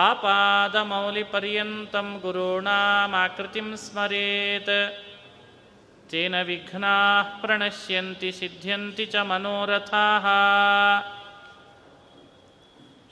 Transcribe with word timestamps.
आपादमौलिपर्यन्तं 0.00 2.20
गुरूणामाकृतिं 2.22 3.76
स्मरेत् 3.76 4.70
तेन 6.10 6.42
विघ्नाः 6.42 7.40
प्रणश्यन्ति 7.40 8.32
सिद्ध्यन्ति 8.32 9.06
च 9.06 9.16
मनोरथाः 9.30 10.26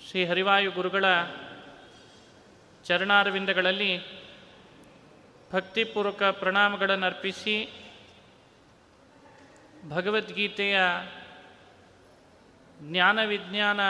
ಶ್ರೀ 0.04 0.24
ಹರಿವಾಯು 0.24 0.72
ಗುರುಗಳ 0.72 1.04
ಚರಣಾರವಿಂದಗಳಲ್ಲಿ 2.84 4.18
ಭಕ್ತಿಪೂರ್ವಕ 5.50 6.22
ಪ್ರಣಾಮಗಳನ್ನು 6.40 7.06
ಅರ್ಪಿಸಿ 7.06 7.68
ಭಗವದ್ಗೀತೆಯ 9.90 10.78
ಜ್ಞಾನ 12.88 13.24
ವಿಜ್ಞಾನ 13.24 13.80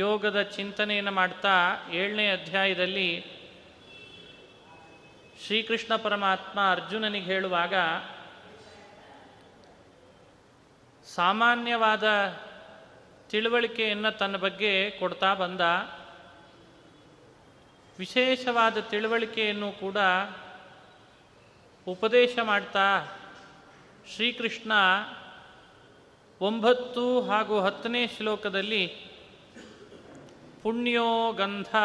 ಯೋಗದ 0.00 0.42
ಚಿಂತನೆಯನ್ನು 0.42 1.10
ಮಾಡ್ತಾ 1.10 1.56
ಏಳನೇ 1.92 2.30
ಅಧ್ಯಾಯದಲ್ಲಿ 2.30 3.24
ಶ್ರೀಕೃಷ್ಣ 5.46 5.96
ಪರಮಾತ್ಮ 5.96 6.70
ಅರ್ಜುನನಿಗೆ 6.70 7.24
ಹೇಳುವಾಗ, 7.24 7.74
ಸಾಮಾನ್ಯವಾದ 11.04 12.04
ತಿಳುವಳಿಕೆಯನ್ನು 13.28 14.18
ತನ್ನ 14.18 14.36
ಬಗ್ಗೆ 14.36 14.90
ಕೊಡ್ತಾ 14.90 15.34
ಬಂದ. 15.34 15.60
ವಿಶೇಷವಾದ 17.98 18.78
ತಿಳುವಳಿಕೆಯನ್ನು 18.78 19.72
ಕೂಡ 19.72 19.96
ಉಪದೇಶ 21.86 22.38
ಮಾಡ್ತಾ 22.42 23.06
ಶ್ರೀಕೃಷ್ಣ 24.14 24.72
ಒಂಬತ್ತು 26.40 27.20
ಹಾಗೂ 27.20 27.60
ಹತ್ತನೇ 27.60 28.06
ಶ್ಲೋಕದಲ್ಲಿ 28.06 29.09
ಪುಣ್ಯೋ 30.62 31.32
ಗಂಧ 31.32 31.76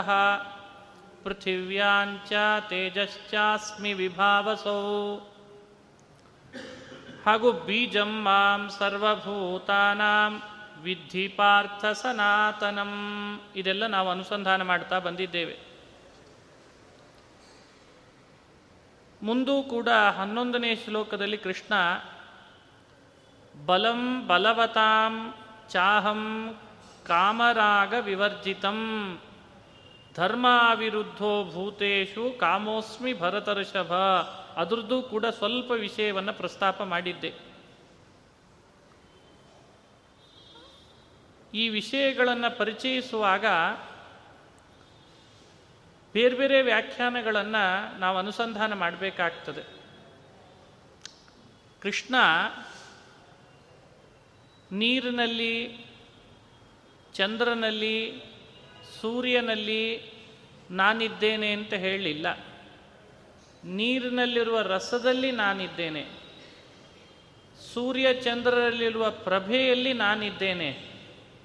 ಪೃಥಿವ್ಯಾಂಚ 1.23 2.33
ತೇಜಶ್ಚಾಸ್ಮಿ 2.69 3.93
ವಿಭಾವಸೌ. 3.93 5.17
ಹಾಗೂ 7.25 7.51
ಬೀಜಂ 7.51 8.23
ಮಾಂ 8.23 8.69
ಸರ್ವಭೂತಾನಾಂ 8.69 10.41
ವಿಧಿ 10.81 11.27
ಪಾರ್ಥ 11.27 11.85
ಸನಾತನಂ. 11.85 12.93
ಇದೆಲ್ಲ 13.55 13.85
ನಾವು 13.85 14.09
ಅನುಸಂಧಾನ 14.09 14.61
ಮಾಡ್ತಾ 14.61 14.99
ಬಂದಿದ್ದೇವೆ. 14.99 15.59
ಮುಂದೂ 19.21 19.63
ಕೂಡ 19.63 19.87
ಹನ್ನೊಂದನೇ 20.17 20.75
ಶ್ಲೋಕದಲ್ಲಿ 20.75 21.37
ಕೃಷ್ಣ, 21.37 21.73
ಬಲಂ 23.65 24.27
ಬಲವತಾಂ 24.27 25.33
ಚಾಹಂ 25.69 26.55
ಕಾಮರಾಗ 27.05 27.93
ವಿವರ್ಜಿತಂ 27.99 29.19
ಧರ್ಮಾವಿರುದ್ಧೋ 30.15 31.51
ಭೂತೇಶು 31.51 32.37
ಕಾಮೋಸ್ಮಿ 32.39 33.13
ಭರತರ್ಷಭ. 33.13 33.93
ಅದರದ್ದು 34.55 35.01
ಕೂಡ 35.01 35.25
ಸ್ವಲ್ಪ 35.25 35.71
ವಿಷಯವನ್ನು 35.71 36.33
ಪ್ರಸ್ತಾಪ 36.33 36.81
ಮಾಡಿದ್ದೆ. 36.81 37.33
ಈ 41.53 41.69
ವಿಷಯಗಳನ್ನು 41.69 42.57
ಪರಿಚಯಿಸುವಾಗ 42.57 43.45
ಬೇರೆ 46.13 46.35
ಬೇರೆ 46.35 46.61
ವ್ಯಾಖ್ಯಾನಗಳನ್ನು 46.61 47.99
ನಾವು 47.99 48.17
ಅನುಸಂಧಾನ 48.17 48.73
ಮಾಡಬೇಕಾಗ್ತದೆ. 48.73 49.63
ಕೃಷ್ಣ 51.81 52.15
ನೀರಿನಲ್ಲಿ 54.71 55.84
ಚಂದ್ರನಲ್ಲಿ, 57.15 58.21
ಸೂರ್ಯನಲ್ಲಿ 59.01 60.01
ನಾನಿದ್ದೇನೆ 60.71 61.51
ಅಂತ 61.51 61.73
ಹೇಳಲಿಲ್ಲ 61.73 62.39
ನೀರಿನಲ್ಲಿರುವ 63.63 64.61
ರಸದಲ್ಲಿ 64.61 65.31
ನಾನಿದ್ದೇನೆ. 65.31 66.05
ಸೂರ್ಯ 67.73 68.13
ಚಂದ್ರರಲ್ಲಿರುವ 68.13 69.11
ಪ್ರಭೆಯಲ್ಲಿ 69.11 69.93
ನಾನಿದ್ದೇನೆ. 69.93 70.95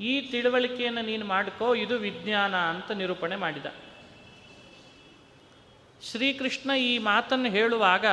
ಈ 0.00 0.20
ತಿಳುವಳಿಕೆಯನ್ನು 0.20 1.02
ನೀನು 1.02 1.26
ಮಾಡ್ಕೋ, 1.26 1.74
ಇದು 1.74 1.98
ವಿಜ್ಞಾನ 1.98 2.56
ಅಂತ 2.56 2.90
ನಿರೂಪಣೆ 2.90 3.36
ಮಾಡಿದ. 3.36 3.66
ಶ್ರೀಕೃಷ್ಣ 6.10 6.70
ಈ 6.70 6.98
ಮಾತನ್ನು 6.98 7.50
ಹೇಳುವಾಗ, 7.50 8.06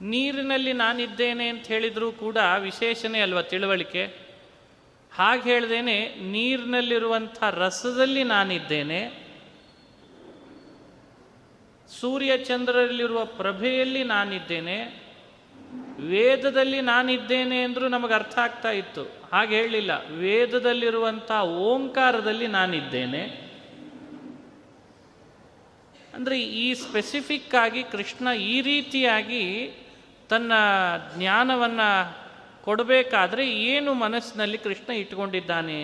ನೀರಿನಲ್ಲಿ 0.00 0.72
ನಾನಿದ್ದೇನೆ 0.72 1.48
ಅಂತ 1.48 1.66
ಹೇಳಿದರೂ 1.66 2.12
ಕೂಡ 2.12 2.36
ವಿಶೇಷಣೆ 2.58 3.20
ಅಲ್ವಾ 3.20 3.42
ತಿಳುವಳಿಕೆ? 3.42 4.21
ಹಾಗೆ 5.14 5.42
ಹೇಳ್ದೇನೆ, 5.42 6.14
ನೀರಿನಲ್ಲಿರುವಂಥ 6.30 7.42
ರಸದಲ್ಲಿ 7.42 8.24
ನಾನಿದ್ದೇನೆ, 8.24 9.00
ಸೂರ್ಯ 11.90 12.38
ಚಂದ್ರರಲ್ಲಿರುವ 12.38 13.24
ಪ್ರಭೆಯಲ್ಲಿ 13.24 14.04
ನಾನಿದ್ದೇನೆ, 14.04 14.76
ವೇದದಲ್ಲಿ 15.98 16.80
ನಾನಿದ್ದೇನೆ 16.80 17.62
ಅಂದರೂ 17.62 17.88
ನಮಗೆ 17.88 18.14
ಅರ್ಥ 18.14 18.38
ಆಗ್ತಾ 18.38 18.70
ಇತ್ತು. 18.70 19.04
ಹಾಗೆ 19.32 19.56
ಹೇಳಲಿಲ್ಲ, 19.56 19.92
ವೇದದಲ್ಲಿರುವಂಥ 20.10 21.30
ಓಂಕಾರದಲ್ಲಿ 21.40 22.46
ನಾನಿದ್ದೇನೆ. 22.46 23.22
ಅಂದರೆ 26.14 26.40
ಈ 26.40 26.74
ಸ್ಪೆಸಿಫಿಕ್ 26.74 27.54
ಆಗಿ 27.54 27.82
ಕೃಷ್ಣ 27.82 28.28
ಈ 28.28 28.60
ರೀತಿಯಾಗಿ 28.60 29.44
ತನ್ನ 30.28 30.52
ಜ್ಞಾನವನ್ನು 31.16 31.88
ಕೊಡಬೇಕಾದ್ರೆ 32.64 33.44
ಏನು 33.50 33.94
ಮನಸ್ಸಿನಲ್ಲಿ 33.94 34.58
ಕೃಷ್ಣ 34.58 34.90
ಇಟ್ಕೊಂಡಿದ್ದಾನೆ 34.92 35.80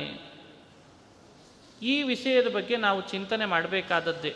ಈ 1.82 2.02
ವಿಷಯದ 2.02 2.48
ಬಗ್ಗೆ 2.54 2.76
ನಾವು 2.76 3.00
ಚಿಂತನೆ 3.00 3.44
ಮಾಡಬೇಕಾದದ್ದೇ. 3.44 4.34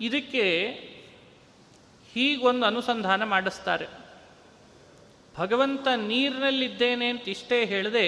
ಇದಕ್ಕೆ 0.00 0.44
ಹೀಗೊಂದು 2.14 2.66
ಅನುಸಂಧಾನ 2.66 3.24
ಮಾಡಿಸ್ತಾರೆ. 3.24 3.86
ಭಗವಂತ 5.38 5.86
ನೀರಿನಲ್ಲಿದ್ದೇನೆ 5.88 7.08
ಅಂತ 7.08 7.28
ಇಷ್ಟೇ 7.28 7.64
ಹೇಳದೆ, 7.64 8.06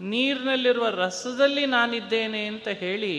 ನೀರಿನಲ್ಲಿರುವ 0.00 0.88
ರಸದಲ್ಲಿ 0.88 1.66
ನಾನಿದ್ದೇನೆ 1.66 2.46
ಅಂತ 2.46 2.68
ಹೇಳಿ 2.68 3.14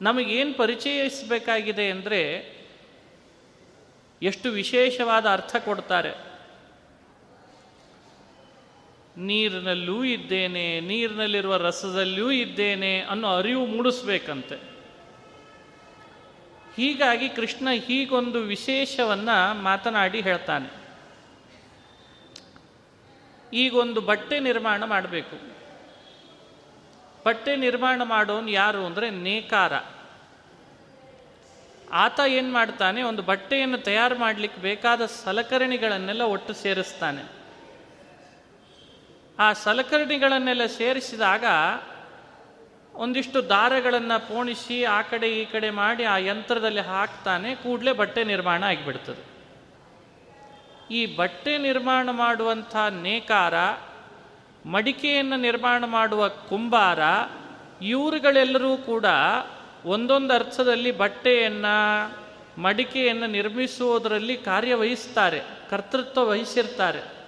ನಮಗೇನು 0.00 0.54
ಪರಿಚಯಿಸಬೇಕಾಗಿದೆ 0.54 1.90
ಅಂದರೆ 1.90 2.51
ಎಷ್ಟು 4.22 4.50
ವಿಶೇಷವಾದ 4.50 5.26
ಅರ್ಥ 5.26 5.56
ಕೊಡ್ತಾರೆ? 5.56 6.32
ನೀರಿನಲ್ಲೂ 9.16 10.04
ಇದ್ದೇನೆ, 10.04 10.80
ನೀರಿನಲ್ಲಿರುವ 10.80 11.56
ರಸದಲ್ಲೂ 11.56 12.30
ಇದ್ದೇನೆ 12.30 13.00
ಅನ್ನೋ 13.00 13.36
ಅರಿವು 13.36 13.66
ಮೂಡಿಸ್ಬೇಕಂತೆ. 13.66 14.56
ಹೀಗಾಗಿ 16.76 17.28
ಕೃಷ್ಣ 17.28 17.68
ಹೀಗೊಂದು 17.70 18.40
ವಿಶೇಷವನ್ನು 18.40 19.62
ಮಾತನಾಡಿ 19.62 20.20
ಹೇಳ್ತಾನೆ. 20.20 20.82
ಈಗೊಂದು 23.52 24.00
ಬಟ್ಟೆ 24.00 24.40
ನಿರ್ಮಾಣ 24.40 24.84
ಮಾಡಬೇಕು. 24.84 25.36
ಬಟ್ಟೆ 27.26 27.56
ನಿರ್ಮಾಣ 27.56 28.02
ಮಾಡೋನು 28.02 28.50
ಯಾರು 28.50 28.86
ಅಂದರೆ 28.86 29.10
ನೇಕಾರ. 29.10 29.72
ಆತ 31.92 32.20
ಏನು 32.28 32.52
ಮಾಡ್ತಾನೆ? 32.52 33.02
ಒಂದು 33.02 33.22
ಬಟ್ಟೆಯನ್ನು 33.22 33.78
ತಯಾರು 33.78 34.18
ಮಾಡಲಿಕ್ಕೆ 34.18 34.60
ಬೇಕಾದ 34.60 35.06
ಸಲಕರಣೆಗಳನ್ನೆಲ್ಲ 35.06 36.22
ಒಟ್ಟು 36.22 36.52
ಸೇರಿಸ್ತಾನೆ. 36.52 37.22
ಆ 39.38 39.52
ಸಲಕರಣೆಗಳನ್ನೆಲ್ಲ 39.52 40.66
ಸೇರಿಸಿದಾಗ 40.66 41.44
ಒಂದಿಷ್ಟು 42.94 43.48
ದಾರಗಳನ್ನು 43.48 44.28
ಪೋಣಿಸಿ 44.28 44.84
ಆ 44.84 45.02
ಕಡೆ 45.02 45.28
ಈ 45.30 45.44
ಕಡೆ 45.44 45.70
ಮಾಡಿ 45.70 46.04
ಆ 46.04 46.16
ಯಂತ್ರದಲ್ಲಿ 46.16 46.80
ಹಾಕ್ತಾನೆ, 46.80 47.54
ಕೂಡಲೇ 47.54 47.92
ಬಟ್ಟೆ 47.92 48.24
ನಿರ್ಮಾಣ 48.24 48.64
ಆಗಿಬಿಡ್ತದೆ. 48.64 49.32
ಈ 50.94 51.16
ಬಟ್ಟೆ 51.16 51.58
ನಿರ್ಮಾಣ 51.58 52.08
ಮಾಡುವಂಥ 52.10 52.76
ನೇಕಾರ, 52.76 53.54
ಮಡಿಕೆಯನ್ನು 54.66 55.36
ನಿರ್ಮಾಣ 55.36 55.84
ಮಾಡುವ 55.84 56.28
ಕುಂಬಾರ, 56.28 56.98
ಇವರುಗಳೆಲ್ಲರೂ 57.84 58.76
ಕೂಡ 58.76 59.04
ಒಂದೊಂದು 59.84 60.34
ಅರ್ಥದಲ್ಲಿ 60.34 60.90
ಬಟ್ಟೆಯನ್ನು, 60.90 62.18
ಮಡಿಕೆಯನ್ನು 62.60 63.26
ನಿರ್ಮಿಸುವುದರಲ್ಲಿ 63.26 64.36
ಕಾರ್ಯವಹಿಸ್ತಾರೆ, 64.36 65.42
ಕರ್ತೃತ್ವ 65.70 66.28
ವಹಿಸಿರ್ತಾರೆ. 66.28 67.22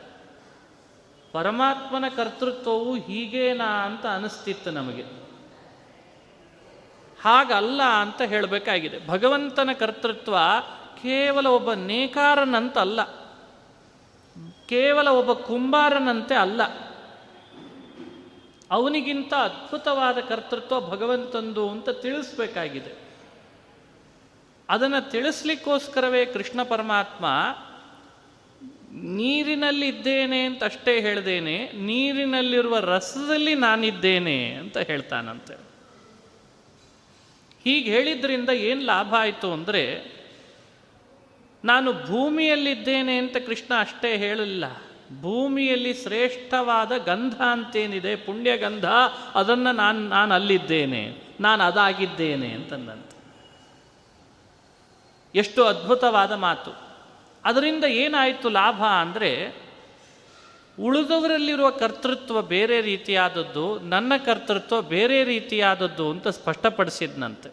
ಪರಮಾತ್ಮನ 1.32 2.04
ಕರ್ತೃತ್ವವು 2.16 2.96
ಹೀಗೇನಾ 2.96 3.86
ಅಂತ 3.86 4.06
ಅನಿಸ್ತಿತ್ತು 4.06 4.70
ನಮಗೆ. 4.70 5.02
ಹಾಗಲ್ಲ 7.22 7.82
ಅಂತ 7.82 8.22
ಹೇಳಬೇಕಾಗಿದೆ. 8.22 9.06
ಭಗವಂತನ 9.08 9.70
ಕರ್ತೃತ್ವ 9.80 10.36
ಕೇವಲ 11.02 11.46
ಒಬ್ಬ 11.46 11.72
ನೇಕಾರನಂತಲ್ಲ. 11.72 13.04
ಕೇವಲ 14.68 15.08
ಒಬ್ಬ 15.08 15.32
ಕುಂಬಾರನಂತೆ 15.32 16.34
ಅಲ್ಲ. 16.34 16.83
ಅವನಿಗಿಂತ 18.70 19.34
ಅದ್ಭುತವಾದ 19.34 20.18
ಕರ್ತೃತ್ವ 20.18 20.80
ಭಗವಂತಂದು 20.80 21.70
ಅಂತ 21.70 21.88
ತಿಳಿಸ್ಬೇಕಾಗಿದೆ. 21.88 22.92
ಅದನ್ನು 24.70 25.10
ತಿಳಿಸ್ಲಿಕ್ಕೋಸ್ಕರವೇ 25.10 26.24
ಕೃಷ್ಣ 26.24 26.62
ಪರಮಾತ್ಮ, 26.62 27.26
ನೀರಿನಲ್ಲಿದ್ದೇನೆ 28.92 30.44
ಅಂತ 30.44 30.64
ಅಷ್ಟೇ 30.64 31.00
ಹೇಳ್ದೇನೆ, 31.00 31.72
ನೀರಿನಲ್ಲಿರುವ 31.72 32.78
ರಸದಲ್ಲಿ 32.78 33.54
ನಾನಿದ್ದೇನೆ 33.54 34.54
ಅಂತ 34.54 34.78
ಹೇಳ್ತಾನಂತೆ. 34.78 35.54
ಹೀಗೆ 37.64 37.90
ಹೇಳಿದ್ರಿಂದ 37.90 38.48
ಏನು 38.48 38.80
ಲಾಭ 38.80 39.14
ಆಯಿತು 39.18 39.52
ಅಂದರೆ, 39.52 40.14
ನಾನು 41.64 41.92
ಭೂಮಿಯಲ್ಲಿದ್ದೇನೆ 41.92 43.18
ಅಂತ 43.18 43.36
ಕೃಷ್ಣ 43.36 43.74
ಅಷ್ಟೇ 43.80 44.16
ಹೇಳಲಿಲ್ಲ. 44.16 44.64
ಭೂಮಿಯಲ್ಲಿ 45.20 45.94
ಶ್ರೇಷ್ಠವಾದ 45.94 46.92
ಗಂಧ 46.96 47.34
ಅಂತೇನಿದೆ, 47.34 48.16
ಪುಣ್ಯಗಂಧ, 48.16 48.84
ಅದನ್ನು 49.34 49.72
ನಾನು 49.72 50.08
ನಾನು 50.08 50.34
ಅಲ್ಲಿದ್ದೇನೆ, 50.34 51.16
ನಾನು 51.40 51.64
ಅದಾಗಿದ್ದೇನೆ 51.64 52.48
ಅಂತಂದಂತೆ. 52.48 53.14
ಎಷ್ಟು 55.38 55.64
ಅದ್ಭುತವಾದ 55.64 56.32
ಮಾತು. 56.32 56.70
ಅದರಿಂದ 57.44 57.84
ಏನಾಯಿತು 57.84 58.48
ಲಾಭ 58.48 58.82
ಅಂದರೆ, 58.82 59.64
ಉಳಿದವರಲ್ಲಿರುವ 60.80 61.70
ಕರ್ತೃತ್ವ 61.70 62.42
ಬೇರೆ 62.42 62.80
ರೀತಿಯಾದದ್ದು, 62.80 63.78
ನನ್ನ 63.78 64.12
ಕರ್ತೃತ್ವ 64.16 64.82
ಬೇರೆ 64.82 65.24
ರೀತಿಯಾದದ್ದು 65.24 66.10
ಅಂತ 66.10 66.28
ಸ್ಪಷ್ಟಪಡಿಸಿದ್ನಂತೆ. 66.28 67.48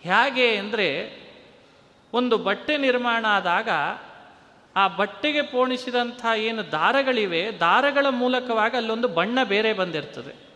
ಹೇಗೆ 0.00 0.56
ಅಂದರೆ, 0.56 1.20
ಒಂದು 2.12 2.38
ಬಟ್ಟೆ 2.38 2.76
ನಿರ್ಮಾಣ 2.76 3.26
ಆದಾಗ 3.28 3.68
ಆ 4.76 4.88
ಬಟ್ಟೆಗೆ 4.88 5.42
ಪೋಣಿಸಿದಂಥ 5.42 6.26
ಏನು 6.36 6.72
ದಾರಗಳಿವೆ, 6.72 7.50
ದಾರಗಳ 7.60 8.06
ಮೂಲಕವಾಗಿ 8.10 8.76
ಅಲ್ಲೊಂದು 8.76 9.08
ಬಣ್ಣ 9.08 9.38
ಬೇರೆ 9.44 9.72
ಬಂದಿರ್ತದೆ. 9.72 10.50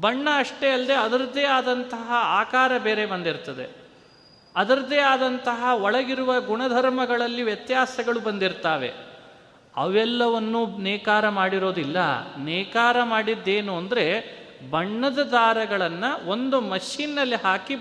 ಬಣ್ಣ 0.00 0.28
ಅಷ್ಟೇ 0.38 0.70
ಅಲ್ಲದೆ 0.70 0.94
ಅದರದ್ದೇ 0.94 1.44
ಆದಂತಹ 1.44 2.10
ಆಕಾರ 2.12 2.78
ಬೇರೆ 2.78 3.06
ಬಂದಿರ್ತದೆ. 3.06 3.70
ಅದರದ್ದೇ 4.56 4.98
ಆದಂತಹ 4.98 5.64
ಒಳಗಿರುವ 5.74 6.40
ಗುಣಧರ್ಮಗಳಲ್ಲಿ 6.40 7.42
ವ್ಯತ್ಯಾಸಗಳು 7.42 8.20
ಬಂದಿರ್ತಾವೆ. 8.20 8.92
ಅವೆಲ್ಲವನ್ನು 9.76 10.78
ನೇಕಾರ 10.78 11.28
ಮಾಡಿರೋದಿಲ್ಲ. 11.28 11.96
ನೇಕಾರ 12.38 13.02
ಮಾಡಿದ್ದೇನು 13.02 13.76
ಅಂದರೆ 13.76 14.38
ಬಣ್ಣದ 14.70 15.18
ದಾರಗಳನ್ನು 15.18 16.28
ಒಂದು 16.28 16.60
ಮಷೀನ್ನಲ್ಲಿ 16.60 17.36
ಹಾಕಿ 17.36 17.76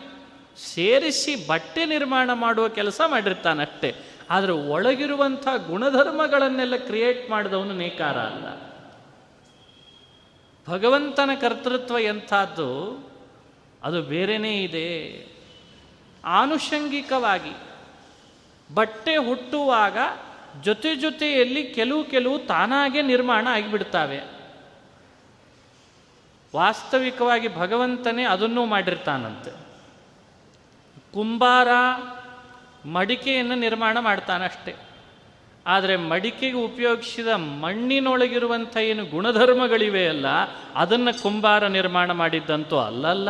ಸೇರಿಸಿ 0.75 1.48
ಬಟ್ಟೆ 1.48 1.86
ನಿರ್ಮಾಣ 1.86 2.33
ಮಾಡುವ 2.33 2.68
ಕೆಲಸ 2.68 3.01
ಮಾಡಿರ್ತಾನಷ್ಟೇ. 3.07 3.95
ಆದರೆ 4.29 4.51
ಒಳಗಿರುವಂಥ 4.51 5.47
ಗುಣಧರ್ಮಗಳನ್ನೆಲ್ಲ 5.68 6.75
ಕ್ರಿಯೇಟ್ 6.75 7.29
ಮಾಡಿದವನು 7.29 7.74
ನೇಕಾರ 7.74 8.18
ಅಲ್ಲ. 8.18 8.68
ಭಗವಂತನ 10.68 11.29
ಕರ್ತೃತ್ವ 11.41 12.00
ಎಂಥದ್ದು, 12.00 13.00
ಅದು 13.83 14.01
ಬೇರೆಯೇ 14.01 14.63
ಇದೆ. 14.63 15.27
ಆನುಷಂಗಿಕವಾಗಿ 16.25 17.51
ಬಟ್ಟೆ 18.74 19.15
ಹುಟ್ಟುವಾಗ 19.15 19.97
ಜೊತೆ 20.62 20.95
ಜೊತೆಯಲ್ಲಿ 20.95 21.68
ಕೆಲವು 21.68 22.03
ಕೆಲವು 22.03 22.39
ತಾನಾಗೆ 22.39 23.01
ನಿರ್ಮಾಣ 23.01 23.47
ಆಗಿಬಿಡ್ತಾವೆ. 23.47 24.21
ವಾಸ್ತವಿಕವಾಗಿ 26.56 27.56
ಭಗವಂತನೇ 27.56 28.23
ಅದನ್ನೂ 28.23 28.65
ಮಾಡಿರ್ತಾನಂತೆ. 28.65 29.51
ಕುಂಬಾರ 31.13 31.68
ಮಡಿಕೆಯನ್ನು 32.88 33.56
ನಿರ್ಮಾಣ 33.56 34.00
ಮಾಡ್ತಾನಷ್ಟೆ. 34.00 34.75
ಆದರೆ 35.68 35.95
ಮಡಿಕೆಗೆ 35.95 36.56
ಉಪಯೋಗಿಸಿದ 36.56 37.28
ಮಣ್ಣಿನೊಳಗಿರುವಂಥ 37.28 38.78
ಏನು 38.78 39.06
ಗುಣಧರ್ಮಗಳಿವೆ 39.06 40.07
ಅಲ್ಲ, 40.07 40.25
ಅದನ್ನು 40.75 41.24
ಕುಂಬಾರ 41.24 41.68
ನಿರ್ಮಾಣ 41.68 42.12
ಮಾಡಿದ್ದಂತೂ 42.12 42.78
ಅಲ್ಲಲ್ಲ. 42.78 43.30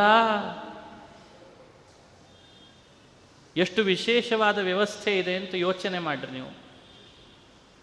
ಎಷ್ಟು 3.56 3.82
ವಿಶೇಷವಾದ 3.82 4.58
ವ್ಯವಸ್ಥೆ 4.58 5.18
ಇದೆ 5.18 5.36
ಅಂತ 5.36 5.54
ಯೋಚನೆ 5.54 5.98
ಮಾಡ್ರಿ 5.98 6.32
ನೀವು. 6.32 6.68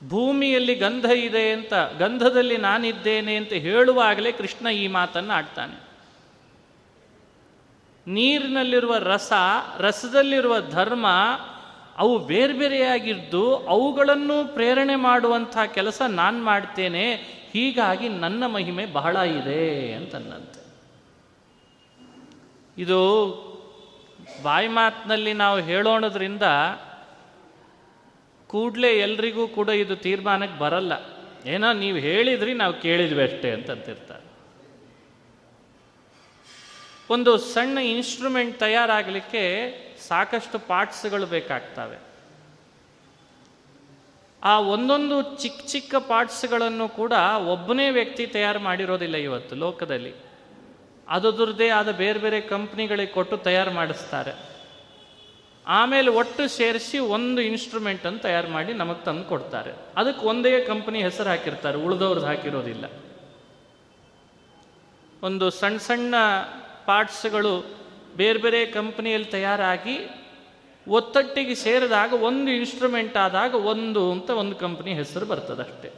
ಭೂಮಿಯಲ್ಲಿ 0.10 0.76
ಗಂಧ 0.76 1.06
ಇದೆ 1.06 1.52
ಅಂತ, 1.52 1.74
ಗಂಧದಲ್ಲಿ 2.00 2.58
ನಾನಿದ್ದೇನೆ 2.58 3.36
ಅಂತ 3.36 3.54
ಹೇಳುವಾಗಲೇ 3.54 4.32
ಕೃಷ್ಣ 4.32 4.68
ಈ 4.68 4.88
ಮಾತನ್ನು 4.88 5.34
ಆಡ್ತಾನೆ. 5.34 5.86
ನೀರಿನಲ್ಲಿರುವ 8.08 8.98
ರಸ, 8.98 9.34
ರಸದಲ್ಲಿರುವ 9.78 10.62
ಧರ್ಮ 10.62 11.06
ಅವು 11.98 12.20
ಬೇರೆ 12.20 12.54
ಬೇರೆಯಾಗಿದ್ದು 12.54 13.56
ಅವುಗಳನ್ನು 13.56 14.54
ಪ್ರೇರಣೆ 14.54 14.96
ಮಾಡುವಂಥ 14.96 15.58
ಕೆಲಸ 15.74 16.02
ನಾನು 16.02 16.40
ಮಾಡ್ತೇನೆ, 16.44 17.16
ಹೀಗಾಗಿ 17.54 18.10
ನನ್ನ 18.10 18.46
ಮಹಿಮೆ 18.46 18.86
ಬಹಳ 18.86 19.16
ಇದೆ 19.16 19.94
ಅಂತನ್ನಂತೆ. 19.94 20.62
ಇದು 22.78 23.00
ಬಾಯಿ 24.44 24.68
ಮಾತಿನಲ್ಲಿ 24.68 25.34
ನಾವು 25.34 25.60
ಹೇಳೋಣದ್ರಿಂದ 25.60 26.44
ಕೂಡಲೇ 28.48 28.92
ಎಲ್ರಿಗೂ 29.00 29.48
ಕೂಡ 29.48 29.70
ಇದು 29.70 29.96
ತೀರ್ಮಾನಕ್ಕೆ 29.96 30.60
ಬರಲ್ಲ. 30.60 30.94
ಏನೋ 31.46 31.74
ನೀವು 31.74 31.98
ಹೇಳಿದ್ರಿ, 31.98 32.54
ನಾವು 32.54 32.74
ಕೇಳಿದ್ವಿ 32.82 33.24
ಅಷ್ಟೇ 33.24 33.52
ಅಂತಂತಿರ್ತಾರೆ. 33.52 34.26
ಒಂದು 37.10 37.38
ಸಣ್ಣ 37.38 37.78
ಇನ್ಸ್ಟ್ರೂಮೆಂಟ್ 37.78 38.60
ತಯಾರಾಗಲಿಕ್ಕೆ 38.60 39.44
ಸಾಕಷ್ಟು 40.08 40.60
ಪಾರ್ಟ್ಸ್ಗಳು 40.60 41.26
ಬೇಕಾಗ್ತವೆ. 41.26 41.98
ಆ 44.44 44.60
ಒಂದೊಂದು 44.60 45.36
ಚಿಕ್ಕ 45.36 45.66
ಚಿಕ್ಕ 45.66 45.96
ಪಾರ್ಟ್ಸ್ಗಳನ್ನು 45.96 46.90
ಕೂಡ 46.90 47.12
ಒಬ್ಬನೇ 47.48 47.90
ವ್ಯಕ್ತಿ 47.90 48.28
ತಯಾರು 48.28 48.60
ಮಾಡಿರೋದಿಲ್ಲ 48.60 49.16
ಇವತ್ತು 49.16 49.56
ಲೋಕದಲ್ಲಿ. 49.56 50.14
ಅದರದ್ದೇ 51.08 51.70
ಆದ 51.70 51.92
ಬೇರೆ 51.92 52.20
ಬೇರೆ 52.20 52.42
ಕಂಪ್ನಿಗಳಿಗೆ 52.42 53.12
ಕೊಟ್ಟು 53.12 53.38
ತಯಾರು 53.38 53.72
ಮಾಡಿಸ್ತಾರೆ. 53.72 54.56
ಆಮೇಲೆ 55.68 56.10
ಒಟ್ಟು 56.10 56.48
ಸೇರಿಸಿ 56.48 57.00
ಒಂದು 57.00 57.42
ಇನ್ಸ್ಟ್ರೂಮೆಂಟ್ 57.42 58.06
ಅನ್ನು 58.06 58.20
ತಯಾರು 58.20 58.48
ಮಾಡಿ 58.48 58.74
ನಮಗೆ 58.74 59.06
ತಂದು 59.06 59.24
ಕೊಡ್ತಾರೆ. 59.24 59.72
ಅದಕ್ಕೆ 59.98 60.26
ಒಂದೇ 60.26 60.66
ಕಂಪ್ನಿ 60.66 61.02
ಹೆಸರು 61.02 61.30
ಹಾಕಿರ್ತಾರೆ 61.30 61.78
ಉಳಿದವ್ರದ್ದು 61.78 62.28
ಹಾಕಿರೋದಿಲ್ಲ. 62.28 62.86
ಒಂದು 65.24 65.50
ಸಣ್ಣ 65.50 65.78
ಸಣ್ಣ 65.78 66.16
ಪಾರ್ಟ್ಸ್ಗಳು 66.86 67.85
ಬೇರೆ 68.16 68.40
ಬೇರೆ 68.40 68.66
ಕಂಪ್ನಿಯಲ್ಲಿ 68.66 69.28
ತಯಾರಾಗಿ 69.28 69.96
ಒತ್ತಟ್ಟಿಗೆ 70.88 71.56
ಸೇರಿದಾಗ 71.56 72.14
ಒಂದು 72.14 72.52
ಇನ್ಸ್ಟ್ರೂಮೆಂಟ್ 72.52 73.18
ಆದಾಗ 73.18 73.56
ಒಂದು 73.56 74.12
ಅಂತ 74.12 74.30
ಒಂದು 74.30 74.56
ಕಂಪ್ನಿ 74.56 74.94
ಹೆಸರು 74.94 75.26
ಬರ್ತದಷ್ಟೆ 75.26 75.90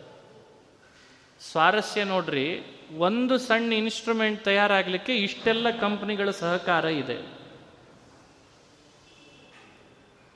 ಸ್ವಾರಸ್ಯ 1.41 2.03
ನೋಡ್ರಿ, 2.03 2.61
ಒಂದು 2.97 3.37
ಸಣ್ಣ 3.37 3.73
ಇನ್ಸ್ಟ್ರೂಮೆಂಟ್ 3.73 4.43
ತಯಾರಾಗಲಿಕ್ಕೆ 4.43 5.17
ಇಷ್ಟೆಲ್ಲ 5.17 5.69
ಕಂಪ್ನಿಗಳ 5.69 6.29
ಸಹಕಾರ 6.31 6.85
ಇದೆ. 6.85 7.17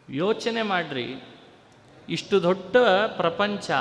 ಯೋಚನೆ 0.10 0.62
ಮಾಡ್ರಿ, 0.62 1.24
ಇಷ್ಟು 2.10 2.44
ದೊಡ್ಡ 2.44 2.78
ಪ್ರಪಂಚ, 3.18 3.72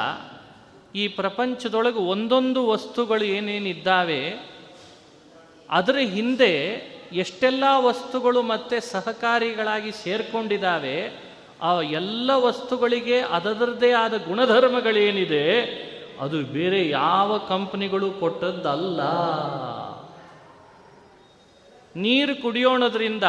ಈ 0.95 1.09
ಪ್ರಪಂಚದೊಳಗೆ 1.09 1.99
ಒಂದೊಂದು 1.99 2.69
ವಸ್ತುಗಳು 2.69 3.25
ಏನೇನಿದ್ದಾವೆ, 3.25 4.23
ಅದರ 5.71 5.97
ಹಿಂದೆ 5.97 6.53
ಎಷ್ಟೆಲ್ಲ 7.13 7.65
ವಸ್ತುಗಳು 7.79 8.43
ಮತ್ತೆ 8.43 8.81
ಸಹಕಾರಿಗಳಾಗಿ 8.81 9.93
ಸೇರ್ಕೊಂಡಿದ್ದಾವೆ, 9.93 11.31
ಆ 11.63 11.81
ಎಲ್ಲ 11.81 12.31
ವಸ್ತುಗಳಿಗೆ 12.35 13.21
ಅದರದ್ದೇ 13.21 13.93
ಆದ 13.93 14.15
ಗುಣಧರ್ಮಗಳೇನಿದೆ, 14.29 15.81
ಅದು 16.21 16.43
ಬೇರೆ 16.43 16.89
ಯಾವ 16.89 17.39
ಕಂಪ್ನಿಗಳು 17.39 18.11
ಕೊಟ್ಟದ್ದಲ್ಲ. 18.11 19.01
ನೀರು 21.97 22.43
ಕುಡಿಯೋಣದ್ರಿಂದ 22.43 23.23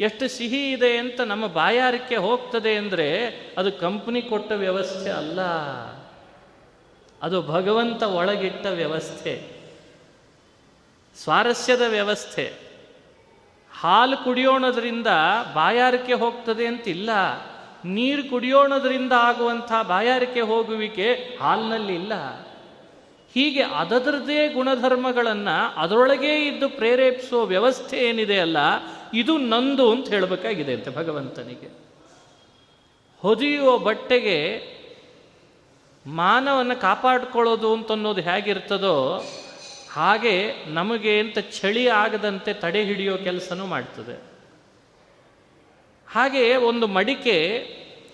ಎಷ್ಟು 0.00 0.28
ಸಿಹಿ 0.28 0.72
ಇದೆ 0.72 0.96
ಅಂತ 0.96 1.20
ನಮ್ಮ 1.20 1.46
ಬಾಯಾರಿಕೆ 1.46 2.16
ಹೋಗ್ತದೆ 2.16 2.74
ಅಂದರೆ 2.74 3.28
ಅದು 3.58 3.72
ಕಂಪ್ನಿ 3.72 4.22
ಕೊಟ್ಟ 4.22 4.52
ವ್ಯವಸ್ಥೆ 4.52 5.10
ಅಲ್ಲ. 5.10 5.40
ಅದು 7.22 7.42
ಭಗವಂತ 7.42 8.02
ಒಳಗಿಟ್ಟ 8.02 8.66
ವ್ಯವಸ್ಥೆ. 8.66 9.51
ಸ್ವಾರಸ್ಯದ 11.16 11.80
ವ್ಯವಸ್ಥೆ. 11.80 12.52
ಹಾಲು 13.80 14.24
ಕುಡಿಯೋಣದ್ರಿಂದ 14.24 15.06
ಬಾಯಾರಿಕೆ 15.54 16.12
ಹೋಗ್ತದೆ 16.12 16.66
ಅಂತಿಲ್ಲ. 16.66 17.10
ನೀರು 17.84 18.30
ಕುಡಿಯೋಣದ್ರಿಂದ 18.30 19.12
ಆಗುವಂಥ 19.12 19.72
ಬಾಯಾರಿಕೆ 19.88 20.40
ಹೋಗುವಿಕೆ 20.40 21.38
ಹಾಲಿನಲ್ಲಿ 21.40 21.94
ಇಲ್ಲ. 21.94 22.12
ಹೀಗೆ 23.34 23.62
ಅದರದೇ 23.62 24.48
ಗುಣಧರ್ಮಗಳನ್ನು 24.48 25.80
ಅದರೊಳಗೇ 25.80 26.46
ಇದ್ದು 26.46 26.68
ಪ್ರೇರೇಪಿಸುವ 26.68 27.44
ವ್ಯವಸ್ಥೆ 27.44 27.98
ಏನಿದೆ 27.98 28.40
ಅಲ್ಲ, 28.40 28.56
ಇದು 29.14 29.38
ನಂದು 29.38 29.92
ಅಂತ 29.92 30.08
ಹೇಳಬೇಕಾಗಿದೆ 30.08 30.72
ಅಂತೆ 30.74 30.90
ಭಗವಂತನಿಗೆ. 30.90 31.68
ಹೊದಿಯುವ 33.18 33.78
ಬಟ್ಟೆಗೆ 33.78 34.62
ಮಾನವನ್ನು 36.06 36.80
ಕಾಪಾಡಿಕೊಳ್ಳೋದು 36.80 37.72
ಅಂತನ್ನೋದು 37.72 38.20
ಹೇಗಿರ್ತದೋ 38.20 39.24
ಹಾಗೆ 39.94 40.34
ನಮಗೆ 40.66 41.20
ಅಂತ 41.20 41.38
ಚಳಿ 41.38 41.88
ಆಗದಂತೆ 41.88 42.52
ತಡೆ 42.52 42.84
ಹಿಡಿಯೋ 42.84 43.16
ಕೆಲಸನೂ 43.16 43.66
ಮಾಡ್ತದೆ. 43.66 44.16
ಹಾಗೆ 46.08 46.56
ಒಂದು 46.56 46.86
ಮಡಿಕೆ 46.86 47.36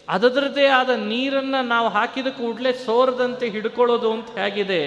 ಅದರದ್ದೇ 0.08 0.66
ಆದ 0.66 0.90
ನೀರನ್ನು 0.90 1.60
ನಾವು 1.66 1.88
ಹಾಕಿದ 1.88 2.26
ಕೂಡಲೇ 2.26 2.72
ಸೋರದಂತೆ 2.72 3.48
ಹಿಡ್ಕೊಳ್ಳೋದು 3.48 4.12
ಅಂತ 4.12 4.38
ಹೇಗಿದೆ. 4.38 4.82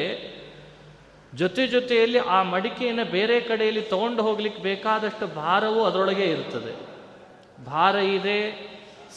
ಜೊತೆ 1.36 1.68
ಜೊತೆಯಲ್ಲಿ 1.68 2.20
ಆ 2.20 2.44
ಮಡಿಕೆಯನ್ನು 2.44 3.06
ಬೇರೆ 3.06 3.40
ಕಡೆಯಲ್ಲಿ 3.40 3.82
ತಗೊಂಡು 3.82 4.24
ಹೋಗ್ಲಿಕ್ಕೆ 4.24 4.62
ಬೇಕಾದಷ್ಟು 4.62 5.28
ಭಾರವೂ 5.28 5.84
ಅದರೊಳಗೆ 5.84 6.26
ಇರ್ತದೆ. 6.32 6.74
ಭಾರ 7.66 7.96
ಇದೆ, 7.96 8.40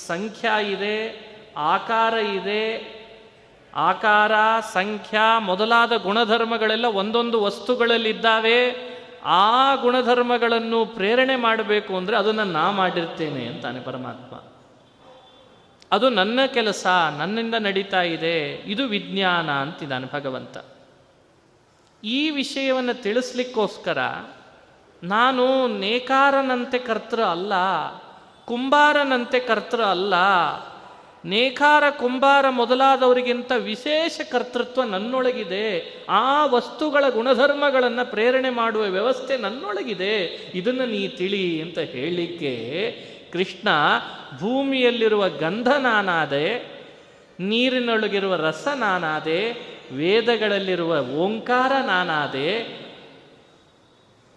ಸಂಖ್ಯಾ 0.07 0.59
ಇದೆ, 0.75 0.97
ಆಕಾರ 1.57 2.15
ಇದೆ 2.15 2.63
ಆಕಾರ, 3.75 4.33
ಸಂಖ್ಯಾ 4.73 5.39
ಮೊದಲಾದ 5.39 5.93
ಗುಣಧರ್ಮಗಳೆಲ್ಲ 5.97 6.85
ಒಂದೊಂದು 6.85 7.43
ವಸ್ತುಗಳಲ್ಲಿದ್ದಾವೆ. 7.43 8.95
ಆ 9.25 9.75
ಗುಣಧರ್ಮಗಳನ್ನು 9.75 10.87
ಪ್ರೇರಣೆ 10.87 11.37
ಮಾಡಬೇಕು 11.37 11.97
ಅಂದರೆ 11.97 12.17
ಅದನ್ನು 12.17 12.45
ನಾ 12.45 12.71
ಮಾಡಿರ್ತೇನೆ 12.71 13.47
ಅಂತಾನೆ 13.47 13.81
ಪರಮಾತ್ಮ. 13.81 14.43
ಅದು 15.93 16.09
ನನ್ನ 16.09 16.41
ಕೆಲಸ, 16.47 16.87
ನನ್ನಿಂದ 17.19 17.55
ನಡೀತಾ 17.55 18.03
ಇದೆ, 18.03 18.55
ಇದು 18.55 18.87
ವಿಜ್ಞಾನ 18.87 19.51
ಅಂತಿದ್ದಾನೆ 19.51 20.07
ಭಗವಂತ. 20.13 20.59
ಈ 22.05 22.31
ವಿಷಯವನ್ನು 22.31 23.03
ತಿಳಿಸ್ಲಿಕ್ಕೋಸ್ಕರ 23.03 23.99
ನಾನು 25.03 25.79
ನೇಕಾರನಂತೆ 25.79 26.79
ಕರ್ತೃ 26.79 27.23
ಅಲ್ಲ, 27.23 27.53
ಕುಂಬಾರನಂತೆ 28.45 29.41
ಕರ್ತೃ 29.41 29.83
ಅಲ್ಲ 29.83 30.15
ನೇಕಾರ 31.25 31.91
ಕುಂಬಾರ 31.91 32.49
ಮೊದಲಾದವರಿಗಿಂತ 32.49 33.53
ವಿಶೇಷ 33.53 34.21
ಕರ್ತೃತ್ವ 34.31 34.83
ನನ್ನೊಳಗಿದೆ. 34.83 35.95
ಆ 36.09 36.47
ವಸ್ತುಗಳ 36.47 37.05
ಗುಣಧರ್ಮಗಳನ್ನು 37.09 38.11
ಪ್ರೇರಣೆ 38.11 38.51
ಮಾಡುವ 38.51 38.83
ವ್ಯವಸ್ಥೆ 38.83 39.37
ನನ್ನೊಳಗಿದೆ. 39.37 40.25
ಇದನ್ನು 40.55 40.87
ನೀ 40.87 41.09
ತಿಳಿ 41.09 41.63
ಅಂತ 41.63 41.79
ಹೇಳಲಿಕ್ಕೆ 41.79 42.53
ಕೃಷ್ಣ 43.33 43.69
ಭೂಮಿಯಲ್ಲಿರುವ 44.39 45.29
ಗಂಧ 45.29 45.69
ನಾನಾದೆ 45.69 46.75
ನೀರಿನೊಳಗಿರುವ 47.41 48.35
ರಸ 48.35 48.69
ನಾನಾದೆ 48.75 49.53
ವೇದಗಳಲ್ಲಿರುವ 49.93 50.99
ಓಂಕಾರ 50.99 51.73
ನಾನಾದೆ 51.87 52.85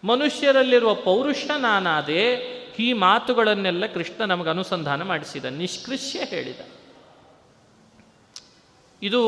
ಮನುಷ್ಯರಲ್ಲಿರುವ 0.04 0.94
ಪೌರುಷ 0.94 1.46
ನಾನಾದೆ 1.58 2.58
ಈ 2.80 2.94
ಮಾತುಗಳನ್ನೆಲ್ಲ 2.94 3.86
ಕೃಷ್ಣ 3.86 4.26
ನಮಗೆ 4.26 4.50
ಅನುಸಂಧಾನ 4.50 5.04
ಮಾಡಿಸಿದ. 5.04 5.46
ನಿಷ್ಕೃಷ್ಯ 5.46 6.20
ಹೇಳಿದ. 6.20 6.60
ಇದು 9.02 9.24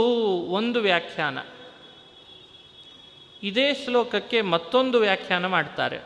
ಒಂದು 0.50 0.80
ವ್ಯಾಖ್ಯಾನ. 0.80 1.38
ಇದೇ 3.44 3.74
ಶ್ಲೋಕಕ್ಕೆ 3.74 4.42
ಮತ್ತೊಂದು 4.42 5.00
ವ್ಯಾಖ್ಯಾನ 5.00 5.48
ಮಾಡ್ತಾರೆ. 5.48 6.00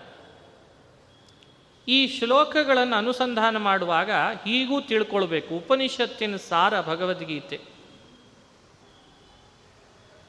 ಈ 1.87 2.07
ಶ್ಲೋಕಗಳನ್ನು 2.07 2.95
ಅನುಸಂಧಾನ 2.95 3.57
ಮಾಡುವಾಗ 3.57 4.11
ಹೀಗೂ 4.45 4.81
ತಿಳ್ಕೊಳ್ಬೇಕು. 4.81 5.55
ಉಪನಿಷತ್ತಿನ 5.55 6.35
ಸಾರ 6.35 6.81
ಭಗವದ್ಗೀತೆ. 6.81 7.61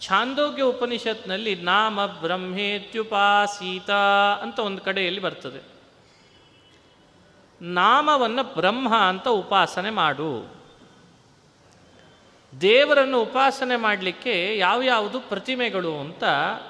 ಛಾಂದೋಗ್ಯ 0.00 0.62
ಉಪನಿಷತ್ನಲ್ಲಿ 0.62 1.54
ನಾಮ 1.54 2.06
ಬ್ರಹ್ಮೇತ್ಯುಪಾಸೀತ 2.06 3.90
ಅಂತ 4.42 4.58
ಒಂದು 4.58 4.82
ಕಡೆಯಲ್ಲಿ 4.82 5.20
ಬರ್ತದೆ. 5.20 5.74
ನಾಮವನ್ನು 7.62 8.54
ಬ್ರಹ್ಮ 8.54 8.96
ಅಂತ 8.96 9.28
ಉಪಾಸನೆ 9.28 9.90
ಮಾಡು. 9.90 10.53
ದೇವರನ್ನು 12.61 13.23
ಉಪಾಸನೆ 13.23 13.76
ಮಾಡಲಿಕ್ಕೆ 13.76 14.58
ಯಾವ್ಯಾವುದು 14.58 15.20
ಪ್ರತಿಮೆಗಳು 15.20 15.99
ಅಂತ 15.99 16.23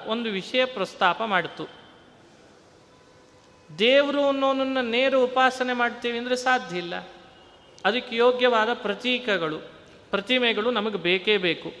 ಒಂದು 0.07 0.29
ವಿಷಯ 0.29 0.65
ಪ್ರಸ್ತಾಪ 0.65 1.23
ಮಾಡಿತು. 1.23 1.69
ದೇವರು 3.79 4.27
ಅನ್ನೋನನ್ನು 4.27 4.81
ನೇರ 4.81 5.15
ಉಪಾಸನೆ 5.15 5.73
ಮಾಡ್ತೀವಿ 5.73 6.17
ಅಂದರೆ 6.17 6.35
ಸಾಧ್ಯ 6.35 6.77
ಇಲ್ಲ. 6.77 6.95
ಅದಕ್ಕೆ 7.85 8.15
ಯೋಗ್ಯವಾದ 8.15 8.69
ಪ್ರತೀಕಗಳು, 8.73 9.57
ಪ್ರತಿಮೆಗಳು 10.09 10.71
ನಮಗೆ 10.71 10.97
ಬೇಕೇ 10.97 11.37
ಬೇಕು. 11.37 11.73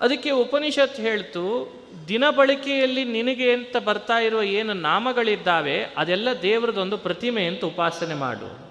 ಅದಕ್ಕೆ 0.00 0.30
ಉಪನಿಷತ್ 0.30 0.96
ಹೇಳ್ತು, 0.96 1.72
ದಿನ 2.08 2.30
ಬಳಕೆಯಲ್ಲಿ 2.30 3.04
ನಿನಗೆ 3.04 3.52
ಅಂತ 3.52 3.76
ಬರ್ತಾ 3.76 4.18
ಇರುವ 4.18 4.42
ಏನು 4.42 4.72
ನಾಮಗಳಿದ್ದಾವೆ, 4.72 5.84
ಅದೆಲ್ಲ 5.84 6.28
ದೇವರದೊಂದು 6.42 6.98
ಪ್ರತಿಮೆ 6.98 7.44
ಅಂತ 7.44 7.64
ಉಪಾಸನೆ 7.64 8.14
ಮಾಡು. 8.14 8.67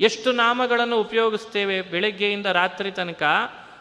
ಎಷ್ಟು 0.00 0.32
ನಾಮಗಳನ್ನು 0.32 1.00
ಉಪಯೋಗಿಸ್ತೇವೆ 1.00 1.82
ಬೆಳಗ್ಗೆಯಿಂದ 1.82 2.46
ರಾತ್ರಿ 2.46 2.92
ತನಕ, 2.92 3.22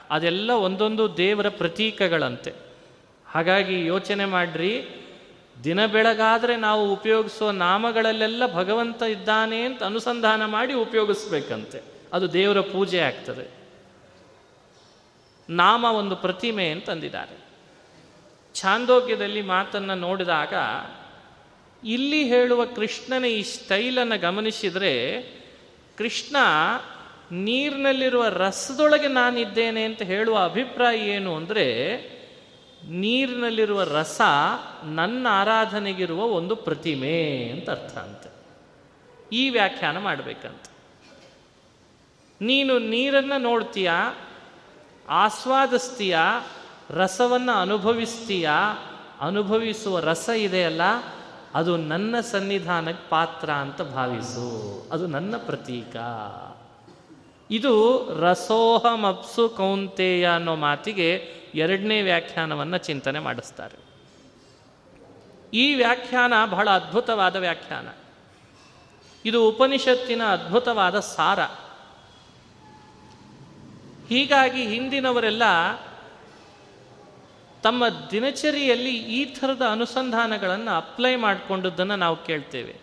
ಅದೆಲ್ಲ 0.10 0.52
ಒಂದೊಂದು 0.52 1.18
ದೇವರ 1.18 1.50
ಪ್ರತೀಕಗಳಂತೆ. 1.50 2.54
ಹಾಗಾಗಿ 3.28 3.86
ಯೋಚನೆ 3.86 4.26
ಮಾಡ್ರಿ, 4.26 4.88
ದಿನ 5.64 5.86
ಬೆಳಗಾದರೆ 5.86 6.56
ನಾವು 6.56 6.94
ಉಪಯೋಗಿಸುವ 6.94 7.52
ನಾಮಗಳಲ್ಲೆಲ್ಲ 7.52 8.54
ಭಗವಂತ 8.54 9.02
ಇದ್ದಾನೆ 9.02 9.62
ಅಂತ 9.62 9.84
ಅನುಸಂಧಾನ 9.84 10.46
ಮಾಡಿ 10.46 10.74
ಉಪಯೋಗಿಸ್ಬೇಕಂತೆ. 10.74 11.82
ಅದು 12.14 12.34
ದೇವರ 12.34 12.60
ಪೂಜೆ 12.60 13.00
ಆಗ್ತದೆ. 13.00 13.52
ನಾಮ 15.50 15.86
ಒಂದು 15.86 16.16
ಪ್ರತಿಮೆ 16.16 16.70
ಅಂತಂದಿದ್ದಾರೆ. 16.70 17.50
ಛಾಂದೋಗ್ಯದಲ್ಲಿ 18.56 19.42
ಮಾತನ್ನು 19.42 19.96
ನೋಡಿದಾಗ, 19.96 20.54
ಇಲ್ಲಿ 21.88 22.24
ಹೇಳುವ 22.24 22.66
ಕೃಷ್ಣನ 22.66 23.26
ಈ 23.26 23.44
ಸ್ಟೈಲನ್ನು 23.44 24.20
ಗಮನಿಸಿದರೆ 24.20 25.24
ಕೃಷ್ಣ, 26.00 26.36
ನೀರಿನಲ್ಲಿರುವ 27.32 28.28
ರಸದೊಳಗೆ 28.28 29.08
ನಾನಿದ್ದೇನೆ 29.08 29.84
ಅಂತ 29.84 30.02
ಹೇಳುವ 30.02 30.44
ಅಭಿಪ್ರಾಯ 30.44 30.98
ಏನು 30.98 31.36
ಅಂದರೆ, 31.36 31.98
ನೀರಿನಲ್ಲಿರುವ 32.90 33.84
ರಸ 33.84 34.22
ನನ್ನ 34.84 35.28
ಆರಾಧನೆಗಿರುವ 35.30 36.24
ಒಂದು 36.24 36.56
ಪ್ರತಿಮೆ 36.56 37.50
ಅಂತ 37.50 37.70
ಅರ್ಥ 37.70 37.98
ಅಂತ. 37.98 38.28
ಈ 39.34 39.50
ವ್ಯಾಖ್ಯಾನ 39.50 39.98
ಮಾಡಬೇಕಂತ. 39.98 40.66
ನೀನು 42.42 42.80
ನೀರನ್ನು 42.80 43.42
ನೋಡ್ತೀಯ? 43.42 43.92
ಆಸ್ವಾದಿಸ್ತೀಯ? 45.10 46.18
ರಸವನ್ನು 46.90 47.52
ಅನುಭವಿಸ್ತೀಯ? 47.52 48.50
ಅನುಭವಿಸುವ 49.22 50.00
ರಸ 50.00 50.30
ಇದೆಯಲ್ಲ 50.30 50.82
ಅದು 51.54 51.78
ನನ್ನ 51.78 52.20
ಸನ್ನಿಧಾನಕ್ಕೆ 52.20 53.10
ಪಾತ್ರ 53.10 53.52
ಅಂತ 53.52 53.82
ಭಾವಿಸು. 53.82 54.90
ಅದು 54.92 55.08
ನನ್ನ 55.08 55.38
ಪ್ರತೀಕ. 55.38 55.96
ಇದು 57.52 58.08
ರಸೋಹಮಪ್ಸು 58.20 59.50
ಕೌಂತೆಯ 59.50 60.30
ಅನ್ನೋ 60.30 60.56
ಮಾತಿಗೆ 60.56 61.34
ಎರಡನೇ 61.56 62.02
ವ್ಯಾಖ್ಯಾನವನ್ನು 62.02 62.78
ಚಿಂತನೆ 62.78 63.20
ಮಾಡಿಸ್ತಾರೆ. 63.20 63.90
ಈ 65.54 65.76
ವ್ಯಾಖ್ಯಾನ 65.76 66.34
ಬಹಳ 66.50 66.70
ಅದ್ಭುತವಾದ 66.70 67.36
ವ್ಯಾಖ್ಯಾನ. 67.36 67.88
ಇದು 69.26 69.50
ಉಪನಿಷತ್ತಿನ 69.50 70.24
ಅದ್ಭುತವಾದ 70.24 71.00
ಸಾರ. 71.00 71.40
ಹೀಗಾಗಿ 74.10 74.68
ಹಿಂದಿನವರೆಲ್ಲ 74.68 75.44
ತಮ್ಮ 77.64 77.84
ದಿನಚರಿಯಲ್ಲಿ 78.12 78.98
ಈ 78.98 79.26
ಥರದ 79.26 79.62
ಅನುಸಂಧಾನಗಳನ್ನು 79.72 80.72
ಅಪ್ಲೈ 80.78 81.16
ಮಾಡಿಕೊಂಡದ್ದನ್ನು 81.16 81.96
ನಾವು 81.96 82.26
ಕೇಳ್ತೇವೆ. 82.26 82.76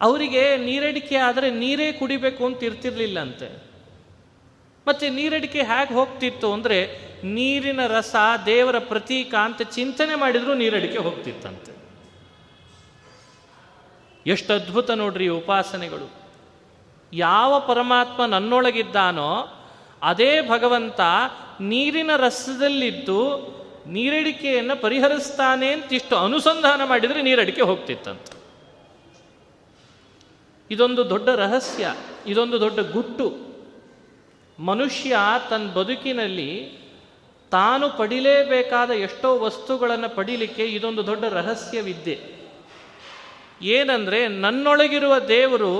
ಅವರಿಗೆ 0.00 0.56
ನೀರಡಿಕೆ 0.56 1.16
ಆದರೆ 1.16 1.50
ನೀರೇ 1.50 1.92
ಕುಡಿಬೇಕು 1.92 2.46
ಅಂತ 2.46 2.62
ಇರ್ತಿರ್ಲಿಲ್ಲಂತೆ. 2.62 3.70
ಮತ್ತೆ 4.86 5.10
ನೀರಡಿಕೆ 5.10 5.62
ಹೇಗೆ 5.62 5.94
ಹೋಗ್ತಿತ್ತು 5.94 6.52
ಅಂದರೆ 6.52 7.10
ನೀರಿನ 7.24 7.86
ರಸ, 7.86 8.16
ದೇವರ 8.46 8.78
ಪ್ರತೀಕ 8.78 9.34
ಅಂತ 9.34 9.62
ಚಿಂತನೆ 9.62 10.14
ಮಾಡಿದರೂ 10.14 10.54
ನೀರಡಿಕೆ 10.54 10.98
ಹೋಗ್ತಿತ್ತಂತೆ. 10.98 11.72
ಎಷ್ಟು 14.26 14.52
ಅದ್ಭುತ 14.52 14.90
ನೋಡ್ರಿ 14.90 15.28
ಉಪಾಸನೆಗಳು. 15.28 16.20
ಯಾವ 17.12 17.60
ಪರಮಾತ್ಮ 17.60 18.24
ನನ್ನೊಳಗಿದ್ದಾನೋ 18.24 19.48
ಅದೇ 20.02 20.40
ಭಗವಂತ 20.48 21.00
ನೀರಿನ 21.60 22.10
ರಸದಲ್ಲಿದ್ದು 22.16 23.20
ನೀರಡಿಕೆಯನ್ನು 23.86 24.76
ಪರಿಹರಿಸ್ತಾನೆ 24.80 25.72
ಅಂತ 25.72 25.92
ಇಷ್ಟು 25.92 26.16
ಅನುಸಂಧಾನ 26.16 26.84
ಮಾಡಿದರೆ 26.84 27.22
ನೀರಡಿಕೆ 27.22 27.62
ಹೋಗ್ತಿತ್ತಂತ. 27.62 28.26
ಇದೊಂದು 30.70 31.10
ದೊಡ್ಡ 31.10 31.28
ರಹಸ್ಯ, 31.28 31.94
ಇದೊಂದು 32.26 32.60
ದೊಡ್ಡ 32.60 32.80
ಗುಟ್ಟು. 32.80 33.28
ಮನುಷ್ಯ 34.58 35.16
ತನ್ನ 35.50 35.70
ಬದುಕಿನಲ್ಲಿ 35.70 36.50
ತಾನು 37.52 37.90
ಪಡಿಲೇಬೇಕಾದ 37.90 38.90
ಎಷ್ಟೋ 38.90 39.38
ವಸ್ತುಗಳನ್ನು 39.38 40.08
ಪಡಿಲಿಕ್ಕೆ 40.14 40.64
ಇದೊಂದು 40.64 41.06
ದೊಡ್ಡ 41.06 41.24
ರಹಸ್ಯವಿದ್ದೆ 41.24 42.16
ಏನಂದರೆ 43.62 44.28
ನನ್ನೊಳಗಿರುವ 44.28 45.18
ದೇವರು 45.18 45.74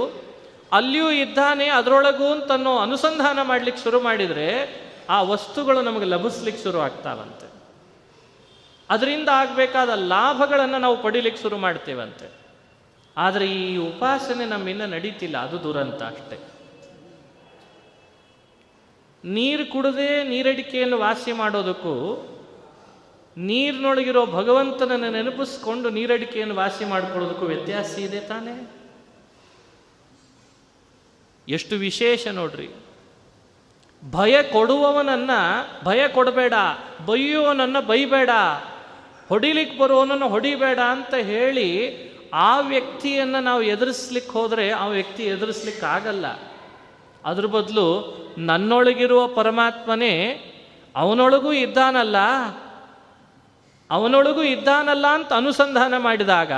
ಅಲ್ಲಿಯೂ 0.73 1.11
ಇದ್ದಾನೆ, 1.11 1.67
ಅದರೊಳಗೂ 1.69 2.47
ತನ್ನೋ 2.47 2.79
ಅನುಸಂಧಾನ 2.79 3.43
ಮಾಡ್ಲಿಕ್ಕೆ 3.43 3.83
ಶುರು 3.83 4.01
ಮಾಡಿದರೆ 4.01 4.90
ಆ 5.11 5.23
ವಸ್ತುಗಳು 5.23 5.83
ನಮಗೆ 5.83 6.05
ಲಭಿಸ್ಲಿಕ್ಕೆ 6.05 6.63
ಶುರು 6.63 6.79
ಆಗ್ತಾವಂತೆ. 6.81 7.47
ಅದರಿಂದ 8.91 9.29
ಆಗಬೇಕಾದ 9.33 9.91
ಲಾಭಗಳನ್ನು 9.95 10.79
ನಾವು 10.79 11.03
ಪಡಿಲಿಕ್ಕೆ 11.03 11.43
ಶುರು 11.43 11.57
ಮಾಡ್ತೇವಂತೆ. 11.59 12.27
ಆದರೆ 13.17 13.47
ಈ 13.53 13.77
ಉಪಾಸನೆ 13.77 14.45
ನಮ್ಮಿಂದ 14.45 14.83
ನಡೀತಿಲ್ಲ, 14.83 15.37
ಅದು 15.39 15.63
ದುರಂತ 15.63 16.03
ಅಷ್ಟೆ. 16.03 16.37
ನೀರು 19.25 19.65
ಕುಡದೆ 19.73 20.11
ನೀರಡಿಕೆಯನ್ನು 20.25 20.99
ವಾಸಿ 20.99 21.33
ಮಾಡೋದಕ್ಕೂ, 21.33 21.95
ನೀರಿನೊಳಗಿರೋ 23.37 24.27
ಭಗವಂತನನ್ನು 24.27 25.11
ನೆನಪಿಸ್ಕೊಂಡು 25.11 25.91
ನೀರಡಿಕೆಯನ್ನು 25.91 26.55
ವಾಸಿ 26.55 26.85
ಮಾಡಿಕೊಳ್ಳೋದಕ್ಕೂ 26.85 27.47
ವ್ಯತ್ಯಾಸ 27.47 27.99
ಇದೆ 27.99 28.21
ತಾನೇ? 28.21 28.55
ಎಷ್ಟು 31.49 31.77
ವಿಶೇಷ 31.77 32.29
ನೋಡ್ರಿ. 32.29 32.69
ಭಯ 34.05 34.43
ಕೊಡುವವನನ್ನು 34.43 35.85
ಭಯ 35.85 36.09
ಕೊಡಬೇಡ, 36.09 36.53
ಬೈಯುವವನನ್ನ 37.07 37.81
ಬೈಬೇಡ 37.81 38.31
ಹೊಡಿಲಿಕ್ಕೆ 39.29 39.79
ಬರುವವನನ್ನು 39.79 40.29
ಹೊಡಿಬೇಡ 40.29 40.79
ಅಂತ 40.79 41.15
ಹೇಳಿ 41.15 41.69
ಆ 42.35 42.59
ವ್ಯಕ್ತಿಯನ್ನು 42.59 43.41
ನಾವು 43.41 43.63
ಎದುರಿಸ್ಲಿಕ್ಕೆ 43.63 44.33
ಹೋದರೆ 44.33 44.71
ಆ 44.71 44.87
ವ್ಯಕ್ತಿ 44.87 45.23
ಎದುರಿಸ್ಲಿಕ್ಕೆ 45.23 45.87
ಆಗಲ್ಲ. 45.87 46.27
ಅದ್ರ 47.25 47.47
ಬದಲು 47.47 48.17
ನನ್ನೊಳಗಿರುವ 48.39 49.27
ಪರಮಾತ್ಮನೇ 49.27 50.45
ಅವನೊಳಗೂ 50.97 51.53
ಇದ್ದಾನಲ್ಲ 51.53 52.17
ಅವನೊಳಗೂ 53.91 54.43
ಇದ್ದಾನಲ್ಲ 54.43 55.07
ಅಂತ 55.07 55.33
ಅನುಸಂಧಾನ 55.33 55.95
ಮಾಡಿದಾಗ 55.99 56.53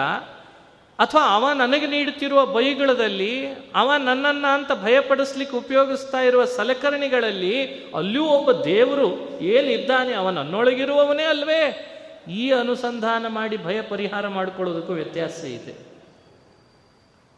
ಅಥವಾ 0.99 1.35
ಅವ 1.35 1.53
ನನಗೆ 1.53 1.87
ನೀಡುತ್ತಿರುವ 1.87 2.47
ಬೈಗಳದಲ್ಲಿ, 2.47 3.47
ಅವ 3.75 3.93
ನನ್ನನ್ನು 3.97 4.55
ಅಂತ 4.55 4.71
ಭಯಪಡಿಸ್ಲಿಕ್ಕೆ 4.83 5.57
ಉಪಯೋಗಿಸ್ತಾ 5.57 6.21
ಇರುವ 6.21 6.45
ಸಲಕರಣೆಗಳಲ್ಲಿ 6.45 7.85
ಅಲ್ಲಿಯೂ 7.95 8.25
ಒಬ್ಬ 8.25 8.53
ದೇವರು 8.53 9.39
ಏನಿದ್ದಾನೆ 9.41 10.13
ಅವ 10.13 10.31
ನನ್ನೊಳಗಿರುವವನೇ 10.31 11.23
ಅಲ್ವೇ? 11.23 11.89
ಈ 12.31 12.53
ಅನುಸಂಧಾನ 12.53 13.27
ಮಾಡಿ 13.27 13.57
ಭಯ 13.57 13.83
ಪರಿಹಾರ 13.83 14.29
ಮಾಡಿಕೊಳ್ಳೋದಕ್ಕೂ 14.29 14.93
ವ್ಯತ್ಯಾಸ 14.93 15.45
ಇದೆ. 15.45 15.75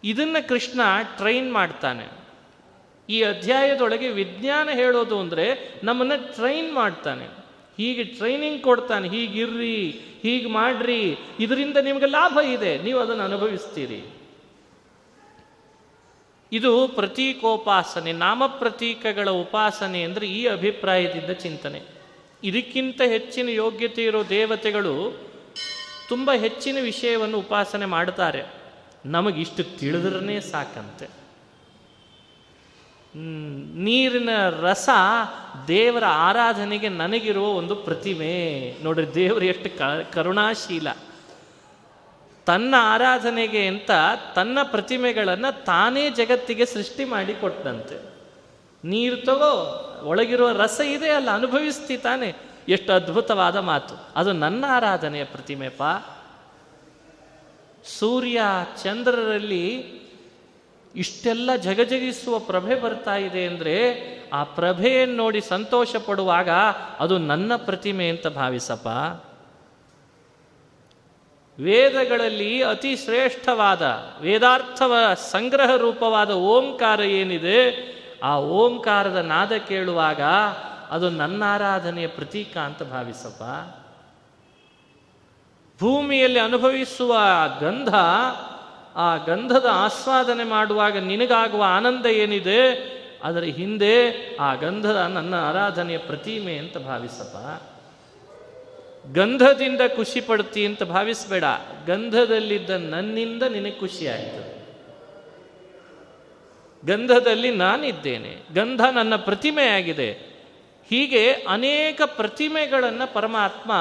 ಇದನ್ನು 0.04 0.48
ಕೃಷ್ಣ 0.48 0.80
ಟ್ರೈನ್ 1.16 1.52
ಮಾಡ್ತಾನೆ. 1.52 2.06
ಈ 3.08 3.22
ಅಧ್ಯಾಯದೊಳಗೆ 3.22 4.08
ವಿಜ್ಞಾನ 4.08 4.68
ಹೇಳೋದು 4.68 5.20
ಅಂದರೆ 5.20 5.74
ನಮ್ಮನ್ನು 5.84 6.34
ಟ್ರೈನ್ 6.34 6.74
ಮಾಡ್ತಾನೆ. 6.74 7.43
ಹೀಗೆ 7.78 8.04
ಟ್ರೈನಿಂಗ್ 8.04 8.62
ಕೊಡ್ತಾನೆ, 8.62 9.08
ಹೀಗಿರ್ರಿ, 9.08 9.90
ಹೀಗೆ 10.22 10.48
ಮಾಡ್ರಿ, 10.48 11.16
ಇದರಿಂದ 11.40 11.76
ನಿಮಗೆ 11.76 12.06
ಲಾಭ 12.06 12.38
ಇದೆ, 12.44 12.78
ನೀವು 12.78 13.00
ಅದನ್ನು 13.00 13.24
ಅನುಭವಿಸ್ತೀರಿ. 13.24 14.00
ಇದು 16.52 16.88
ಪ್ರತೀಕೋಪಾಸನೆ 16.88 18.12
ನಾಮ 18.12 18.42
ಪ್ರತೀಕಗಳ 18.46 19.30
ಉಪಾಸನೆ 19.30 20.02
ಅಂದರೆ 20.02 20.26
ಈ 20.26 20.46
ಅಭಿಪ್ರಾಯದಿಂದ 20.46 21.30
ಚಿಂತನೆ. 21.30 21.80
ಇದಕ್ಕಿಂತ 22.42 23.00
ಹೆಚ್ಚಿನ 23.00 23.48
ಯೋಗ್ಯತೆ 23.48 24.04
ಇರೋ 24.04 24.28
ದೇವತೆಗಳು 24.28 24.94
ತುಂಬ 26.08 26.30
ಹೆಚ್ಚಿನ 26.32 26.78
ವಿಷಯವನ್ನು 26.80 27.38
ಉಪಾಸನೆ 27.38 27.86
ಮಾಡ್ತಾರೆ. 27.86 28.42
ನಮಗಿಷ್ಟು 29.06 29.62
ತಿಳಿದ್ರೇ 29.78 30.40
ಸಾಕಂತೆ. 30.40 31.23
ನೀರಿನ 33.74 34.28
ರಸ 34.60 34.88
ದೇವರ 35.68 36.04
ಆರಾಧನೆಗೆ 36.04 36.88
ನನಗಿರುವ 36.88 37.46
ಒಂದು 37.46 37.76
ಪ್ರತಿಮೆ. 37.76 38.76
ನೋಡ್ರಿ, 38.82 39.14
ದೇವರು 39.14 39.44
ಎಷ್ಟು 39.44 39.70
ಕರುಣಾಶೀಲ. 40.12 40.88
ತನ್ನ 42.46 42.74
ಆರಾಧನೆಗೆ 42.78 43.66
ಅಂತ 43.66 43.90
ತನ್ನ 44.34 44.58
ಪ್ರತಿಮೆಗಳನ್ನು 44.62 45.64
ತಾನೇ 45.64 46.10
ಜಗತ್ತಿಗೆ 46.10 46.66
ಸೃಷ್ಟಿ 46.66 47.04
ಮಾಡಿ 47.04 47.34
ಕೊಟ್ಟಂತೆ. 47.34 48.14
ನೀರು 48.84 49.16
ತಗೋ, 49.16 49.80
ಒಳಗಿರುವ 50.04 50.52
ರಸ 50.52 50.80
ಇದೆ 50.80 51.10
ಅಲ್ಲ, 51.10 51.30
ಅನುಭವಿಸ್ತಿ 51.30 51.96
ತಾನೆ. 51.96 52.34
ಎಷ್ಟು 52.68 52.92
ಅದ್ಭುತವಾದ 52.92 53.56
ಮಾತು. 53.56 53.94
ಅದು 54.16 54.32
ನನ್ನ 54.32 54.64
ಆರಾಧನೆಯ 54.68 55.24
ಪ್ರತಿಮೆಪ 55.24 55.82
ಸೂರ್ಯ 57.98 58.42
ಚಂದ್ರರಲ್ಲಿ 58.82 60.03
ಇಷ್ಟೆಲ್ಲ 60.96 61.56
ಜಗಜಗಿಸುವ 61.56 62.38
ಪ್ರಭೆ 62.38 62.74
ಬರ್ತಾ 62.74 63.16
ಇದೆ 63.16 63.46
ಅಂದರೆ 63.46 63.76
ಆ 64.32 64.44
ಪ್ರಭೆಯನ್ನು 64.44 65.16
ನೋಡಿ 65.16 65.40
ಸಂತೋಷ 65.40 65.96
ಪಡುವಾಗ 65.96 66.50
ಅದು 67.00 67.18
ನನ್ನ 67.18 67.56
ಪ್ರತಿಮೆ 67.56 68.08
ಅಂತ 68.08 68.26
ಭಾವಿಸಪ್ಪ. 68.26 68.88
ವೇದಗಳಲ್ಲಿ 71.60 72.62
ಅತಿ 72.62 72.96
ಶ್ರೇಷ್ಠವಾದ 72.96 73.82
ವೇದಾರ್ಥವ 74.20 74.94
ಸಂಗ್ರಹ 75.30 75.76
ರೂಪವಾದ 75.76 76.30
ಓಂಕಾರ 76.30 77.00
ಏನಿದೆ, 77.00 77.60
ಆ 78.22 78.38
ಓಂಕಾರದ 78.38 79.16
ನಾದ 79.16 79.52
ಕೇಳುವಾಗ 79.52 80.22
ಅದು 80.90 81.10
ನನ್ನ 81.10 81.42
ಆರಾಧನೆಯ 81.46 82.06
ಪ್ರತೀಕ 82.06 82.56
ಅಂತ 82.56 82.82
ಭಾವಿಸಪ್ಪ. 82.82 83.42
ಭೂಮಿಯಲ್ಲಿ 85.80 86.38
ಅನುಭವಿಸುವ 86.38 87.18
ಗಂಧ 87.60 87.94
ಆ 88.96 89.16
ಗಂಧದ 89.16 89.66
ಆಸ್ವಾದನೆ 89.72 90.44
ಮಾಡುವಾಗ 90.44 90.98
ನಿನಗಾಗುವ 90.98 91.64
ಆನಂದ 91.66 92.06
ಏನಿದೆ? 92.06 92.94
ಅದರ 93.24 93.42
ಹಿಂದೆ 93.42 94.10
ಆ 94.36 94.54
ಗಂಧದ 94.54 94.96
ನನ್ನ 94.96 95.34
ಆರಾಧನೆಯ 95.34 95.98
ಪ್ರತಿಮೆ 95.98 96.54
ಅಂತ 96.54 96.78
ಭಾವಿಸಪ್ಪ. 96.78 97.62
ಗಂಧದಿಂದ 99.14 99.80
ಖುಷಿ 99.96 100.20
ಪಡ್ತಿ 100.20 100.66
ಅಂತ 100.66 100.82
ಭಾವಿಸಬೇಡ. 100.82 101.44
ಗಂಧದಲ್ಲಿದ್ದ 101.86 102.70
ನನ್ನಿಂದ 102.70 103.42
ನಿನಗೆ 103.42 103.80
ಖುಷಿ 103.80 104.06
ಆಯಿತು. 104.06 104.54
ಗಂಧದಲ್ಲಿ 106.86 107.50
ನಾನಿದ್ದೇನೆ. 107.50 108.36
ಗಂಧ 108.54 108.80
ನನ್ನ 108.94 109.16
ಪ್ರತಿಮೆಯಾಗಿದೆ. 109.16 110.34
ಹೀಗೆ 110.90 111.32
ಅನೇಕ 111.32 112.02
ಪ್ರತಿಮೆಗಳನ್ನು 112.04 113.14
ಪರಮಾತ್ಮ 113.14 113.72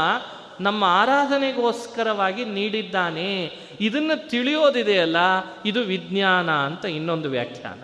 ನಮ್ಮ 0.62 0.84
ಆರಾಧನೆಗೋಸ್ಕರವಾಗಿ 0.84 2.46
ನೀಡಿದ್ದಾನೆ. 2.46 3.58
ಇದನ್ನು 3.82 4.30
ತಿಳಿಯೋದಿದೆಯಲ್ಲ, 4.30 5.18
ಇದು 5.66 5.82
ವಿಜ್ಞಾನ 5.82 6.52
ಅಂತ 6.52 6.86
ಇನ್ನೊಂದು 6.86 7.30
ವ್ಯಾಖ್ಯಾನ. 7.30 7.84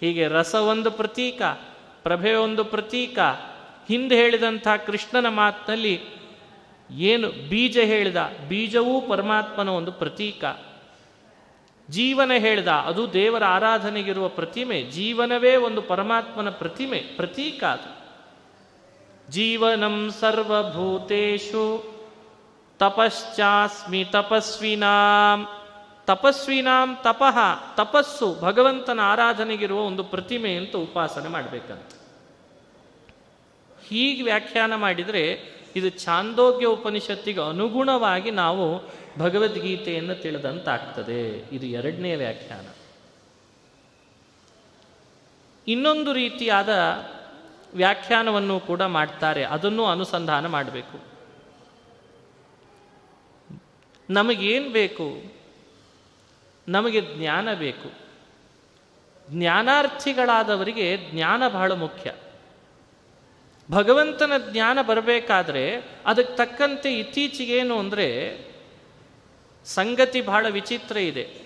ಹೀಗೆ 0.00 0.28
ರಸ 0.28 0.54
ಒಂದು 0.54 0.90
ಪ್ರತೀಕ, 0.90 1.42
ಪ್ರಭೆ 2.02 2.34
ಒಂದು 2.34 2.64
ಪ್ರತೀಕ, 2.64 3.18
ಹಿಂದೆ 3.88 4.16
ಹೇಳಿದಂಥ 4.16 4.68
ಕೃಷ್ಣನ 4.86 5.28
ಮಾತಿನಲ್ಲಿ 5.28 6.00
ಏನು 6.90 7.48
ಬೀಜ 7.48 7.78
ಹೇಳಿದ, 7.78 8.16
ಬೀಜವೂ 8.48 9.00
ಪರಮಾತ್ಮನ 9.00 9.68
ಒಂದು 9.68 9.92
ಪ್ರತೀಕ. 9.92 10.44
ಜೀವನ 11.90 12.32
ಹೇಳಿದ, 12.32 12.68
ಅದು 12.68 13.12
ದೇವರ 13.12 13.44
ಆರಾಧನೆಗಿರುವ 13.44 14.28
ಪ್ರತಿಮೆ, 14.28 14.82
ಜೀವನವೇ 14.82 15.56
ಒಂದು 15.56 15.82
ಪರಮಾತ್ಮನ 15.82 16.50
ಪ್ರತಿಮೆ, 16.50 16.98
ಪ್ರತೀಕ 17.16 17.64
ಅದು. 17.64 17.93
ಜೀವನಂ 19.30 20.10
ಸರ್ವಭೂತೇಶು 20.20 21.94
ತಪಶ್ಚಾಸ್ಮಿ 22.78 24.04
ತಪಸ್ವಿನಾಂ 24.04 25.48
ತಪಸ್ವಿನಾಂ 26.06 26.98
ತಪಃ 27.04 27.38
ತಪಸ್ಸು 27.76 28.34
ಭಗವಂತನ 28.40 29.00
ಆರಾಧನೆಗಿರುವ 29.02 29.80
ಒಂದು 29.80 30.04
ಪ್ರತಿಮೆ 30.04 30.56
ಅಂತ 30.56 30.76
ಉಪಾಸನೆ 30.76 31.28
ಮಾಡಬೇಕಂತ. 31.28 31.94
ಹೀಗೆ 33.88 34.22
ವ್ಯಾಖ್ಯಾನ 34.22 34.74
ಮಾಡಿದರೆ 34.74 35.54
ಇದು 35.76 35.90
ಛಾಂದೋಗ್ಯ 35.90 36.66
ಉಪನಿಷತ್ತಿಗೆ 36.66 37.48
ಅನುಗುಣವಾಗಿ 37.48 38.30
ನಾವು 38.30 38.80
ಭಗವದ್ಗೀತೆಯನ್ನು 39.18 40.14
ತಿಳಿದಂತಾಗ್ತದೆ. 40.14 41.28
ಇದು 41.28 41.66
ಎರಡನೇ 41.66 42.14
ವ್ಯಾಖ್ಯಾನ. 42.14 42.66
ಇನ್ನೊಂದು 45.68 46.12
ರೀತಿಯಾದ 46.12 46.68
ವ್ಯಾಖ್ಯಾನವನ್ನು 47.74 48.60
ಕೂಡ 48.60 48.82
ಮಾಡ್ತಾರೆ. 48.82 49.44
ಅದನ್ನು 49.44 49.84
ಅನುಸಂಧಾನ 49.84 50.46
ಮಾಡಬೇಕು. 50.46 51.14
ನಮಗೇನು 54.10 54.70
ಬೇಕು? 54.70 55.22
ನಮಗೆ 56.68 57.00
ಜ್ಞಾನ 57.00 57.54
ಬೇಕು. 57.54 57.92
ಜ್ಞಾನಾರ್ಥಿಗಳಾದವರಿಗೆ 59.30 60.98
ಜ್ಞಾನ 61.12 61.48
ಬಹಳ 61.48 61.72
ಮುಖ್ಯ. 61.72 62.12
ಭಗವಂತನ 63.70 64.32
ಜ್ಞಾನ 64.50 64.78
ಬರಬೇಕಾದ್ರೆ 64.82 65.76
ಅದಕ್ಕೆ 66.06 66.36
ತಕ್ಕಂತೆ 66.36 66.98
ಇತ್ತೀಚೆಗೇನು 66.98 67.78
ಅಂದರೆ 67.78 68.38
ಸಂಗತಿ 69.64 70.20
ಬಹಳ 70.20 70.46
ವಿಚಿತ್ರ 70.48 70.96
ಇದೆ. 70.96 71.44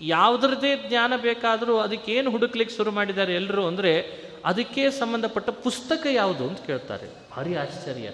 ಯಾವುದ್ರದ್ದೇ 0.00 0.88
ಜ್ಞಾನ 0.88 1.12
ಬೇಕಾದರೂ 1.16 1.78
ಅದಕ್ಕೇನು 1.78 2.30
ಹುಡುಕ್ಲಿಕ್ಕೆ 2.30 2.76
ಶುರು 2.76 2.90
ಮಾಡಿದ್ದಾರೆ 2.90 3.34
ಎಲ್ಲರೂ 3.34 3.66
ಅಂದರೆ 3.66 4.26
ಅದಕ್ಕೆ 4.46 4.90
ಸಂಬಂಧಪಟ್ಟ 4.90 5.50
ಪುಸ್ತಕ 5.50 6.06
ಯಾವುದು 6.12 6.48
ಅಂತ 6.48 6.66
ಕೇಳ್ತಾರೆ. 6.66 7.30
ಭಾರಿ 7.36 7.54
ಆಶ್ಚರ್ಯ. 7.54 8.10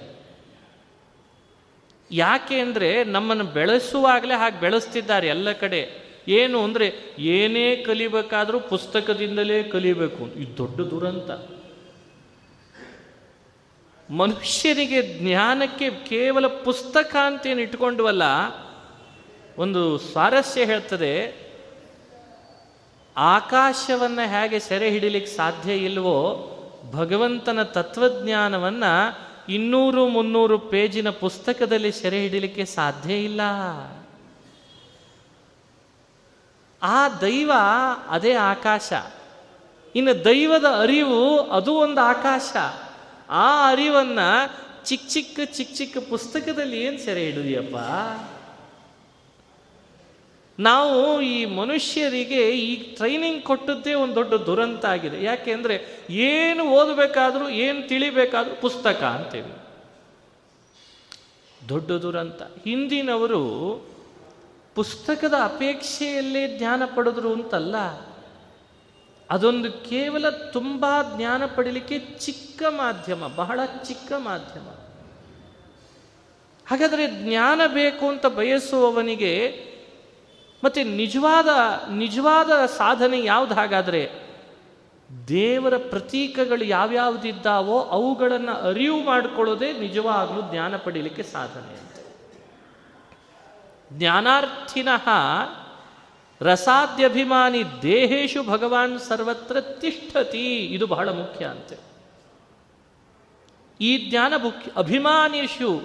ಯಾಕೆ 2.11 2.61
ಅಂದರೆ 2.61 3.05
ನಮ್ಮನ್ನು 3.05 3.45
ಬೆಳೆಸುವಾಗಲೇ 3.45 4.35
ಹಾಗೆ 4.35 4.61
ಬೆಳೆಸ್ತಿದ್ದಾರೆ 4.61 5.29
ಎಲ್ಲ 5.29 5.53
ಕಡೆ. 5.53 6.13
ಏನು 6.29 6.65
ಅಂದರೆ 6.65 6.93
ಏನೇ 7.19 7.77
ಕಲಿಬೇಕಾದರೂ 7.77 8.61
ಪುಸ್ತಕದಿಂದಲೇ 8.61 9.63
ಕಲಿಬೇಕು. 9.63 10.27
ಇದು 10.27 10.57
ದೊಡ್ಡ 10.57 10.81
ದುರಂತ. 10.81 11.31
ಮನುಷ್ಯನಿಗೆ 14.11 15.19
ಜ್ಞಾನಕ್ಕೆ 15.19 15.91
ಕೇವಲ 15.91 16.47
ಪುಸ್ತಕ 16.47 17.17
ಅಂತೇನು 17.27 17.61
ಇಟ್ಕೊಂಡ್ವಲ್ಲ 17.61 18.23
ಒಂದು 19.59 19.99
ಸ್ವಾರಸ್ಯ 19.99 20.65
ಹೇಳ್ತದೆ 20.65 21.43
ಆಕಾಶವನ್ನು 23.17 24.29
ಹೇಗೆ 24.29 24.61
ಸೆರೆ 24.61 24.91
ಹಿಡಿಲಿಕ್ಕೆ 24.91 25.37
ಸಾಧ್ಯ 25.37 25.75
ಇಲ್ವೋ 25.75 26.49
ಭಗವಂತನ 26.93 27.63
ತತ್ವಜ್ಞಾನವನ್ನು 27.63 29.19
ಇನ್ನೂರು 29.53 30.09
ಮುನ್ನೂರು 30.09 30.59
ಪೇಜಿನ 30.59 31.11
ಪುಸ್ತಕದಲ್ಲಿ 31.11 31.93
ಸೆರೆ 31.93 32.21
ಹಿಡಿಲಿಕ್ಕೆ 32.23 32.65
ಸಾಧ್ಯ 32.65 33.15
ಇಲ್ಲ. 33.15 33.41
ಆ 36.83 37.09
ದೈವ 37.09 37.53
ಅದೇ 38.09 38.33
ಆಕಾಶ. 38.33 38.93
ಇನ್ನು 39.95 40.25
ದೈವದ 40.25 40.65
ಅರಿವು 40.65 41.41
ಅದು 41.51 41.75
ಒಂದು 41.75 42.01
ಆಕಾಶ. 42.01 42.57
ಆ 43.31 43.71
ಅರಿವನ್ನು 43.71 44.51
ಚಿಕ್ಕ 44.85 45.09
ಚಿಕ್ಕ 45.09 45.41
ಚಿಕ್ಕ 45.53 45.75
ಚಿಕ್ಕ 45.77 45.99
ಪುಸ್ತಕದಲ್ಲಿ 46.11 46.83
ಏನು 46.83 46.99
ಸೆರೆ 46.99 47.25
ಹಿಡಿದಿಯಪ್ಪ? 47.25 47.77
ನಾವು 50.63 51.21
ಈ 51.21 51.45
ಮನುಷ್ಯರಿಗೆ 51.45 52.51
ಈ 52.51 52.77
ಟ್ರೈನಿಂಗ್ 52.77 53.43
ಕೊಟ್ಟದ್ದೇ 53.43 53.95
ಒಂದು 53.95 54.15
ದೊಡ್ಡ 54.15 54.35
ದುರಂತ 54.35 54.85
ಆಗಿದೆ. 54.85 55.25
ಯಾಕೆಂದರೆ 55.25 55.77
ಏನು 56.11 56.65
ಓದಬೇಕಾದ್ರೂ, 56.71 57.49
ಏನು 57.49 57.89
ತಿಳಿಬೇಕಾದ್ರೂ 57.89 58.55
ಪುಸ್ತಕ 58.55 59.03
ಅಂತೇವೆ 59.03 59.63
ದೊಡ್ಡ 61.69 61.91
ದುರಂತ. 61.91 62.43
ಹಿಂದಿನವರು 62.43 63.43
ಪುಸ್ತಕದ 64.75 65.35
ಅಪೇಕ್ಷೆಯಲ್ಲೇ 65.45 66.59
ಜ್ಞಾನ 66.59 66.83
ಪಡೆದ್ರು 66.95 67.33
ಅಂತಲ್ಲ. 67.33 67.77
ಅದೊಂದು 69.31 69.73
ಕೇವಲ 69.73 70.29
ತುಂಬ 70.29 70.87
ಜ್ಞಾನ 71.17 71.43
ಪಡೀಲಿಕ್ಕೆ 71.47 71.99
ಚಿಕ್ಕ 71.99 72.63
ಮಾಧ್ಯಮ, 72.69 73.27
ಬಹಳ 73.27 73.61
ಚಿಕ್ಕ 73.85 74.13
ಮಾಧ್ಯಮ. 74.19 74.69
ಹಾಗಾದರೆ 76.67 77.07
ಜ್ಞಾನ 77.07 77.61
ಬೇಕು 77.67 78.09
ಅಂತ 78.09 78.27
ಬಯಸುವವನಿಗೆ 78.27 79.72
ಮತ್ತೆ 80.65 80.85
ನಿಜವಾದ 80.85 81.49
ನಿಜವಾದ 81.91 82.67
ಸಾಧನೆ 82.67 83.21
ಯಾವ್ದು 83.21 83.55
ಹಾಗಾದರೆ 83.55 84.23
ದೇವರ 85.29 85.77
ಪ್ರತೀಕಗಳು 85.77 86.65
ಯಾವ್ಯಾವುದಿದ್ದಾವೋ 86.65 87.83
ಅವುಗಳನ್ನು 87.83 88.53
ಅರಿವು 88.53 89.05
ಮಾಡಿಕೊಳ್ಳೋದೇ 89.05 89.73
ನಿಜವಾಗಲೂ 89.73 90.53
ಜ್ಞಾನ 90.53 90.77
ಪಡೀಲಿಕ್ಕೆ 90.77 91.23
ಸಾಧನೆ 91.23 91.73
ಅಂತ. 91.79 92.07
ಜ್ಞಾನಾರ್ಥಿನಃ 93.93 95.09
ರಸಾದ್ಯಭಿಮಾನಿ 96.41 97.63
ದೇಹೇಶು 97.83 98.43
ಭಗವಾನ್ 98.43 98.99
ಸರ್ವತ್ರ 98.99 99.61
ತಿಷ್ಠತಿ, 99.61 100.57
ಇದು 100.57 100.87
ಬಹಳ 100.87 101.09
ಮುಖ್ಯ 101.09 101.47
ಅಂತೆ. 101.47 101.77
ಈ 103.81 104.11
ಜ್ಞಾನ 104.11 104.35
ಮುಖ್ಯ 104.43 104.71
ಅಭಿಮಾನಿಷು 104.77 105.83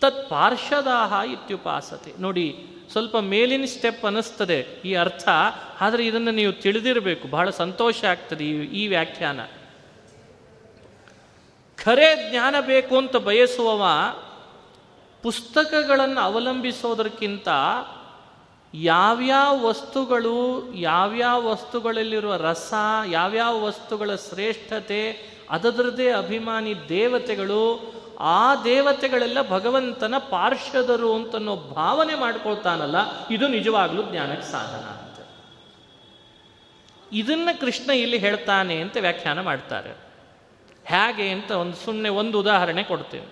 ತತ್ 0.00 0.32
ಇತ್ಯುಪಾಸತೆ. 1.26 2.12
ನೋಡಿ 2.20 2.66
ಸ್ವಲ್ಪ 2.92 3.16
ಮೇಲಿನ 3.16 3.64
ಸ್ಟೆಪ್ 3.64 4.04
ಅನ್ನಿಸ್ತದೆ 4.04 4.66
ಈ 4.84 4.94
ಅರ್ಥ. 4.94 5.28
ಆದರೆ 5.80 6.06
ಇದನ್ನು 6.06 6.30
ನೀವು 6.30 6.52
ತಿಳಿದಿರಬೇಕು. 6.52 7.28
ಬಹಳ 7.28 7.50
ಸಂತೋಷ 7.50 8.04
ಆಗ್ತದೆ 8.04 8.44
ಈ 8.44 8.84
ಈ 8.84 8.88
ವ್ಯಾಖ್ಯಾನ. 8.88 9.40
ಖರೆ 11.84 12.30
ಜ್ಞಾನ 12.30 12.54
ಬೇಕು 12.60 12.96
ಅಂತ 12.96 13.16
ಬಯಸುವವ 13.16 13.84
ಪುಸ್ತಕಗಳನ್ನು 15.22 16.20
ಅವಲಂಬಿಸೋದಕ್ಕಿಂತ 16.20 17.48
ಯಾವ್ಯಾವ 18.74 19.64
ವಸ್ತುಗಳು, 19.64 20.74
ಯಾವ್ಯಾವ 20.74 21.46
ವಸ್ತುಗಳಲ್ಲಿರುವ 21.46 22.36
ರಸ, 22.36 22.74
ಯಾವ್ಯಾವ 23.06 23.64
ವಸ್ತುಗಳ 23.64 24.14
ಶ್ರೇಷ್ಠತೆ, 24.14 25.28
ಅದರದ್ದೇ 25.50 26.10
ಅಭಿಮಾನಿ 26.10 26.74
ದೇವತೆಗಳು 26.88 27.92
ಆ 28.18 28.64
ದೇವತೆಗಳೆಲ್ಲ 28.64 29.38
ಭಗವಂತನ 29.48 30.14
ಪಾರ್ಶ್ವದರು 30.18 31.14
ಅಂತನೋ 31.14 31.56
ಭಾವನೆ 31.56 32.14
ಮಾಡ್ಕೊಳ್ತಾನಲ್ಲ, 32.14 32.96
ಇದು 33.30 33.48
ನಿಜವಾಗ್ಲೂ 33.48 34.02
ಜ್ಞಾನಕ್ಕೆ 34.02 34.46
ಸಾಧನ 34.46 34.84
ಅಂತ. 34.88 35.18
ಇದನ್ನ 37.12 37.48
ಕೃಷ್ಣ 37.60 37.90
ಇಲ್ಲಿ 37.90 38.18
ಹೇಳ್ತಾನೆ 38.18 38.80
ಅಂತ 38.80 38.96
ವ್ಯಾಖ್ಯಾನ 38.96 39.40
ಮಾಡ್ತಾರೆ. 39.40 39.92
ಹೇಗೆ 40.84 41.30
ಅಂತ 41.30 41.50
ಒಂದು 41.50 41.76
ಸುಮ್ಮನೆ 41.76 42.08
ಒಂದು 42.08 42.40
ಉದಾಹರಣೆ 42.40 42.82
ಕೊಡ್ತೇನೆ. 42.82 43.30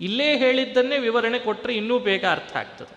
ಇಲ್ಲೇ 0.00 0.36
ಹೇಳಿದ್ದನ್ನೇ 0.36 0.98
ವಿವರಣೆ 0.98 1.38
ಕೊಟ್ಟರೆ 1.38 1.74
ಇನ್ನೂ 1.74 1.98
ಬೇಗ 1.98 2.24
ಅರ್ಥ 2.30 2.56
ಆಗ್ತದೆ. 2.56 2.94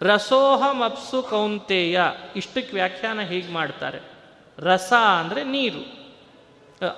ರಸೋಹಮಪ್ಸು 0.00 1.22
ಕೌಂತೇಯ, 1.22 2.00
ಇಷ್ಟಕ್ಕೆ 2.36 2.72
ವ್ಯಾಖ್ಯಾನ 2.72 3.20
ಹೀಗೆ 3.20 3.52
ಮಾಡ್ತಾರೆ. 3.52 4.00
ರಸ 4.58 4.92
ಅಂದರೆ 4.92 5.44
ನೀರು, 5.44 5.82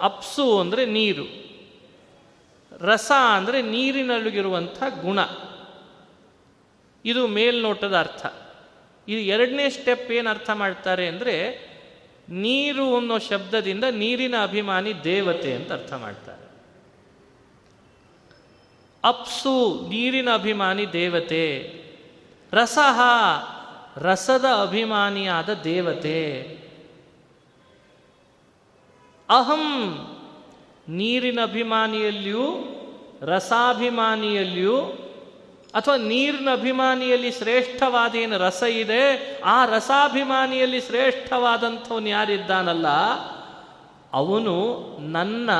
ಅಪ್ಸು 0.01 0.61
ಅಂದರೆ 0.61 0.87
ನೀರು. 0.87 1.42
ರಸ 2.83 3.13
ಅಂದರೆ 3.37 3.63
ನೀರಿನಲ್ಲಿರುವಂಥ 3.63 4.83
ಗುಣ. 5.03 5.19
ಇದು 7.05 7.27
ಮೇಲ್ನೋಟದ 7.27 7.97
ಅರ್ಥ. 7.97 8.27
ಇದು 9.09 9.21
ಎರಡನೇ 9.21 9.71
ಸ್ಟೆಪ್ 9.71 10.11
ಏನು 10.11 10.31
ಅರ್ಥ 10.31 10.51
ಮಾಡ್ತಾರೆ 10.51 11.09
ಅಂದರೆ 11.09 11.67
ನೀರು 12.29 12.97
ಅನ್ನೋ 12.97 13.19
ಶಬ್ದದಿಂದ 13.19 13.85
ನೀರಿನ 13.85 14.35
ಅಭಿಮಾನಿ 14.43 15.05
ದೇವತೆ 15.05 15.55
ಅಂತ 15.55 15.73
ಅರ್ಥ 15.73 15.93
ಮಾಡ್ತಾರೆ. 15.93 16.43
ಅಪ್ಸು 19.05 19.87
ನೀರಿನ 19.89 20.35
ಅಭಿಮಾನಿ 20.35 20.93
ದೇವತೆ. 20.93 21.75
ರಸಹ 22.53 23.01
ರಸದ 23.97 24.45
ಅಭಿಮಾನಿಯಾದ 24.63 25.55
ದೇವತೆ. 25.55 26.43
ಅಹಂ 29.29 29.97
ನೀರಿನ 30.89 31.39
ಅಭಿಮಾನಿಯಲ್ಲಿಯೂ, 31.43 32.55
ರಸಾಭಿಮಾನಿಯಲ್ಲಿಯೂ, 33.23 34.81
ಅಥವಾ 35.75 35.97
ನೀರಿನ 35.97 36.49
ಅಭಿಮಾನಿಯಲ್ಲಿ 36.53 37.33
ಶ್ರೇಷ್ಠವಾದ 37.33 38.15
ಏನು 38.15 38.39
ರಸ 38.39 38.63
ಇದೆ, 38.63 39.39
ಆ 39.45 39.67
ರಸಾಭಿಮಾನಿಯಲ್ಲಿ 39.67 40.81
ಶ್ರೇಷ್ಠವಾದಂಥವನು 40.81 42.09
ಯಾರಿದ್ದಾನಲ್ಲ, 42.09 42.87
ಅವನು 44.13 44.83
ನನ್ನ 45.01 45.51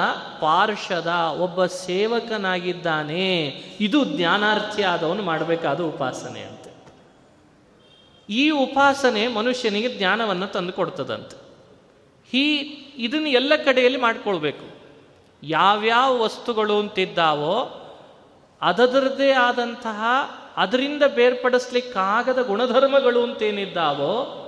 ಪಾರ್ಷದ 0.41 1.07
ಒಬ್ಬ 1.39 1.67
ಸೇವಕನಾಗಿದ್ದಾನೆ. 1.67 3.47
ಇದು 3.81 4.05
ಜ್ಞಾನಾರ್ಥಿ 4.05 4.83
ಆದವನು 4.83 5.23
ಮಾಡಬೇಕಾದ 5.23 5.81
ಉಪಾಸನೆ 5.81 6.41
ಅಂತೆ. 6.41 6.73
ಈ 8.33 8.51
ಉಪಾಸನೆ 8.51 9.29
ಮನುಷ್ಯನಿಗೆ 9.29 9.89
ಜ್ಞಾನವನ್ನು 9.89 10.47
ತಂದು 10.47 10.73
ಕೊಡ್ತದಂತೆ. 10.73 11.43
ಈ 12.39 12.59
ಇದನ್ನು 12.97 13.29
ಎಲ್ಲ 13.29 13.57
ಕಡೆಯಲ್ಲಿ 13.57 14.01
ಮಾಡ್ಕೊಳ್ಬೇಕು. 14.01 14.82
ಯಾವ್ಯಾವ 15.43 16.21
ವಸ್ತುಗಳು 16.21 16.79
ಅಂತಿದ್ದಾವೋ 16.79 17.79
ಅದರದ್ದೇ 18.63 19.33
ಆದಂತಹ 19.33 20.05
ಅದರಿಂದ 20.57 21.03
ಬೇರ್ಪಡಿಸ್ಲಿಕ್ಕಾಗದ 21.15 22.47
ಗುಣಧರ್ಮಗಳು 22.47 23.23
ಅಂತೇನಿದ್ದಾವೋ, 23.23 24.39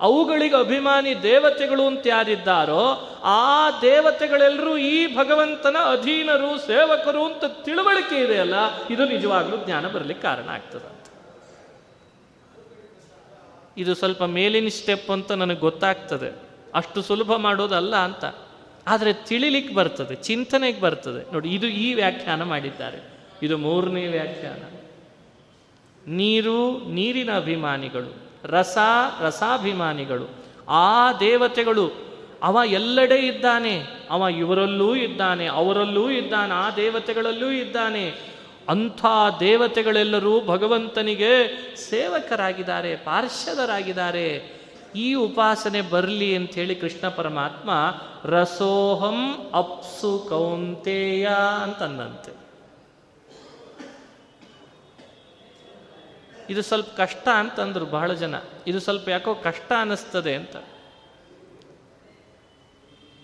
ಅವುಗಳಿಗೆ 0.00 0.56
ಅಭಿಮಾನಿ 0.56 1.22
ದೇವತೆಗಳು 1.22 1.86
ಅಂತ 1.86 2.06
ಯಾರಿದ್ದಾರೋ 2.06 3.08
ಆ 3.22 3.70
ದೇವತೆಗಳೆಲ್ಲರೂ 3.70 4.76
ಈ 4.76 5.16
ಭಗವಂತನ 5.16 5.76
ಅಧೀನರು, 5.90 6.58
ಸೇವಕರು 6.58 7.24
ಅಂತ 7.24 7.44
ತಿಳುವಳಿಕೆ 7.44 8.16
ಇದೆಯಲ್ಲ 8.24 8.54
ಇದು 8.90 9.08
ನಿಜವಾಗ್ಲೂ 9.08 9.56
ಜ್ಞಾನ 9.56 9.88
ಬರಲಿಕ್ಕೆ 9.88 10.22
ಕಾರಣ 10.22 10.48
ಆಗ್ತದಂತ 10.48 11.06
ಇದು 13.78 13.94
ಸ್ವಲ್ಪ 13.94 14.22
ಮೇಲಿನ 14.22 14.68
ಸ್ಟೆಪ್ 14.68 15.10
ಅಂತ 15.10 15.32
ನನಗೆ 15.32 15.58
ಗೊತ್ತಾಗ್ತದೆ. 15.58 16.36
ಅಷ್ಟು 16.74 17.02
ಸುಲಭ 17.02 17.32
ಮಾಡೋದಲ್ಲ 17.36 17.96
ಅಂತ. 17.96 18.24
ಆದರೆ 18.86 19.12
ತಿಳಿಲಿಕ್ಕೆ 19.12 19.74
ಬರ್ತದೆ, 19.74 20.14
ಚಿಂತನೆಗೆ 20.14 20.80
ಬರ್ತದೆ. 20.80 21.32
ನೋಡಿ, 21.32 21.48
ಇದು 21.48 21.66
ಈ 21.66 21.94
ವ್ಯಾಖ್ಯಾನ 21.94 22.42
ಮಾಡಿದ್ದಾರೆ. 22.42 23.02
ಇದು 23.42 23.58
ಮೂರನೇ 23.58 24.06
ವ್ಯಾಖ್ಯಾನ. 24.06 24.78
ನೀರು, 26.06 26.88
ನೀರಿನ 26.88 27.36
ಅಭಿಮಾನಿಗಳು, 27.36 28.16
ರಸ, 28.44 28.78
ರಸಾಭಿಮಾನಿಗಳು, 29.20 30.30
ಆ 30.68 31.12
ದೇವತೆಗಳು, 31.12 32.10
ಅವ 32.42 32.58
ಎಲ್ಲೆಡೆ 32.66 33.14
ಇದ್ದಾನೆ, 33.14 33.82
ಅವ 34.10 34.28
ಇವರಲ್ಲೂ 34.38 34.96
ಇದ್ದಾನೆ, 34.96 35.46
ಅವರಲ್ಲೂ 35.46 36.10
ಇದ್ದಾನೆ, 36.10 36.54
ಆ 36.54 36.70
ದೇವತೆಗಳಲ್ಲೂ 36.70 37.50
ಇದ್ದಾನೆ. 37.50 38.30
ಅಂಥ 38.68 39.06
ದೇವತೆಗಳೆಲ್ಲರೂ 39.40 40.40
ಭಗವಂತನಿಗೆ 40.40 41.46
ಸೇವಕರಾಗಿದ್ದಾರೆ, 41.76 42.96
ಪಾರ್ಶ್ವದರಾಗಿದ್ದಾರೆ. 42.96 44.59
ಈ 44.94 45.14
ಉಪಾಸನೆ 45.14 45.80
ಬರಲಿ 45.80 46.36
ಅಂತ 46.36 46.50
ಹೇಳಿ 46.50 46.74
ಕೃಷ್ಣ 46.74 47.08
ಪರಮಾತ್ಮ, 47.08 47.70
ರಸೋಹಂ 48.24 49.50
ಅಪ್ಸು 49.54 50.26
ಕೌಂತೇಯ 50.28 51.28
ಅಂತಂದಂತೆ. 51.62 52.32
ಇದು 56.50 56.62
ಸ್ವಲ್ಪ 56.62 56.88
ಕಷ್ಟ 56.96 57.28
ಅಂತಂದ್ರು 57.28 57.86
ಬಹಳ 57.86 58.12
ಜನ. 58.12 58.34
ಇದು 58.66 58.80
ಸ್ವಲ್ಪ 58.80 59.08
ಯಾಕೋ 59.08 59.34
ಕಷ್ಟ 59.34 59.72
ಅನ್ನಿಸ್ತದೆ 59.80 60.34
ಅಂತ. 60.34 60.56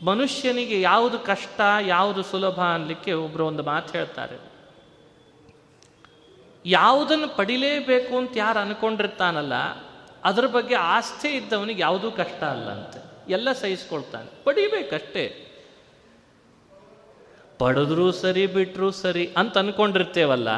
ಮನುಷ್ಯನಿಗೆ 0.05 0.81
ಯಾವುದು 0.81 1.19
ಕಷ್ಟ, 1.19 1.61
ಯಾವುದು 1.81 2.23
ಸುಲಭ 2.23 2.61
ಅನ್ಲಿಕ್ಕೆ 2.61 3.13
ಒಬ್ರು 3.13 3.47
ಒಂದು 3.47 3.63
ಮಾತು 3.63 3.93
ಹೇಳ್ತಾರೆ. 3.93 4.57
ಯಾವುದನ್ನು 6.67 7.37
ಪಡಿಲೇಬೇಕು 7.37 8.17
ಅಂತ 8.17 8.33
ಯಾರು 8.37 8.59
ಅನ್ಕೊಂಡಿರ್ತಾನಲ್ಲ 8.59 9.86
ಅದ್ರ 10.27 10.47
ಬಗ್ಗೆ 10.47 10.75
ಆಸ್ಥೆ 10.75 11.29
ಇದ್ದವನಿಗೆ 11.31 11.83
ಯಾವುದೂ 11.83 12.11
ಕಷ್ಟ 12.11 12.41
ಅಲ್ಲ 12.45 12.69
ಅಂತೆ 12.71 13.01
ಎಲ್ಲ 13.33 13.49
ಸಹಿಸ್ಕೊಳ್ತಾನೆ. 13.53 14.29
ಪಡಿಬೇಕಷ್ಟೇ. 14.45 15.25
ಪಡೆದ್ರೂ 17.59 18.07
ಸರಿ 18.13 18.47
ಬಿಟ್ಟರೂ 18.47 18.91
ಸರಿ 18.91 19.25
ಅಂತ 19.37 19.59
ಅನ್ಕೊಂಡಿರ್ತೇವಲ್ಲ, 19.59 20.49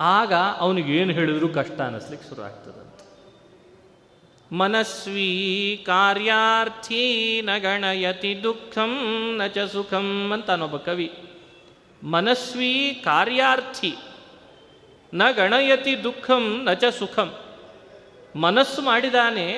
ಆಗ 0.00 0.32
ಅವನಿಗೆ 0.34 0.92
ಏನು 0.96 1.12
ಹೇಳಿದ್ರು 1.12 1.48
ಕಷ್ಟ 1.48 1.78
ಅನ್ನಿಸ್ಲಿಕ್ಕೆ 1.80 2.28
ಶುರು 2.28 2.42
ಆಗ್ತದಂತೆ. 2.42 3.04
ಮನಸ್ವಿ 4.52 5.30
ಕಾರ್ಯಾರ್ಥಿ 5.86 7.04
ನ 7.44 7.58
ಗಣಯತಿ 7.58 8.32
ದುಃಖಂ 8.42 8.92
ನ 9.38 9.46
ಚ 9.46 9.58
ಸುಖಂ 9.72 10.08
ಒಬ್ಬ 10.62 10.76
ಕವಿ. 10.76 11.08
ಮನಸ್ವಿ 12.02 12.74
ಕಾರ್ಯಾರ್ಥಿ 13.04 13.92
ನ 15.14 15.30
ಗಣಯತಿ 15.30 15.94
ದುಃಖಂ 16.04 16.44
ನ 16.64 16.72
ಚ 16.72 16.84
ಸುಖಂ. 16.98 17.30
ಮನಸ್ಸು 18.36 18.82
ಮಾಡಿದಾನೆ, 18.82 19.48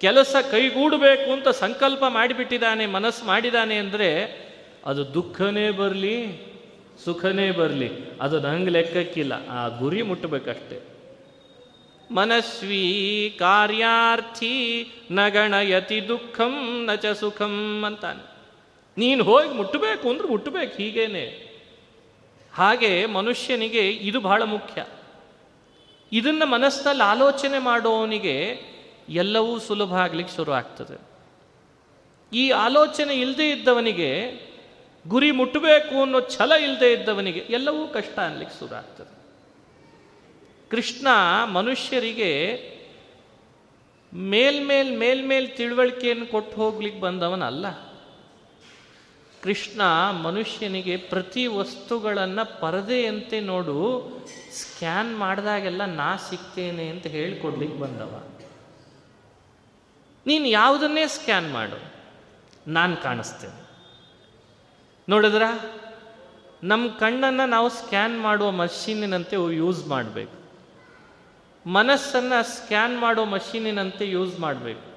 ಕೆಲಸ 0.00 0.36
ಕೈಗೂಡಬೇಕು 0.50 1.32
ಅಂತ 1.32 1.48
ಸಂಕಲ್ಪ 1.48 2.04
ಮಾಡಿಬಿಟ್ಟಿದ್ದಾನೆ 2.08 2.86
ಮನಸ್ಸು 2.86 3.24
ಮಾಡಿದಾನೆ 3.24 3.76
ಅಂದರೆ 3.76 4.10
ಅದು 4.86 5.14
ದುಃಖನೇ 5.14 5.70
ಬರಲಿ, 5.70 6.16
ಸುಖನೇ 7.04 7.50
ಬರಲಿ. 7.50 7.90
ಅದು 8.20 8.40
ನಂಗೆ 8.40 8.70
ಲೆಕ್ಕಕ್ಕಿಲ್ಲ, 8.70 9.48
ಆ 9.48 9.68
ಗುರಿ 9.68 10.02
ಮುಟ್ಟಬೇಕಷ್ಟೆ 10.02 10.94
ಮನಸ್ವಿ 12.10 12.84
ಕಾರ್ಯಾರ್ಥಿ 13.38 14.56
ನಗಣಯತಿ 15.10 16.00
ಗಣಯತಿ 16.00 16.08
ದುಃಖಂ 16.08 16.84
ನಚ 16.86 17.06
ಸುಖಂ 17.06 17.84
ಅಂತಾನೆ. 17.86 18.22
ನೀನು 18.98 19.24
ಹೋಗಿ 19.24 19.48
ಮುಟ್ಟಬೇಕು 19.48 20.10
ಅಂದ್ರೆ 20.10 20.28
ಮುಟ್ಟಬೇಕು 20.28 20.76
ಹೀಗೇನೆ. 20.76 21.24
ಹಾಗೆ 22.54 23.06
ಮನುಷ್ಯನಿಗೆ 23.06 23.90
ಇದು 23.90 24.20
ಬಹಳ 24.20 24.42
ಮುಖ್ಯ. 24.42 24.84
ಇದನ್ನು 26.12 26.46
ಮನಸ್ಸಿನಲ್ಲಿ 26.46 27.02
ಆಲೋಚನೆ 27.02 27.58
ಮಾಡೋವನಿಗೆ 27.58 28.60
ಎಲ್ಲವೂ 29.08 29.58
ಸುಲಭ 29.58 29.94
ಆಗ್ಲಿಕ್ಕೆ 29.94 30.36
ಶುರು 30.36 30.52
ಆಗ್ತದೆ. 30.52 31.00
ಈ 32.36 32.50
ಆಲೋಚನೆ 32.50 33.14
ಇಲ್ಲದೆ 33.14 33.50
ಇದ್ದವನಿಗೆ, 33.50 34.32
ಗುರಿ 35.08 35.30
ಮುಟ್ಟಬೇಕು 35.30 36.00
ಅನ್ನೋ 36.00 36.20
ಛಲ 36.20 36.52
ಇಲ್ಲದೆ 36.52 36.92
ಇದ್ದವನಿಗೆ 36.92 37.38
ಎಲ್ಲವೂ 37.50 37.88
ಕಷ್ಟ 37.88 38.18
ಅನ್ಲಿಕ್ಕೆ 38.18 38.58
ಶುರು 38.58 38.74
ಆಗ್ತದೆ. 38.74 39.14
ಕೃಷ್ಣ 40.70 41.06
ಮನುಷ್ಯರಿಗೆ 41.52 42.74
ಮೇಲ್ಮೇಲ್ 44.14 44.98
ಮೇಲ್ಮೇಲ್ 44.98 45.56
ತಿಳುವಳಿಕೆಯನ್ನು 45.56 46.26
ಕೊಟ್ಟು 46.26 46.56
ಹೋಗ್ಲಿಕ್ಕೆ 46.56 47.00
ಬಂದವನಲ್ಲ. 47.00 47.66
ಕೃಷ್ಣ 49.44 49.82
ಮನುಷ್ಯನಿಗೆ 50.22 50.96
ಪ್ರತಿ 50.96 51.46
ವಸ್ತುಗಳನ್ನು 51.46 52.60
ಪರದೆಯಂತೆ 52.60 53.40
ನೋಡು, 53.40 54.10
ಸ್ಕ್ಯಾನ್ 54.52 55.18
ಮಾಡಿದಾಗೆಲ್ಲ 55.18 55.84
ನಾ 55.84 56.16
ಸಿಗ್ತೇನೆ 56.16 56.88
ಅಂತ 56.88 57.06
ಹೇಳಿಕೊಡ್ಲಿಕ್ಕೆ 57.06 57.80
ಬಂದವ. 57.80 58.22
ನೀನು 60.26 60.48
ಯಾವುದನ್ನೇ 60.48 61.06
ಸ್ಕ್ಯಾನ್ 61.06 61.52
ಮಾಡು, 61.52 61.92
ನಾನು 62.66 62.96
ಕಾಣಿಸ್ತೇನೆ. 62.96 63.60
ನೋಡಿದ್ರ? 65.08 65.42
ನಮ್ಮ 66.62 66.88
ಕಣ್ಣನ್ನು 66.88 67.48
ನಾವು 67.48 67.68
ಸ್ಕ್ಯಾನ್ 67.68 68.22
ಮಾಡುವ 68.22 68.50
ಮಷೀನಿನಂತೆ 68.50 69.36
ಯೂಸ್ 69.56 69.86
ಮಾಡಬೇಕು. 69.86 70.36
ಮನಸ್ಸನ್ನು 71.70 72.42
ಸ್ಕ್ಯಾನ್ 72.44 73.00
ಮಾಡೋ 73.00 73.24
ಮಷೀನಿನಂತೆ 73.24 74.10
ಯೂಸ್ 74.10 74.40
ಮಾಡಬೇಕು. 74.40 74.93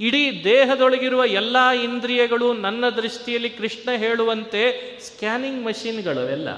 ಇಡೀ 0.00 0.44
ದೇಹದೊಳಗಿರುವ 0.44 1.24
ಎಲ್ಲ 1.24 1.70
ಇಂದ್ರಿಯಗಳು 1.70 2.52
ನನ್ನ 2.52 2.88
ದೃಷ್ಟಿಯಲ್ಲಿ 2.88 3.50
ಕೃಷ್ಣ 3.50 3.90
ಹೇಳುವಂತೆ 3.96 4.98
ಸ್ಕ್ಯಾನಿಂಗ್ 5.00 5.64
ಮಷಿನ್ಗಳು 5.64 6.30
ಎಲ್ಲ 6.30 6.48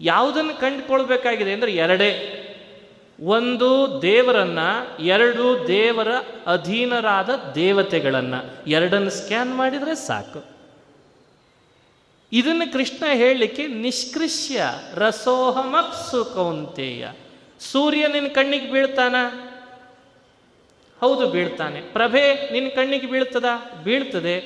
ಯಾವುದನ್ನು 0.00 0.60
ಕಂಡುಕೊಳ್ಬೇಕಾಗಿದೆ 0.60 1.52
ಅಂದರೆ 1.52 1.74
ಎರಡೇ. 1.74 2.38
ಒಂದು 3.24 4.02
ದೇವರನ್ನ, 4.02 4.58
ಎರಡು 5.00 5.68
ದೇವರ 5.68 6.08
ಅಧೀನರಾದ 6.46 7.52
ದೇವತೆಗಳನ್ನು. 7.54 8.70
ಎರಡನ್ನು 8.70 9.10
ಸ್ಕ್ಯಾನ್ 9.10 9.56
ಮಾಡಿದರೆ 9.56 9.94
ಸಾಕು. 9.94 10.44
ಇದನ್ನು 12.32 12.72
ಕೃಷ್ಣ 12.72 13.04
ಹೇಳಲಿಕ್ಕೆ 13.12 13.66
ನಿಷ್ಕೃಷ್ಯ 13.66 14.62
ರಸೋಹಮಪ್ಸು 14.94 16.24
ಕೌಂತೆಯ. 16.24 17.08
ಸೂರ್ಯ 17.60 18.06
ನಿನ್ನ 18.08 18.28
ಕಣ್ಣಿಗೆ 18.28 18.72
ಬೀಳ್ತಾನ? 18.72 19.16
ಹೌದು 21.04 21.28
ಬೀಳ್ತಾನೆ. 21.28 21.80
ಪ್ರಭೆ 21.80 22.50
ನಿನ್ನ 22.52 22.68
ಕಣ್ಣಿಗೆ 22.68 23.06
ಬೀಳ್ತದ? 23.06 23.44
ಬೀಳ್ತದೆ. 23.84 24.40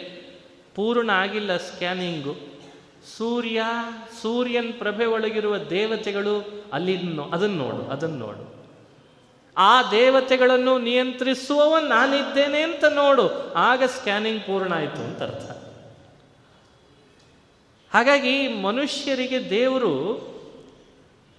ಪೂರ್ಣ 0.74 1.10
ಆಗಿಲ್ಲ 1.10 1.56
ಸ್ಕ್ಯಾನಿಂಗು. 1.56 2.36
ಸೂರ್ಯ, 3.16 3.62
ಸೂರ್ಯನ್ 4.22 4.72
ಪ್ರಭೆ 4.72 5.04
ಒಳಗಿರುವ 5.04 5.58
ದೇವತೆಗಳು 5.58 6.64
ಅಲ್ಲಿ 6.72 6.96
ಅದನ್ನು 7.32 7.56
ನೋಡು 7.56 7.90
ಅದನ್ನು 7.90 8.16
ನೋಡು. 8.16 8.56
ಆ 9.56 9.90
ದೇವತೆಗಳನ್ನು 9.90 10.78
ನಿಯಂತ್ರಿಸುವವ 10.78 11.78
ನಾನಿದ್ದೇನೆ 11.78 12.62
ಅಂತ 12.62 12.84
ನೋಡು. 12.84 13.52
ಆಗ 13.52 13.82
ಸ್ಕ್ಯಾನಿಂಗ್ 13.84 14.42
ಪೂರ್ಣ 14.42 14.74
ಆಯಿತು 14.74 15.04
ಅಂತ 15.04 15.22
ಅರ್ಥ. 15.22 15.50
ಹಾಗಾಗಿ 17.94 18.48
ಮನುಷ್ಯರಿಗೆ 18.48 19.50
ದೇವರು 19.50 20.26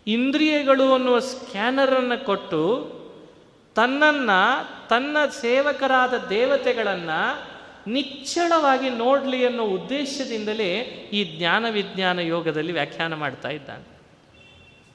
ಇಂದ್ರಿಯಗಳು 0.07 0.93
ಅನ್ನುವ 0.93 1.19
ಸ್ಕ್ಯಾನರನ್ನು 1.19 2.25
ಕೊಟ್ಟು 2.25 2.96
ತನ್ನನ್ನು, 3.77 4.87
ತನ್ನ 4.87 5.17
ಸೇವಕರಾದ 5.41 6.13
ದೇವತೆಗಳನ್ನು 6.27 7.47
ನಿಚ್ಚಳವಾಗಿ 7.87 8.89
ನೋಡಲಿ 8.89 9.45
ಅನ್ನೋ 9.45 9.63
ಉದ್ದೇಶದಿಂದಲೇ 9.63 10.79
ಈ 11.13 11.37
ಜ್ಞಾನ 11.37 11.65
ವಿಜ್ಞಾನ 11.69 12.19
ಯೋಗದಲ್ಲಿ 12.19 12.71
ವ್ಯಾಖ್ಯಾನ 12.71 13.13
ಮಾಡ್ತಾ 13.13 13.49
ಇದ್ದಾನೆ. 13.49 14.01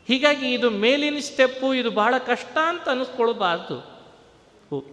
ಹೀಗಾಗಿ 0.08 0.52
ಇದು 0.52 0.70
ಮೇಲಿನ 0.70 1.16
ಸ್ಟೆಪ್ಪು, 1.20 1.74
ಇದು 1.74 1.90
ಬಹಳ 1.90 2.14
ಕಷ್ಟ 2.18 2.58
ಅಂತ 2.68 2.88
ಅನಿಸ್ಕೊಳ್ಬಾರ್ದು. 2.88 3.78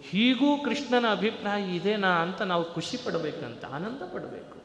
ಹೀಗೂ 0.00 0.62
ಕೃಷ್ಣನ 0.62 1.10
ಅಭಿಪ್ರಾಯ 1.10 1.76
ಇದೇನಾ 1.76 2.08
ಅಂತ 2.08 2.42
ನಾವು 2.42 2.74
ಖುಷಿ 2.74 2.96
ಪಡಬೇಕಂತ, 2.96 3.64
ಆನಂದ 3.64 4.14
ಪಡಬೇಕು. 4.14 4.58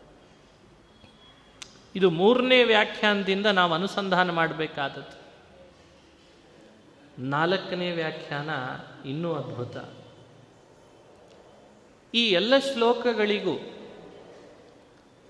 ಇದು 1.95 2.09
ಮೂರನೇ 2.09 2.63
ವ್ಯಾಖ್ಯಾನದಿಂದ 2.63 3.45
ನಾವು 3.45 3.73
ಅನುಸಂಧಾನ 3.73 4.31
ಮಾಡಬೇಕಾದದ್ದು. 4.31 5.24
ನಾಲ್ಕನೇ 7.19 7.91
ವ್ಯಾಖ್ಯಾನ 7.91 8.49
ಇನ್ನೂ 9.07 9.33
ಅದ್ಭುತ. 9.33 9.77
ಈ 12.13 12.29
ಎಲ್ಲ 12.29 12.53
ಶ್ಲೋಕಗಳಿಗೂ 12.73 13.71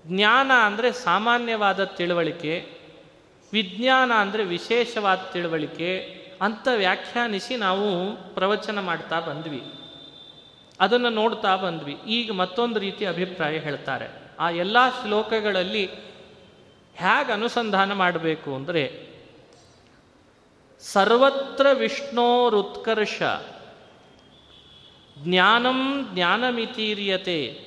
ಜ್ಞಾನ 0.06 0.52
ಅಂದರೆ 0.64 0.92
ಸಾಮಾನ್ಯವಾದ 0.92 1.84
ತಿಳುವಳಿಕೆ, 1.84 2.66
ವಿಜ್ಞಾನ 3.52 4.12
ಅಂದರೆ 4.16 4.44
ವಿಶೇಷವಾದ 4.44 5.18
ತಿಳುವಳಿಕೆ 5.32 5.98
ಅಂತ 6.42 6.68
ವ್ಯಾಖ್ಯಾನಿಸಿ 6.76 7.56
ನಾವು 7.56 8.16
ಪ್ರವಚನ 8.34 8.80
ಮಾಡ್ತಾ 8.80 9.20
ಬಂದ್ವಿ. 9.20 9.62
ಅದನ್ನು 10.80 11.10
ನೋಡ್ತಾ 11.10 11.56
ಬಂದ್ವಿ. 11.56 11.96
ಈಗ 12.06 12.32
ಮತ್ತೊಂದು 12.32 12.78
ರೀತಿ 12.78 13.06
ಅಭಿಪ್ರಾಯ 13.06 13.58
ಹೇಳ್ತಾರೆ. 13.58 14.36
ಆ 14.38 14.50
ಎಲ್ಲ 14.50 14.76
ಶ್ಲೋಕಗಳಲ್ಲಿ 14.88 15.86
ಹೇಗೆ 16.94 17.32
ಅನುಸಂಧಾನ 17.32 17.92
ಮಾಡಬೇಕು 17.92 18.54
ಅಂದರೆ 18.54 19.15
ಸರ್ವತ್ರ 20.92 21.66
ವಿಷ್ಣೋರುತ್ಕರ್ಷ 21.72 23.22
ಜ್ಞಾನಂ 25.18 26.08
ಜ್ಞಾನಮಿತೀರ್ಯತೆ. 26.14 27.66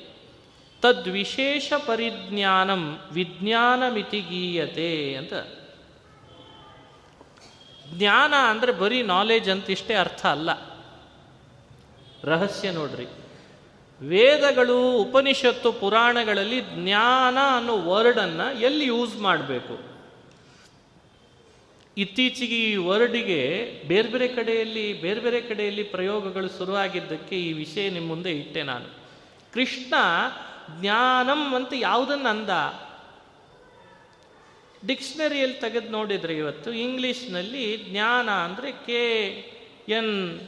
ತದ್ವಿಶೇಷ 0.82 1.72
ಪರಿಜ್ಞಾನಂ 1.72 2.98
ವಿಜ್ಞಾನಮಿತಿ 3.12 4.20
ಗೀಯತೆ 4.20 5.14
ಅಂತ. 5.14 5.32
ಜ್ಞಾನ 7.98 8.34
ಅಂದರೆ 8.34 8.72
ಬರೀ 8.72 9.02
ನಾಲೆಜ್ 9.02 9.50
ಅಂತ 9.50 9.70
ಇಷ್ಟೇ 9.70 9.94
ಅರ್ಥ 9.94 10.26
ಅಲ್ಲ. 10.26 10.50
ರಹಸ್ಯ 12.24 12.70
ನೋಡ್ರಿ. 12.70 13.06
ವೇದಗಳು, 14.00 14.92
ಉಪನಿಷತ್ತು, 14.92 15.72
ಪುರಾಣಗಳಲ್ಲಿ 15.72 16.60
ಜ್ಞಾನ 16.60 17.38
ಅನ್ನೋ 17.56 17.78
ವರ್ಡನ್ನು 17.78 18.60
ಎಲ್ಲಿ 18.60 18.84
ಯೂಸ್ 18.84 19.16
ಮಾಡಬೇಕು? 19.16 19.89
ಇತ್ತೀಚೆಗೆ 21.96 22.56
ಈ 22.56 22.76
ವರ್ಡಿಗೆ 22.76 23.40
ಬೇರೆ 23.88 24.08
ಬೇರೆ 24.08 24.28
ಕಡೆಯಲ್ಲಿ, 24.28 24.92
ಬೇರೆ 24.92 25.20
ಬೇರೆ 25.20 25.40
ಕಡೆಯಲ್ಲಿ 25.40 25.82
ಪ್ರಯೋಗಗಳು 25.82 26.58
ಶುರುವಾಗಿದ್ದಕ್ಕೆ 26.58 27.40
ಈ 27.40 27.52
ವಿಷಯ 27.52 27.90
ನಿಮ್ಮ 27.90 28.08
ಮುಂದೆ 28.08 28.30
ಇಟ್ಟೆ 28.30 28.62
ನಾನು. 28.62 28.86
ಕೃಷ್ಣ 29.52 29.94
ಜ್ಞಾನಂ 30.80 31.54
ಅಂತ 31.54 31.72
ಯಾವುದನ್ನು 31.76 32.28
ಅಂದ 32.28 32.50
ಡಿಕ್ಷನರಿಯಲ್ಲಿ 34.86 35.60
ತೆಗೆದು 35.60 35.88
ನೋಡಿದರೆ 35.88 36.34
ಇವತ್ತು 36.36 36.72
ಇಂಗ್ಲೀಷ್ನಲ್ಲಿ 36.72 37.86
ಜ್ಞಾನ 37.90 38.30
ಅಂದರೆ 38.30 38.72
K 38.72 39.02
N 39.88 40.40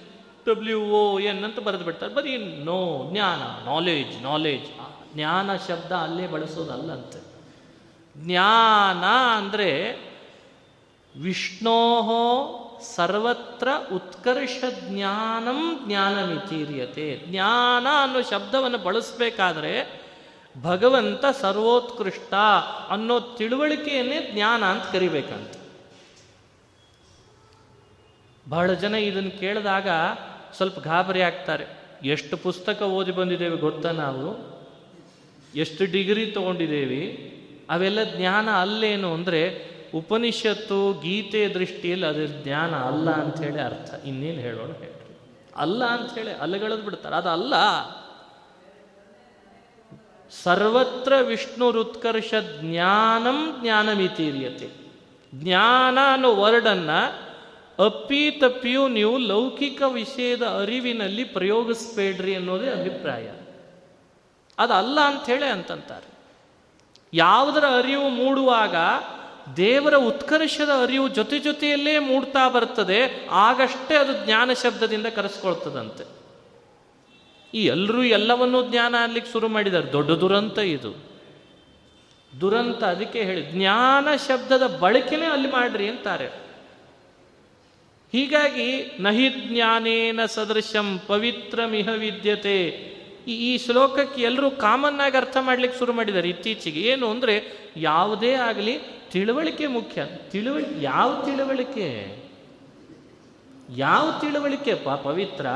W 0.47 0.81
O 0.81 1.19
N 1.21 1.45
ಅಂತ 1.45 1.59
ಬರೆದು 1.59 1.85
ಬಿಡ್ತಾರೆ. 1.85 2.15
ಬರೀ 2.15 2.37
ನೋ, 2.65 3.11
ಜ್ಞಾನ 3.13 3.67
ನಾಲೆಜ್ 3.67 4.23
ನಾಲೆಜ್ 4.23 4.71
ಜ್ಞಾನ 5.15 5.57
ಶಬ್ದ 5.57 5.93
ಅಲ್ಲೇ 5.93 6.27
ಬಳಸೋದಲ್ಲಂತೆ. 6.27 7.21
ಜ್ಞಾನ 8.27 9.05
ಅಂದರೆ 9.37 10.12
ವಿಷ್ಣೋ 11.21 11.79
ಸರ್ವತ್ರ 12.97 13.69
ಉತ್ಕರ್ಷ 13.93 14.65
ಜ್ಞಾನಂ 14.89 15.85
ಜ್ಞಾನಮಿತೀರ್ಯತೆ. 15.87 17.21
ಜ್ಞಾನ 17.27 17.87
ಅನ್ನೋ 18.03 18.23
ಶಬ್ದವನ್ನು 18.23 18.79
ಬಳಸಬೇಕಾದ್ರೆ 18.79 20.03
ಭಗವಂತ 20.63 21.25
ಸರ್ವೋತ್ಕೃಷ್ಟ 21.41 22.35
ಅನ್ನೋ 22.89 23.21
ತಿಳುವಳಿಕೆಯನ್ನೇ 23.21 24.31
ಜ್ಞಾನ 24.35 24.65
ಅಂತ 24.65 24.83
ಕರಿಬೇಕಂತ. 24.93 25.57
ಬಹಳ 28.49 28.73
ಜನ 28.73 28.95
ಇದನ್ನು 28.95 29.41
ಕೇಳಿದಾಗ 29.41 29.89
ಸ್ವಲ್ಪ 30.57 30.79
ಗಾಬರಿ 30.79 31.23
ಆಗ್ತಾರೆ. 31.23 31.67
ಎಷ್ಟು 32.05 32.37
ಪುಸ್ತಕ 32.37 32.83
ಓದಿ 32.83 33.13
ಬಂದಿದ್ದೇವೆ 33.13 33.57
ಗೊತ್ತಾ 33.57 33.91
ನಾವು? 33.91 34.53
ಎಷ್ಟು 35.55 35.85
ಡಿಗ್ರಿ 35.85 36.27
ತಗೊಂಡಿದ್ದೇವೆ? 36.27 37.33
ಅವೆಲ್ಲ 37.71 38.05
ಜ್ಞಾನ 38.17 38.51
ಅಲ್ಲೇನು 38.51 39.15
ಅಂದರೆ 39.15 39.72
ಉಪನಿಷತ್ತು, 39.95 41.01
ಗೀತೆ 41.01 41.49
ದೃಷ್ಟಿಯಲ್ಲಿ 41.49 42.07
ಅದ್ರ 42.07 42.27
ಜ್ಞಾನ 42.27 42.75
ಅಲ್ಲ 42.75 43.11
ಅಂಥೇಳಿ 43.11 43.61
ಅರ್ಥ. 43.61 44.07
ಇನ್ನೇನು 44.07 44.41
ಹೇಳೋಣ 44.41 44.73
ಹೇಳ್ರಿ 44.73 45.19
ಅಲ್ಲ 45.57 45.85
ಅಂಥೇಳಿ 45.85 46.33
ಅಲ್ಲಗಳದ್ 46.33 46.85
ಬಿಡ್ತಾರೆ. 46.85 47.17
ಅದು 47.17 47.29
ಅಲ್ಲ. 47.29 47.55
ಸರ್ವತ್ರ 50.43 51.13
ವಿಷ್ಣುರುತ್ಕರ್ಷ 51.23 52.35
ಜ್ಞಾನಂ 52.61 53.57
ಜ್ಞಾನಮಿತೀರ್ಯತೆ 53.63 54.71
ಜ್ಞಾನ 55.35 55.99
ಅನ್ನೋ 56.13 56.35
ವರ್ಡನ್ನು 56.35 57.33
ಅಪ್ಪಿ 57.85 58.31
ತಪ್ಪಿಯೂ 58.31 58.89
ನೀವು 58.89 59.19
ಲೌಕಿಕ 59.19 59.83
ವಿಷಯದ 59.83 60.43
ಅರಿವಿನಲ್ಲಿ 60.43 61.25
ಪ್ರಯೋಗಿಸ್ಬೇಡ್ರಿ 61.25 62.35
ಅನ್ನೋದೇ 62.35 62.71
ಅಭಿಪ್ರಾಯ. 62.71 63.31
ಅದು 64.59 64.73
ಅಲ್ಲ 64.73 65.01
ಅಂಥೇಳಿ 65.01 65.47
ಅಂತಂತಾರೆ. 65.47 66.13
ಯಾವುದರ 67.15 67.65
ಅರಿವು 67.65 68.09
ಮೂಡುವಾಗ 68.09 68.75
ದೇವರ 69.57 69.95
ಉತ್ಕರ್ಷದ 69.95 70.71
ಅರಿವು 70.83 71.09
ಜೊತೆ 71.09 71.39
ಜೊತೆಯಲ್ಲೇ 71.39 71.99
ಮೂಡ್ತಾ 71.99 72.49
ಬರ್ತದೆ, 72.49 73.29
ಆಗಷ್ಟೇ 73.31 73.95
ಅದು 73.97 74.27
ಜ್ಞಾನ 74.27 74.53
ಶಬ್ದದಿಂದ 74.53 75.07
ಕರೆಸ್ಕೊಳ್ತದಂತೆ. 75.07 76.05
ಈ 77.55 77.65
ಎಲ್ಲರೂ 77.65 78.03
ಎಲ್ಲವನ್ನೂ 78.03 78.71
ಜ್ಞಾನ 78.71 78.95
ಅನ್ಲಿಕ್ಕೆ 79.03 79.33
ಶುರು 79.33 79.49
ಮಾಡಿದ್ದಾರೆ. 79.49 79.93
ದೊಡ್ಡ 79.93 80.11
ದುರಂತ 80.11 80.59
ಇದು. 80.59 81.13
ದುರಂತ 82.41 82.85
ಅದಕ್ಕೆ 82.85 83.23
ಹೇಳಿ, 83.23 83.43
ಜ್ಞಾನ 83.43 84.09
ಶಬ್ದದ 84.17 84.79
ಬಳಕೆನೇ 84.81 85.27
ಅಲ್ಲಿ 85.27 85.51
ಮಾಡ್ರಿ 85.51 85.89
ಅಂತಾರೆ. 85.89 86.27
ಹೀಗಾಗಿ, 88.13 88.97
ನಹಿ 89.01 89.29
ಜ್ಞಾನೇನ 89.29 90.25
ಸದೃಶಂ 90.27 91.01
ಪವಿತ್ರಮಿಹ 91.07 91.89
ವಿದ್ಯತೆ. 91.89 92.93
ಈ 93.29 93.59
ಶ್ಲೋಕಕ್ಕೆ 93.59 94.23
ಎಲ್ಲರೂ 94.23 94.51
ಕಾಮನ್ 94.51 95.01
ಆಗಿ 95.01 95.17
ಅರ್ಥ 95.17 95.37
ಮಾಡ್ಲಿಕ್ಕೆ 95.41 95.79
ಶುರು 95.79 95.93
ಮಾಡಿದ್ದಾರೆ. 95.93 96.29
ಇತ್ತೀಚೆಗೆ 96.29 96.81
ಏನು 96.81 97.11
ಅಂದರೆ, 97.11 97.43
ಯಾವುದೇ 97.77 98.33
ಆಗಲಿ 98.33 99.02
ತಿಳುವಳಿಕೆ 99.13 99.67
ಮುಖ್ಯ. 99.67 100.05
ತಿಳುವ, 100.05 100.57
ಯಾವ 100.81 101.23
ತಿಳುವಳಿಕೆ? 101.25 102.23
ಯಾವ 103.77 104.11
ತಿಳುವಳಿಕೆ 104.21 104.75
ಪಾ, 104.75 104.97
ಪವಿತ್ರ? 104.97 105.47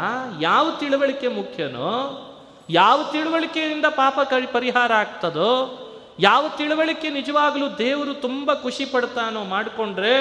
ಯಾವ 0.40 0.70
ತಿಳುವಳಿಕೆ 0.70 1.28
ಮುಖ್ಯನೋ, 1.28 2.22
ಯಾವ 2.70 3.02
ತಿಳುವಳಿಕೆಯಿಂದ 3.12 3.84
ಪಾಪ 3.84 4.18
ಪರಿಹಾರ 4.52 4.92
ಆಗ್ತದೋ, 4.92 5.82
ಯಾವ 6.20 6.48
ತಿಳುವಳಿಕೆ 6.56 7.10
ನಿಜವಾಗಲೂ 7.10 7.68
ದೇವರು 7.78 8.14
ತುಂಬ 8.14 8.54
ಖುಷಿ 8.54 8.84
ಪಡ್ತಾನೋ 8.84 9.44
ಮಾಡಿಕೊಂಡ್ರೆ, 9.44 10.16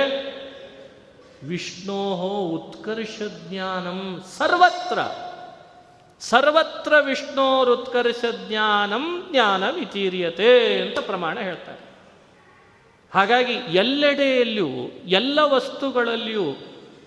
ವಿಷ್ಣೋಹೋ 1.48 2.48
ಉತ್ಕರ್ಷ 2.48 3.22
ಜ್ಞಾನಂ 3.50 4.24
ಸರ್ವತ್ರ. 4.38 5.00
ಸರ್ವತ್ರ 6.20 6.94
ವಿಷ್ಣೋರುತ್ಕರ್ಷ 7.00 8.26
ಜ್ಞಾನಂ 8.48 9.28
ಜ್ಞಾನ 9.32 9.70
ವಿತೀರ್ಯತೆ 9.70 10.82
ಅಂತ 10.82 11.00
ಪ್ರಮಾಣ 11.00 11.40
ಹೇಳ್ತಾರೆ. 11.40 11.85
ಹಾಗಾಗಿ 13.16 13.54
ಎಲ್ಲೆಡೆಯಲ್ಲಿಯೂ, 13.54 14.90
ಎಲ್ಲ 15.06 15.40
ವಸ್ತುಗಳಲ್ಲಿಯೂ 15.42 16.52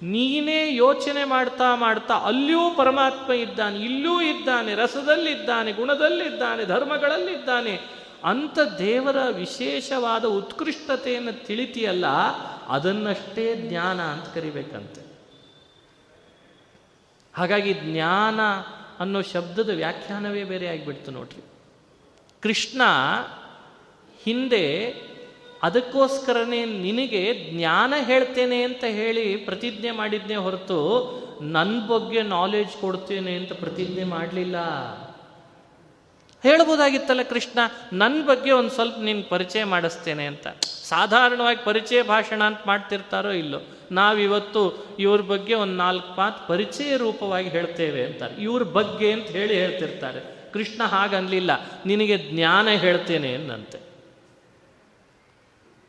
ನೀನೇ 0.02 0.74
ಯೋಚನೆ 0.74 1.24
ಮಾಡ್ತಾ 1.24 1.74
ಮಾಡ್ತಾ 1.74 2.14
ಅಲ್ಲಿಯೂ 2.14 2.74
ಪರಮಾತ್ಮ 2.76 3.32
ಇದ್ದಾನೆ 3.32 3.78
ಇಲ್ಲೂ 3.78 4.20
ಇದ್ದಾನೆ, 4.20 4.74
ರಸದಲ್ಲಿದ್ದಾನೆ, 4.74 5.72
ಗುಣದಲ್ಲಿದ್ದಾನೆ, 5.72 6.64
ಧರ್ಮಗಳಲ್ಲಿದ್ದಾನೆ. 6.64 7.80
ಅಂತ 8.24 8.58
ದೇವರ 8.78 9.16
ವಿಶೇಷವಾದ 9.30 10.24
ಉತ್ಕೃಷ್ಟತೆಯನ್ನು 10.24 11.46
ತಿಳಿತಿಯಲ್ಲ, 11.46 12.06
ಅದನ್ನಷ್ಟೇ 12.68 13.54
ಜ್ಞಾನ 13.56 14.00
ಅಂತ 14.00 14.34
ಕರಿಬೇಕಂತೆ. 14.34 15.00
ಹಾಗಾಗಿ 17.34 17.72
ಜ್ಞಾನ 17.72 18.40
ಅನ್ನೋ 18.98 19.22
ಶಬ್ದದ 19.22 19.70
ವ್ಯಾಖ್ಯಾನವೇ 19.70 20.44
ಬೇರೆ 20.44 20.66
ಆಗಿಬಿಡ್ತು 20.66 21.10
ನೋಡ್ರಿ. 21.10 21.42
ಕೃಷ್ಣ 22.40 22.82
ಹಿಂದೆ 24.24 24.94
ಅದಕ್ಕೋಸ್ಕರನೇ 25.62 26.64
ನಿನಗೆ 26.64 27.50
ಜ್ಞಾನ 27.50 27.94
ಹೇಳ್ತೇನೆ 27.98 28.62
ಅಂತ 28.62 28.84
ಹೇಳಿ 28.84 29.36
ಪ್ರತಿಜ್ಞೆ 29.36 29.90
ಮಾಡಿದ್ನೇ 29.90 30.36
ಹೊರತು 30.36 30.78
ನನ್ನ 31.42 31.86
ಬಗ್ಗೆ 31.86 32.22
ನಾಲೆಜ್ 32.22 32.80
ಕೊಡ್ತೇನೆ 32.80 33.36
ಅಂತ 33.36 33.52
ಪ್ರತಿಜ್ಞೆ 33.52 34.04
ಮಾಡಲಿಲ್ಲ. 34.04 34.56
ಹೇಳ್ಬೋದಾಗಿತ್ತಲ್ಲ 36.42 37.22
ಕೃಷ್ಣ 37.22 37.58
ನನ್ನ 37.92 38.26
ಬಗ್ಗೆ 38.26 38.52
ಒಂದು 38.52 38.70
ಸ್ವಲ್ಪ 38.70 38.98
ನಿನ್ನ 38.98 39.22
ಪರಿಚಯ 39.28 39.64
ಮಾಡಿಸ್ತೇನೆ 39.64 40.26
ಅಂತ. 40.26 40.46
ಸಾಧಾರಣವಾಗಿ 40.84 41.64
ಪರಿಚಯ 41.64 42.02
ಭಾಷಣ 42.02 42.44
ಅಂತ 42.44 42.58
ಮಾಡ್ತಿರ್ತಾರೋ 42.66 43.30
ಇಲ್ಲೋ, 43.30 43.58
ನಾವಿವತ್ತು 43.92 44.62
ಇವ್ರ 44.98 45.20
ಬಗ್ಗೆ 45.20 45.54
ಒಂದು 45.54 45.74
ನಾಲ್ಕು 45.74 46.16
ಮಾತು 46.16 46.48
ಪರಿಚಯ 46.48 46.96
ರೂಪವಾಗಿ 46.96 47.48
ಹೇಳ್ತೇವೆ 47.48 48.06
ಅಂತಾರೆ. 48.06 48.42
ಇವ್ರ 48.42 48.62
ಬಗ್ಗೆ 48.62 49.12
ಅಂತ 49.12 49.28
ಹೇಳಿ 49.28 49.54
ಹೇಳ್ತಿರ್ತಾರೆ. 49.54 50.52
ಕೃಷ್ಣ 50.52 50.82
ಹಾಗನ್ಲಿಲ್ಲ, 50.82 51.50
ನಿನಗೆ 51.86 52.18
ಜ್ಞಾನ 52.18 52.68
ಹೇಳ್ತೇನೆ 52.68 53.34
ಅನ್ನಂತೆ. 53.34 53.87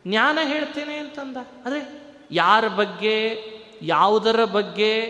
ಜ್ಞಾನ 0.08 0.40
ಹೇಳ್ತೇನೆ 0.44 0.98
ಅಂತಂದ. 0.98 1.38
ಅದೇ 1.38 2.02
ಯಾರ 2.32 2.68
ಬಗ್ಗೆ, 2.68 3.44
ಯಾವುದರ 3.82 4.44
ಬಗ್ಗೆ 4.44 5.02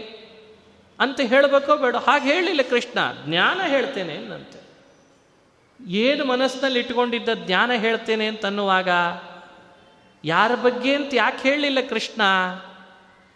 ಅಂತ 0.99 1.19
ಹೇಳಬೇಕೋ 1.19 1.77
ಬೇಡ. 1.77 1.95
ಹಾಗೆ 1.95 2.33
ಹೇಳಿಲ್ಲ 2.33 2.61
ಕೃಷ್ಣ. 2.61 2.99
ಜ್ಞಾನ 3.25 3.61
ಹೇಳ್ತೇನೆ 3.61 4.17
ಅನ್ನಂತೆ. 4.17 4.59
ಏನು 5.87 6.25
ಮನಸ್ಸಿನಲ್ಲಿ 6.25 6.79
ಇಟ್ಕೊಂಡಿದ್ದ 6.79 7.29
ಜ್ಞಾನ 7.33 7.71
ಹೇಳ್ತೇನೆ 7.71 8.27
ಅಂತ 8.27 8.45
ಅನ್ನುವಾಗ 8.45 8.89
ಯಾರ 10.25 10.55
ಬಗ್ಗೆ 10.55 10.95
ಅಂತ 10.95 11.09
ಯಾಕೆ 11.13 11.49
ಹೇಳಲಿಲ್ಲ 11.49 11.79
ಕೃಷ್ಣ? 11.89 12.21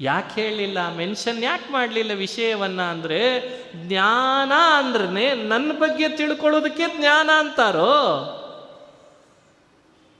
ಯಾಕೆ 0.02 0.42
ಹೇಳಲಿಲ್ಲ 0.42 0.96
ಮೆನ್ಷನ್ 0.96 1.44
ಯಾಕೆ 1.44 1.72
ಮಾಡಲಿಲ್ಲ 1.72 2.14
ವಿಷಯವನ್ನ 2.14 2.82
ಅಂದರೆ 2.82 3.50
ಜ್ಞಾನ 3.88 4.52
ಅಂದ್ರೆ 4.78 5.36
ನನ್ನ 5.36 5.72
ಬಗ್ಗೆ 5.72 6.10
ತಿಳ್ಕೊಳ್ಳೋದಕ್ಕೆ 6.10 6.98
ಜ್ಞಾನ 6.98 7.30
ಅಂತಾರೋ? 7.38 8.40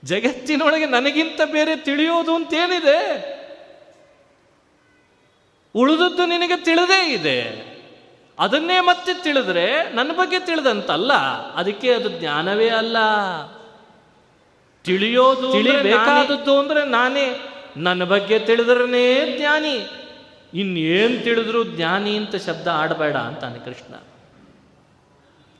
ಜಗತ್ತಿನೊಳಗೆ 0.04 0.86
ನನಗಿಂತ 0.86 1.40
ಬೇರೆ 1.52 1.76
ತಿಳಿಯೋದು 1.76 2.34
ಅಂತೇನಿದೆ? 2.34 3.34
ಉಳಿದದ್ದು 5.74 6.26
ನಿನಗೆ 6.26 6.64
ತಿಳಿದೇ 6.64 7.12
ಇದೆ. 7.12 7.74
ಅದನ್ನೇ 8.38 8.80
ಮತ್ತೆ 8.80 9.22
ತಿಳಿದ್ರೆ 9.22 9.92
ನನ್ನ 9.92 10.12
ಬಗ್ಗೆ 10.12 10.40
ತಿಳಿದಂತಲ್ಲ 10.40 11.12
ಅದಕ್ಕೆ 11.52 11.94
ಅದು 11.94 12.08
ಜ್ಞಾನವೇ 12.08 12.68
ಅಲ್ಲ. 12.68 12.96
ತಿಳಿಯೋದು 14.84 15.52
ತಿಳಿಬೇಕಾದದ್ದು 15.52 16.58
ಅಂದ್ರೆ 16.58 16.84
ನಾನೇ. 16.84 17.48
ನನ್ನ 17.76 18.04
ಬಗ್ಗೆ 18.04 18.38
ತಿಳಿದ್ರನೇ 18.38 19.38
ಜ್ಞಾನಿ. 19.38 19.88
ಇನ್ನೇನ್ 20.54 21.22
ತಿಳಿದ್ರು 21.22 21.64
ಜ್ಞಾನಿ 21.64 22.16
ಅಂತ 22.16 22.36
ಶಬ್ದ 22.36 22.68
ಆಡಬೇಡ 22.68 23.16
ಅಂತಾನೆ 23.16 23.58
ಕೃಷ್ಣ. 23.58 23.94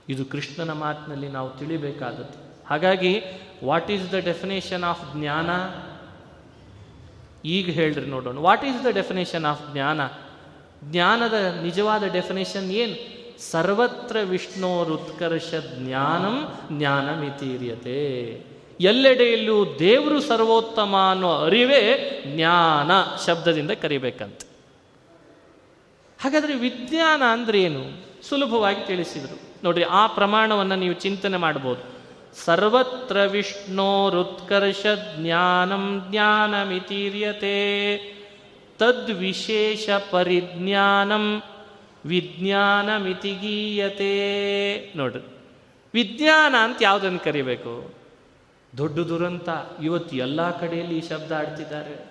ಇದು 0.08 0.24
ಕೃಷ್ಣನ 0.24 0.72
ಮಾತಿನಲ್ಲಿ 0.72 1.28
ನಾವು 1.28 1.50
ತಿಳಿಬೇಕಾದದ್ದು. 1.50 2.43
ಹಾಗಾಗಿ 2.68 3.22
what 3.64 3.90
is 3.90 4.12
the 4.12 4.14
definition 4.14 4.84
of 4.84 5.18
jnana? 5.18 5.50
ಈಗ 7.44 7.70
ಹೇಳ್ರಿ 7.70 8.06
ನೋಡೋಣ. 8.06 8.38
What 8.38 8.64
is 8.64 8.84
the 8.84 8.86
definition 8.86 9.44
of 9.44 9.72
jnana? 9.72 10.00
ಜ್ಞಾನದ 10.84 11.32
ನಿಜವಾದ 11.62 12.02
ಡೆಫಿನೇಷನ್ 12.02 12.70
ಏನು? 12.70 13.14
ಸರ್ವತ್ರ 13.50 14.16
ವಿಷ್ಣೋರುತ್ಕರ್ಷ 14.24 15.54
ಜ್ಞಾನಂ 15.78 16.54
ಜ್ಞಾನಮಿತೀರ್ಯತೆ 16.78 18.30
ಎಲ್ಲೆಡೆಯಲ್ಲೂ 18.80 19.78
ದೇವರು 19.78 20.20
ಸರ್ವೋತ್ತಮ 20.20 20.96
ಅನ್ನೋ 21.10 21.32
ಅರಿವೇ 21.32 22.22
ಜ್ಞಾನ 22.26 22.90
ಶಬ್ದದಿಂದ 23.26 23.70
ಕರಿಬೇಕಂತ. 23.70 24.40
ಹಾಗಾದರೆ 26.22 26.54
ವಿಜ್ಞಾನ 26.54 27.22
ಅಂದ್ರೆ 27.30 27.62
ಏನು? 27.62 27.82
ಸುಲಭವಾಗಿ 28.28 28.86
ತಿಳಿಸಿದರು. 28.86 29.40
ನೋಡ್ರಿ, 29.64 29.82
ಆ 29.82 30.06
ಪ್ರಮಾಣವನ್ನು 30.06 30.76
ನೀವು 30.76 30.94
ಚಿಂತನೆ 30.94 31.36
ಮಾಡ್ಬೋದು. 31.36 31.93
ಸರ್ವತ್ರ 32.34 33.24
ವಿಷ್ಣೋರುತ್ಕರ್ಷ 33.24 34.86
ಜ್ಞಾನಂ 35.16 36.06
ಜ್ಞಾನಮಿತೀರ್ಯತೆ. 36.10 37.54
ತದ್ವಿಶೇಷ 38.78 39.90
ಪರಿಜ್ಞಾನಂ 40.10 41.42
ವಿಜ್ಞಾನಮಿತಿಗೀಯತೆ. 42.06 43.12
ನೋಡ್ರಿ 44.96 45.38
ವಿಜ್ಞಾನ 45.94 46.54
ಅಂತ 46.62 46.78
ಯಾವುದನ್ನು 46.80 47.18
ಕರಿಬೇಕು? 47.18 47.94
ದೊಡ್ಡ 48.78 48.98
ದುರಂತ. 48.98 49.48
ಇವತ್ತು 49.82 50.16
ಎಲ್ಲ 50.16 50.58
ಕಡೆಯಲ್ಲಿ 50.58 50.98
ಈ 50.98 51.08
ಶಬ್ದ 51.08 51.32
ಆಡ್ತಿದ್ದಾರೆ. 51.32 52.04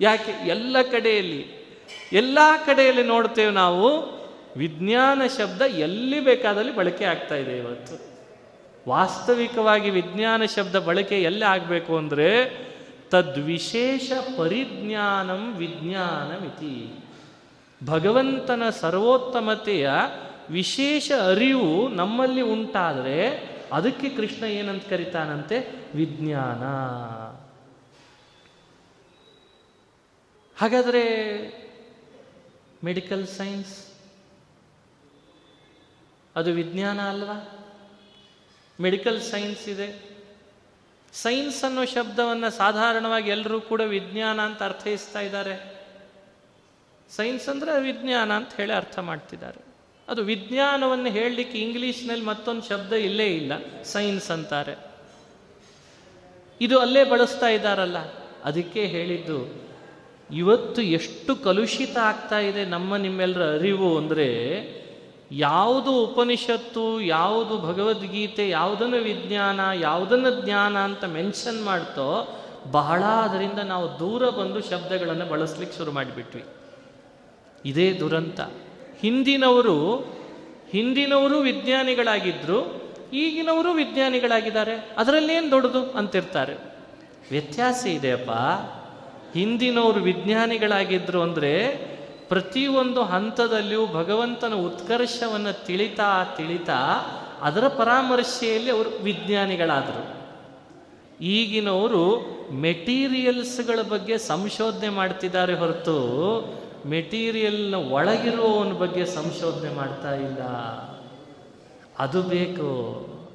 ಯಾಕೆ? 0.00 0.48
ಎಲ್ಲ 0.48 0.76
ಕಡೆಯಲ್ಲಿ 0.82 1.46
ಎಲ್ಲ 2.12 2.38
ಕಡೆಯಲ್ಲಿ 2.66 3.02
ನೋಡ್ತೇವೆ 3.02 3.50
ನಾವು 3.50 4.18
ವಿಜ್ಞಾನ 4.56 5.22
ಶಬ್ದ 5.38 5.62
ಎಲ್ಲಿ 5.62 6.20
ಬೇಕಾದಲ್ಲಿ 6.20 6.76
ಬಳಕೆ 6.76 7.04
ಆಗ್ತಾ 7.04 7.34
ಇದೆ 7.34 7.58
ಇವತ್ತು. 7.58 8.07
ವಾಸ್ತವಿಕವಾಗಿ 8.88 9.90
ವಿಜ್ಞಾನ 9.90 10.44
ಶಬ್ದ 10.44 10.76
ಬಳಕೆ 10.76 11.22
ಎಲ್ಲಿ 11.22 11.44
ಆಗಬೇಕು 11.44 11.96
ಅಂದರೆ 11.96 12.28
ತದ್ವಿಶೇಷ 13.10 14.12
ಪರಿಜ್ಞಾನಂ 14.38 15.54
ವಿಜ್ಞಾನಮಿತಿ. 15.56 17.04
ಭಗವಂತನ 17.86 18.62
ಸರ್ವೋತ್ತಮತೆಯ 18.70 19.90
ವಿಶೇಷ 20.50 21.12
ಅರಿವು 21.12 21.88
ನಮ್ಮಲ್ಲಿ 21.88 22.40
ಉಂಟಾದರೆ 22.40 23.48
ಅದಕ್ಕೆ 23.72 24.08
ಕೃಷ್ಣ 24.08 24.44
ಏನಂತ 24.44 24.88
ಕರಿತಾನಂತೆ? 24.88 25.58
ವಿಜ್ಞಾನ. 25.94 26.62
ಹಾಗಾದರೆ 30.60 31.04
ಮೆಡಿಕಲ್ 32.84 33.26
ಸೈನ್ಸ್ 33.26 33.86
ಅದು 36.36 36.52
ವಿಜ್ಞಾನ 36.52 37.00
ಅಲ್ವಾ? 37.00 37.57
ಮೆಡಿಕಲ್ 38.80 39.20
ಸೈನ್ಸ್ 39.20 39.68
ಇದೆ. 39.68 39.88
ಸೈನ್ಸ್ 41.12 41.64
ಅನ್ನೋ 41.64 41.84
ಶಬ್ದವನ್ನು 41.84 42.50
ಸಾಧಾರಣವಾಗಿ 42.56 43.30
ಎಲ್ಲರೂ 43.30 43.60
ಕೂಡ 43.60 43.80
ವಿಜ್ಞಾನ 43.80 44.40
ಅಂತ 44.40 44.62
ಅರ್ಥೈಸ್ತಾ 44.62 45.20
ಇದ್ದಾರೆ. 45.20 45.54
ಸೈನ್ಸ್ 47.10 47.48
ಅಂದರೆ 47.48 47.72
ವಿಜ್ಞಾನ 47.82 48.30
ಅಂತ 48.32 48.50
ಹೇಳಿ 48.54 48.72
ಅರ್ಥ 48.72 48.98
ಮಾಡ್ತಿದ್ದಾರೆ. 48.98 49.60
ಅದು 50.08 50.20
ವಿಜ್ಞಾನವನ್ನು 50.22 51.10
ಹೇಳಲಿಕ್ಕೆ 51.10 51.58
ಇಂಗ್ಲೀಷ್ನಲ್ಲಿ 51.58 52.24
ಮತ್ತೊಂದು 52.24 52.62
ಶಬ್ದ 52.68 52.92
ಇಲ್ಲೇ 52.92 53.28
ಇಲ್ಲ. 53.36 53.52
ಸೈನ್ಸ್ 53.84 54.30
ಅಂತಾರೆ. 54.30 54.74
ಇದು 56.60 56.78
ಅಲ್ಲೇ 56.78 57.04
ಬಳಸ್ತಾ 57.04 57.48
ಇದ್ದಾರಲ್ಲ. 57.48 57.98
ಅದಕ್ಕೆ 58.44 58.82
ಹೇಳಿದ್ದು, 58.86 59.38
ಇವತ್ತು 60.30 60.80
ಎಷ್ಟು 60.82 61.32
ಕಲುಷಿತ 61.36 61.96
ಆಗ್ತಾ 61.96 62.38
ಇದೆ 62.38 62.64
ನಮ್ಮ 62.64 62.96
ನಿಮ್ಮೆಲ್ಲರ 62.96 63.44
ಅರಿವು 63.54 63.90
ಅಂದರೆ 63.98 64.28
ಯಾವುದು 65.32 66.04
ಉಪನಿಷತ್ತು, 66.04 67.00
ಯಾವುದು 67.00 67.58
ಭಗವದ್ಗೀತೆ, 67.58 68.48
ಯಾವುದನ್ನು 68.48 68.96
ವಿಜ್ಞಾನ, 68.96 69.60
ಯಾವುದನ್ನು 69.74 70.44
ಜ್ಞಾನ 70.44 70.78
ಅಂತ 70.78 71.04
ಮೆನ್ಷನ್ 71.04 71.64
ಮಾಡ್ತೋ, 71.64 72.40
ಬಹಳ 72.70 73.02
ಅದರಿಂದ 73.02 73.58
ನಾವು 73.58 73.98
ದೂರ 73.98 74.28
ಬಂದು 74.28 74.60
ಶಬ್ದಗಳನ್ನು 74.70 75.26
ಬಳಸ್ಲಿಕ್ಕೆ 75.26 75.78
ಶುರು 75.78 75.92
ಮಾಡಿಬಿಟ್ವಿ. 75.92 76.44
ಇದೇ 77.64 77.92
ದುರಂತ. 77.92 78.40
ಹಿಂದಿನವರು 79.00 79.96
ಹಿಂದಿನವರು 80.70 81.38
ವಿಜ್ಞಾನಿಗಳಾಗಿದ್ದರು 81.38 82.88
ಈಗಿನವರು 83.12 83.72
ವಿಜ್ಞಾನಿಗಳಾಗಿದ್ದಾರೆ. 83.72 84.94
ಅದರಲ್ಲೇನು 84.98 85.50
ದೊಡ್ಡದು 85.50 85.90
ಅಂತಿರ್ತಾರೆ? 85.90 86.54
ವ್ಯತ್ಯಾಸ 87.30 87.86
ಇದೆಯಪ್ಪ. 87.86 88.30
ಹಿಂದಿನವರು 89.36 90.00
ವಿಜ್ಞಾನಿಗಳಾಗಿದ್ದರು 90.00 91.22
ಅಂದರೆ 91.22 91.58
ಪ್ರತಿಯೊಂದು 92.28 93.02
ಹಂತದಲ್ಲಿಯೂ 93.02 93.86
ಭಗವಂತನ 93.86 94.54
ಉತ್ಕರ್ಷವನ್ನು 94.54 95.66
ತಿಳಿತಾ 95.66 96.24
ತಿಳಿತಾ 96.36 96.78
ಅದರ 97.42 97.68
ಪರಾಮರ್ಶೆಯಲ್ಲಿ 97.68 98.70
ಅವರು 98.70 99.02
ವಿಜ್ಞಾನಿಗಳಾದರು. 99.02 100.18
ಈಗಿನವರು 101.24 102.20
ಮೆಟೀರಿಯಲ್ಸ್ಗಳ 102.52 103.82
ಬಗ್ಗೆ 103.88 104.18
ಸಂಶೋಧನೆ 104.18 104.88
ಮಾಡ್ತಿದ್ದಾರೆ 104.88 105.54
ಹೊರತು 105.54 105.98
ಮೆಟೀರಿಯಲ್ನ 106.86 107.74
ಒಳಗಿರುವವನ 107.74 108.72
ಬಗ್ಗೆ 108.72 109.06
ಸಂಶೋಧನೆ 109.06 109.74
ಮಾಡ್ತಾ 109.74 110.14
ಇಲ್ಲ. 110.14 110.42
ಅದು 111.98 112.22
ಬೇಕು, 112.22 112.68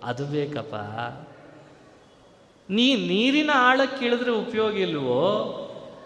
ಅದು 0.03 0.25
ಬೇಕಪ್ಪ. 0.25 0.75
ನೀ 2.69 2.95
ನೀರಿನ 2.95 3.49
ಆಳಕ್ಕಿಳಿದ್ರೆ 3.53 4.31
ಉಪಯೋಗ 4.31 4.77
ಇಲ್ವೋ? 4.77 5.59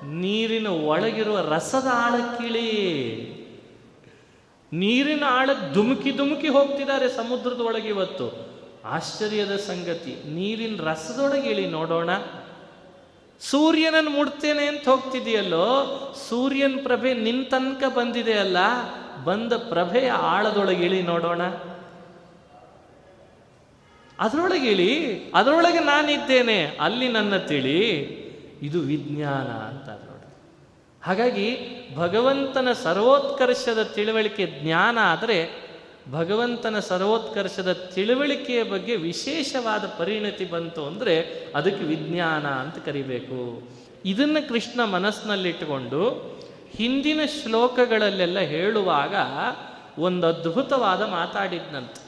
ನೀರಿನ 0.03 0.67
ಒಳಗಿರುವ 0.67 1.37
ರಸದ 1.41 1.87
ಆಳಕ್ಕಿಳಿ. 1.93 2.69
ನೀರಿನ 4.73 5.23
ಆಳಕ್ಕೆ 5.27 5.73
ಧುಮುಕಿ 5.73 6.11
ಧುಮುಕಿ 6.11 6.47
ಹೋಗ್ತಿದ್ದಾರೆ 6.47 7.09
ಸಮುದ್ರದ 7.09 7.61
ಒಳಗೆ 7.61 7.87
ಇವತ್ತು. 7.87 8.57
ಆಶ್ಚರ್ಯದ 8.85 9.55
ಸಂಗತಿ, 9.55 10.15
ನೀರಿನ 10.25 10.79
ರಸದೊಳಗೆ 10.83 11.49
ಇಳಿ 11.49 11.69
ನೋಡೋಣ. 11.69 12.09
ಸೂರ್ಯನನ್ನು 13.41 14.09
ಮುಡ್ತೇನೆ 14.09 14.65
ಅಂತ 14.65 14.89
ಹೋಗ್ತಿದೆಯಲ್ಲೋ 14.89 15.65
ಸೂರ್ಯನ 16.29 16.79
ಪ್ರಭೆ 16.83 17.13
ನಿನ್ 17.13 17.45
ತನಕ 17.45 17.83
ಬಂದಿದೆ 17.97 18.33
ಅಲ್ಲ, 18.33 18.57
ಬಂದ 19.23 19.53
ಪ್ರಭೆಯ 19.53 20.09
ಆಳದೊಳಗೆ 20.11 20.85
ಇಳಿ 20.85 21.01
ನೋಡೋಣ. 21.01 21.41
ಅದರೊಳಗೆ 24.19 24.67
ಇಳಿ, 24.67 24.91
ಅದರೊಳಗೆ 25.31 25.79
ನಾನಿದ್ದೇನೆ, 25.79 26.77
ಅಲ್ಲಿ 26.81 27.07
ನನ್ನ 27.07 27.37
ತಿಳಿ. 27.37 28.26
ಇದು 28.61 28.79
ವಿಜ್ಞಾನ 28.79 29.47
ಅಂತಾರೆ 29.47 30.05
ನೋಡಿ. 30.05 30.27
ಹಾಗಾಗಿ 31.03 31.57
ಭಗವಂತನ 31.95 32.67
ಸರ್ವೋತ್ಕರ್ಷದ 32.83 33.83
ತಿಳುವಳಿಕೆ 33.83 34.59
ಜ್ಞಾನ 34.63 34.97
ಆದರೆ 35.01 35.67
ಭಗವಂತನ 36.11 36.79
ಸರ್ವೋತ್ಕರ್ಷದ 36.79 37.73
ತಿಳುವಳಿಕೆಯ 37.73 38.63
ಬಗ್ಗೆ 38.63 38.95
ವಿಶೇಷವಾದ 38.95 39.85
ಪರಿಣತಿ 39.85 40.45
ಬಂತು 40.45 40.85
ಅಂದರೆ 40.85 41.45
ಅದಕ್ಕೆ 41.55 41.83
ವಿಜ್ಞಾನ 41.83 42.47
ಅಂತ 42.47 42.85
ಕರಿಬೇಕು. 42.85 43.67
ಇದನ್ನು 44.05 44.49
ಕೃಷ್ಣ 44.49 44.83
ಮನಸ್ಸಿನಲ್ಲಿಟ್ಟುಕೊಂಡು 44.83 46.09
ಹಿಂದಿನ 46.71 47.19
ಶ್ಲೋಕಗಳಲ್ಲೆಲ್ಲ 47.43 48.39
ಹೇಳುವಾಗ 48.39 49.15
ಒಂದು 50.01 50.27
ಅದ್ಭುತವಾದ 50.27 51.01
ಮಾತಾಡಿದ್ನಂತೆ. 51.01 52.07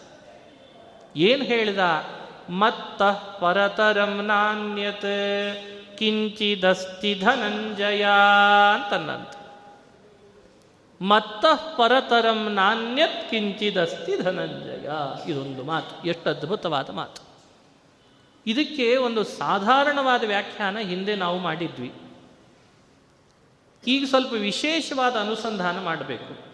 ಏನು 1.20 1.44
ಹೇಳಿದ? 1.44 1.80
ಮತ್ತ 2.50 3.02
ಪರತರಂ 3.42 4.22
ನಾಣ್ಯತೆ. 4.26 5.79
ಕಿಂಚಿದಸ್ತಿ 6.00 7.16
ಧನಂಜಯ 7.16 8.06
ಅಂತನ್ನಂತ 8.74 9.36
ಮತ್ತ 11.02 11.46
ಪರತರಂ 11.78 12.54
ನಾಣ್ಯತ್ 12.54 13.30
ಕಿಂಚಿದಸ್ತಿ 13.30 14.22
ಧನಂಜಯ 14.22 14.90
ಇದೊಂದು 15.32 15.64
ಮಾತು, 15.64 16.08
ಎಷ್ಟು 16.08 16.30
ಅದ್ಭುತವಾದ 16.30 16.90
ಮಾತು. 16.90 17.22
ಇದಕ್ಕೆ 18.48 18.96
ಒಂದು 18.96 19.24
ಸಾಧಾರಣವಾದ 19.24 20.24
ವ್ಯಾಖ್ಯಾನ 20.24 20.78
ಹಿಂದೆ 20.80 21.16
ನಾವು 21.16 21.40
ಮಾಡಿದ್ವಿ. 21.40 21.94
ಈಗ 23.88 24.06
ಸ್ವಲ್ಪ 24.06 24.34
ವಿಶೇಷವಾದ 24.34 25.16
ಅನುಸಂಧಾನ 25.16 25.80
ಮಾಡಬೇಕು. 25.80 26.50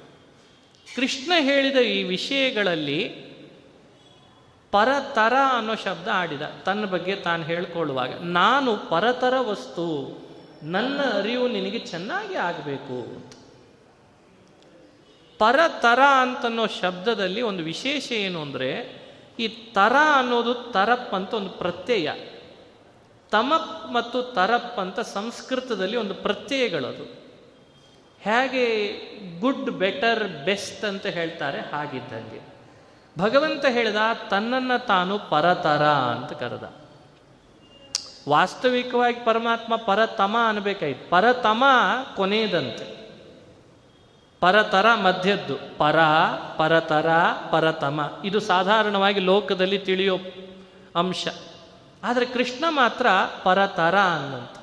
ಕೃಷ್ಣ 0.96 1.32
ಹೇಳಿದ 1.40 1.78
ಈ 1.78 2.04
ವಿಷಯಗಳಲ್ಲಿ 2.04 3.25
ಪರತರ 4.76 5.34
ಅನ್ನೋ 5.58 5.76
ಶಬ್ದ 5.76 6.08
ಆಡಿದ. 6.14 6.42
ತನ್ನ 6.42 6.86
ಬಗ್ಗೆ 6.86 7.16
ತಾನು 7.16 7.44
ಹೇಳ್ಕೊಳ್ಳುವಾಗ, 7.44 8.12
ನಾನು 8.22 8.78
ಪರತರ 8.78 9.34
ವಸ್ತು, 9.40 9.86
ನನ್ನ 10.64 11.00
ಅರಿವು 11.14 11.48
ನಿನಗೆ 11.48 11.80
ಚೆನ್ನಾಗಿ 11.80 12.36
ಆಗಬೇಕು. 12.36 12.98
ಪರತರ 15.38 16.00
ಅಂತನ್ನೋ 16.22 16.68
ಶಬ್ದದಲ್ಲಿ 16.68 17.42
ಒಂದು 17.42 17.64
ವಿಶೇಷ 17.64 18.12
ಏನು 18.12 18.42
ಅಂದರೆ, 18.42 18.72
ಈ 19.40 19.48
ತರ 19.48 19.96
ಅನ್ನೋದು 20.14 20.54
ತರಪ್ 20.54 21.14
ಅಂತ 21.14 21.34
ಒಂದು 21.34 21.50
ಪ್ರತ್ಯಯ. 21.50 22.12
ತಮಪ್ 23.32 23.94
ಮತ್ತು 23.94 24.22
ತರಪ್ 24.22 24.80
ಅಂತ 24.80 25.00
ಸಂಸ್ಕೃತದಲ್ಲಿ 25.00 25.98
ಒಂದು 25.98 26.14
ಪ್ರತ್ಯಯಗಳದು. 26.14 27.06
ಹೇಗೆ 28.20 28.66
ಗುಡ್, 29.40 29.72
ಬೆಟರ್, 29.72 30.24
ಬೆಸ್ಟ್ 30.46 30.86
ಅಂತ 30.86 31.06
ಹೇಳ್ತಾರೆ 31.06 31.60
ಹಾಗಿದ್ದಂಗೆ. 31.60 32.55
ಭಗವಂತ 33.20 33.66
ಹೇಳಿದ, 33.66 33.96
ತನ್ನನ್ನು 34.30 34.86
ತಾನು 34.86 35.20
ಪರತರ 35.20 35.84
ಅಂತ 35.88 36.34
ಕರೆದ. 36.34 36.74
ವಾಸ್ತವಿಕವಾಗಿ 38.30 39.26
ಪರಮಾತ್ಮ 39.26 39.76
ಪರತಮ 39.76 40.36
ಅನ್ಬೇಕಾಯ್ತು. 40.50 41.10
ಪರತಮ 41.10 41.64
ಕೊನೆಯದಂತೆ. 42.16 42.96
ಪರತರ 44.40 44.86
ಮಧ್ಯದ್ದು. 44.94 45.78
ಪರ, 45.78 46.00
ಪರತರ, 46.58 47.10
ಪರತಮ. 47.52 48.14
ಇದು 48.26 48.40
ಸಾಧಾರಣವಾಗಿ 48.40 49.20
ಲೋಕದಲ್ಲಿ 49.20 49.78
ತಿಳಿಯೋ 49.78 50.18
ಅಂಶ. 50.96 51.28
ಆದರೆ 52.04 52.26
ಕೃಷ್ಣ 52.26 52.66
ಮಾತ್ರ 52.70 53.08
ಪರತರ 53.44 53.96
ಅನ್ನಂತ 54.16 54.58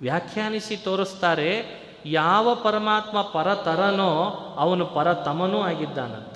ವ್ಯಾಖ್ಯಾನಿಸಿ 0.00 0.76
ತೋರಿಸ್ತಾರೆ, 0.76 1.82
ಯಾವ 2.06 2.54
ಪರಮಾತ್ಮ 2.54 3.22
ಪರತರನೋ 3.22 4.24
ಅವನು 4.58 4.86
ಪರತಮನೂ 4.86 5.60
ಆಗಿದ್ದಾನಂತೆ. 5.60 6.31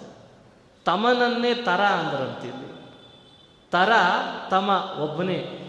ತಮನನ್ನೇ 0.87 1.55
ತರ 1.55 1.81
ಅಂದ್ರಂತಿಲ್ಲಿ. 1.81 2.67
ತರ 3.71 3.93
ತಮ 4.51 4.71
ಒಬ್ಬನೇ 5.03 5.63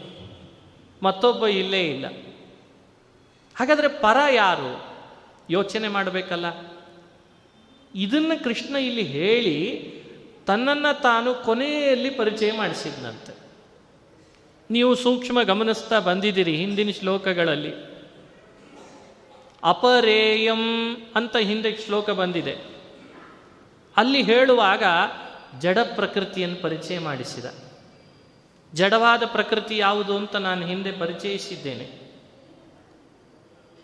ಮತ್ತೊಬ್ಬ 1.04 1.48
ಇಲ್ಲೇ 1.48 1.82
ಇಲ್ಲ. 1.82 2.06
ಹಾಗಾದರೆ 3.56 3.88
ಪರ 3.88 4.18
ಯಾರು? 4.34 4.86
ಯೋಚನೆ 5.50 5.88
ಮಾಡಬೇಕಲ್ಲ. 5.88 6.46
ಇದನ್ನು 7.96 8.44
ಕೃಷ್ಣ 8.44 8.76
ಇಲ್ಲಿ 8.76 9.04
ಹೇಳಿ 9.04 9.94
ತನ್ನನ್ನು 10.48 11.02
ತಾನು 11.02 11.34
ಕೊನೆಯಲ್ಲಿ 11.34 12.10
ಪರಿಚಯ 12.10 12.52
ಮಾಡಿಸಿದ್ನಂತೆ. 12.52 13.34
ನೀವು 14.70 14.96
ಸೂಕ್ಷ್ಮ 14.96 15.44
ಗಮನಿಸ್ತಾ 15.44 16.00
ಬಂದಿದ್ದೀರಿ 16.00 16.56
ಹಿಂದಿನ 16.56 16.90
ಶ್ಲೋಕಗಳಲ್ಲಿ. 16.92 17.74
ಅಪರೇಯಂ 19.64 20.96
ಅಂತ 21.16 21.38
ಹಿಂದೆ 21.38 21.78
ಶ್ಲೋಕ 21.78 22.10
ಬಂದಿದೆ. 22.10 22.77
ಅಲ್ಲಿ 23.98 24.24
ಹೇಳುವಾಗ 24.24 24.84
ಜಡ 25.60 25.78
ಪ್ರಕೃತಿಯನ್ನು 25.96 26.62
ಪರಿಚಯ 26.62 27.00
ಮಾಡಿಸಿದ. 27.00 27.46
ಜಡವಾದ 28.74 29.24
ಪ್ರಕೃತಿ 29.26 29.78
ಯಾವುದು 29.78 30.18
ಅಂತ 30.18 30.36
ನಾನು 30.36 30.66
ಹಿಂದೆ 30.66 30.92
ಪರಿಚಯಿಸಿದ್ದೇನೆ. 30.92 32.12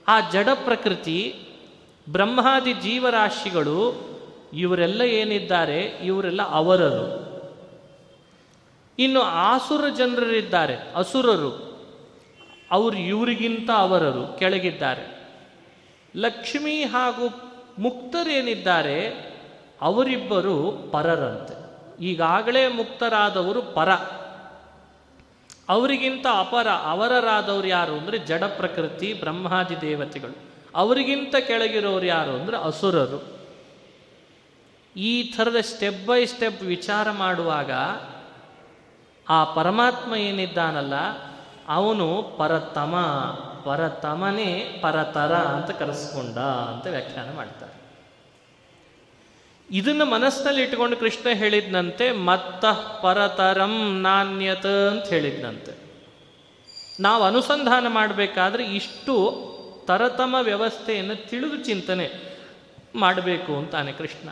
ಆ 0.07 0.29
ಜಡ 0.29 0.49
ಪ್ರಕೃತಿ 0.49 1.39
ಬ್ರಹ್ಮಾದಿ 2.09 2.73
ಜೀವರಾಶಿಗಳು 2.73 3.93
ಇವರೆಲ್ಲ 4.53 5.01
ಏನಿದ್ದಾರೆ? 5.01 5.81
ಇವರೆಲ್ಲ 5.81 6.41
ಅವರರು. 6.41 7.23
ಇನ್ನು 8.99 9.21
ಆಸುರ 9.21 9.89
ಜನರಿದ್ದಾರೆ, 9.97 10.75
ಅಸುರರು. 10.95 11.73
ಅವರು 12.71 12.97
ಇವರಿಗಿಂತ 12.97 13.69
ಅವರರು, 13.71 14.27
ಕೆಳಗಿದ್ದಾರೆ. 14.39 15.29
ಲಕ್ಷ್ಮಿ 16.15 16.83
ಹಾಗೂ 16.83 17.53
ಮುಕ್ತರೇನಿದ್ದಾರೆ? 17.79 19.32
ಅವರಿಬ್ಬರು 19.83 20.55
ಪರರಂತೆ. 20.91 21.55
ಈಗಾಗಲೇ 22.03 22.67
ಮುಕ್ತರಾದವರು 22.67 23.61
ಪರ. 23.61 23.89
ಅವರಿಗಿಂತ 25.69 26.25
ಅಪರ, 26.39 26.67
ಅವರರಾದವರು 26.67 27.67
ಯಾರು 27.67 27.93
ಅಂದರೆ 27.93 28.17
ಜಡ 28.17 28.43
ಪ್ರಕೃತಿ, 28.43 29.13
ಬ್ರಹ್ಮಾದಿ 29.13 29.81
ದೇವತೆಗಳು. 29.81 30.35
ಅವರಿಗಿಂತ 30.75 31.35
ಕೆಳಗಿರೋರು 31.47 32.05
ಯಾರು 32.05 32.31
ಅಂದರೆ 32.31 32.57
ಅಸುರರು. 32.57 33.19
ಈ 34.95 35.11
ಥರದ 35.23 35.59
ಸ್ಟೆಪ್ 35.61 36.07
ಬೈ 36.07 36.25
ಸ್ಟೆಪ್ 36.25 36.61
ವಿಚಾರ 36.63 37.11
ಮಾಡುವಾಗ 37.11 37.71
ಆ 39.29 39.43
ಪರಮಾತ್ಮ 39.53 40.15
ಏನಿದ್ದಾನಲ್ಲ, 40.15 40.93
ಅವನು 41.67 42.07
ಪರತಮ, 42.37 42.95
ಪರತಮನೇ 43.65 44.79
ಪರತರ 44.81 45.33
ಅಂತ 45.33 45.71
ಕರೆಸ್ಕೊಂಡ 45.71 46.37
ಅಂತ 46.37 46.87
ವ್ಯಾಖ್ಯಾನ 46.87 47.35
ಮಾಡ್ತಾರೆ. 47.35 47.72
ಇದನ್ನು 49.71 50.05
ಮನಸ್ಸಿನಲ್ಲಿ 50.05 50.61
ಇಟ್ಕೊಂಡು 50.61 50.97
ಕೃಷ್ಣ 50.97 51.29
ಹೇಳಿದ್ನಂತೆ, 51.29 52.11
ಮತ್ತ 52.11 52.65
ಪರತರಂ 53.01 54.01
ನಾಣ್ಯತ 54.01 54.65
ಅಂತ 54.65 55.05
ಹೇಳಿದ್ನಂತೆ. 55.05 55.83
ನಾವು 56.99 57.23
ಅನುಸಂಧಾನ 57.23 57.87
ಮಾಡಬೇಕಾದ್ರೆ 57.87 58.75
ಇಷ್ಟು 58.75 59.53
ತರತಮ 59.87 60.35
ವ್ಯವಸ್ಥೆಯನ್ನು 60.41 61.29
ತಿಳಿದು 61.29 61.57
ಚಿಂತನೆ 61.57 62.09
ಮಾಡಬೇಕು 62.95 63.57
ಅಂತಾನೆ 63.57 63.91
ಕೃಷ್ಣ. 63.91 64.29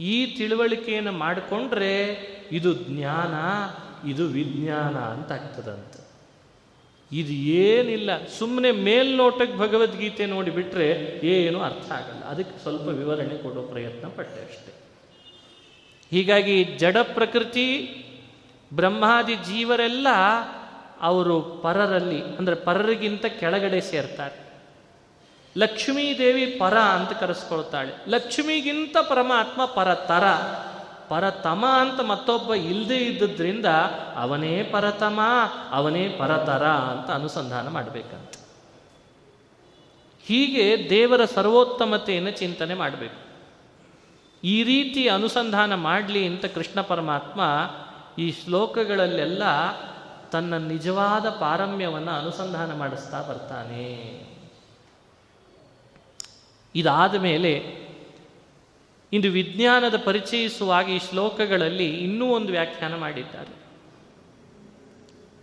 ಈ 0.00 0.36
ತಿಳುವಳಿಕೆಯನ್ನು 0.36 1.12
ಮಾಡಿಕೊಂಡ್ರೆ 1.12 2.04
ಇದು 2.52 2.72
ಜ್ಞಾನ, 2.72 3.34
ಇದು 4.08 4.26
ವಿಜ್ಞಾನ 4.26 4.96
ಅಂತ 4.96 5.32
ಆಗ್ತದಂತೆ. 5.32 6.01
ಇದು 7.12 7.32
ಏನಿಲ್ಲ 7.32 8.26
ಸುಮ್ಮನೆ 8.26 8.70
ಮೇಲ್ನೋಟಕ್ಕೆ 8.70 9.58
ಭಗವದ್ಗೀತೆ 9.58 10.26
ನೋಡಿಬಿಟ್ರೆ 10.26 11.20
ಏನು 11.24 11.62
ಅರ್ಥ 11.62 11.92
ಆಗಲ್ಲ. 11.92 12.24
ಅದಕ್ಕೆ 12.24 12.62
ಸ್ವಲ್ಪ 12.62 12.88
ವಿವರಣೆ 12.88 13.42
ಕೊಡೋ 13.42 13.62
ಪ್ರಯತ್ನ 13.62 14.08
ಪಟ್ಟೆ 14.08 14.40
ಅಷ್ಟೆ. 14.40 14.72
ಹೀಗಾಗಿ 16.10 16.64
ಜಡ 16.64 16.96
ಪ್ರಕೃತಿ, 16.96 17.66
ಬ್ರಹ್ಮಾದಿ 18.74 19.34
ಜೀವರೆಲ್ಲ 19.34 20.08
ಅವರು 21.00 21.40
ಪರರಲ್ಲಿ, 21.40 22.22
ಅಂದರೆ 22.22 22.54
ಪರರಿಗಿಂತ 22.54 23.26
ಕೆಳಗಡೆ 23.26 23.80
ಸೇರ್ತಾರೆ. 23.80 24.52
ಲಕ್ಷ್ಮೀದೇವಿ 25.58 26.46
ಪರ 26.46 26.78
ಅಂತ 26.78 27.12
ಕರೆಸ್ಕೊಳ್ತಾಳೆ. 27.12 28.10
ಲಕ್ಷ್ಮಿಗಿಂತ 28.10 28.96
ಪರಮಾತ್ಮ 28.96 29.64
ಪರತರ 29.64 30.24
ಪರತಮ 31.12 31.64
ಅಂತ 31.80 32.00
ಮತ್ತೊಬ್ಬ 32.00 32.54
ಇಲ್ಲದೆ 32.54 32.96
ಇದ್ದದ್ರಿಂದ 32.96 33.66
ಅವನೇ 34.16 34.62
ಪರತಮ, 34.62 35.20
ಅವನೇ 35.70 36.08
ಪರತರ 36.08 36.66
ಅಂತ 36.66 37.10
ಅನುಸಂಧಾನ 37.10 37.68
ಮಾಡಬೇಕಂತ. 37.68 38.36
ಹೀಗೆ 40.26 40.90
ದೇವರ 40.90 41.24
ಸರ್ವೋತ್ತಮತೆಯನ್ನು 41.24 42.30
ಚಿಂತನೆ 42.30 42.74
ಮಾಡಬೇಕು. 42.74 43.20
ಈ 44.44 44.62
ರೀತಿ 44.62 45.08
ಅನುಸಂಧಾನ 45.08 45.74
ಮಾಡಲಿ 45.74 46.26
ಅಂತ 46.26 46.44
ಕೃಷ್ಣ 46.44 46.80
ಪರಮಾತ್ಮ 46.80 47.40
ಈ 48.18 48.32
ಶ್ಲೋಕಗಳಲ್ಲೆಲ್ಲ 48.32 49.42
ತನ್ನ 50.32 50.54
ನಿಜವಾದ 50.54 51.28
ಪಾರಮ್ಯವನ್ನು 51.28 52.12
ಅನುಸಂಧಾನ 52.12 52.74
ಮಾಡಿಸ್ತಾ 52.74 53.22
ಬರ್ತಾನೆ. 53.22 53.86
ಇದಾದ 56.74 57.14
ಮೇಲೆ 57.14 57.81
ಇಂದು 59.12 59.30
ವಿಜ್ಞಾನದ 59.30 59.96
ಪರಿಚಯಿಸುವಾಗ 59.96 60.88
ಈ 60.88 60.98
ಶ್ಲೋಕಗಳಲ್ಲಿ 60.98 62.00
ಇನ್ನೂ 62.00 62.26
ಒಂದು 62.26 62.52
ವ್ಯಾಖ್ಯಾನ 62.52 62.94
ಮಾಡಿದ್ದಾರೆ. 62.94 63.62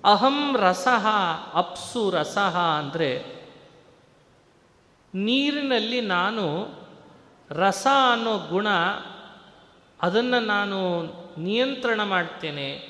ಅಹಂ 0.03 0.55
ರಸಹ 0.57 1.07
ಅಪ್ಸು 1.53 2.09
ರಸಹ 2.09 2.57
ಅಂದರೆ 2.59 3.39
ನೀರಿನಲ್ಲಿ 5.15 6.01
ನಾನು 6.01 6.45
ರಸ 7.51 7.88
ಅನ್ನೋ 8.11 8.38
ಗುಣ 8.38 8.67
ಅದನ್ನು 10.01 10.39
ನಾನು 10.45 11.01
ನಿಯಂತ್ರಣ 11.41 12.03
ಮಾಡ್ತೇನೆ, 12.03 12.89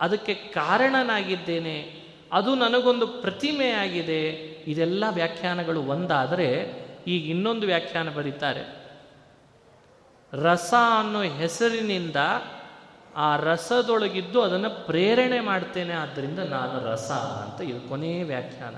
ಅದಕ್ಕೆ 0.00 0.34
ಕಾರಣನಾಗಿದ್ದೇನೆ, 0.34 2.02
ಅದು 2.32 2.54
ನನಗೊಂದು 2.54 3.06
ಪ್ರತಿಮೆಯಾಗಿದೆ 3.06 4.28
ಇದೆಲ್ಲ 4.66 5.04
ವ್ಯಾಖ್ಯಾನಗಳು 5.10 5.82
ಒಂದಾದರೆ 5.82 6.48
ಈಗ 7.06 7.30
ಇನ್ನೊಂದು 7.30 7.66
ವ್ಯಾಖ್ಯಾನ 7.66 8.10
ಬರೀತಾರೆ. 8.10 8.79
ರಸ 10.32 10.74
ಅನ್ನೋ 10.98 11.22
ಹೆಸರಿನಿಂದ 11.22 12.16
ಆ 13.16 13.36
ರಸದೊಳಗಿದ್ದು 13.36 14.42
ಅದನ್ನು 14.42 14.86
ಪ್ರೇರಣೆ 14.86 15.40
ಮಾಡ್ತೇನೆ 15.40 15.94
ಆದ್ದರಿಂದ 15.94 16.38
ನಾನು 16.38 16.84
ರಸ 16.84 17.10
ಅಂತ 17.10 17.60
ಇದು 17.60 17.88
ಕೊನೆಯ 17.88 18.24
ವ್ಯಾಖ್ಯಾನ. 18.24 18.76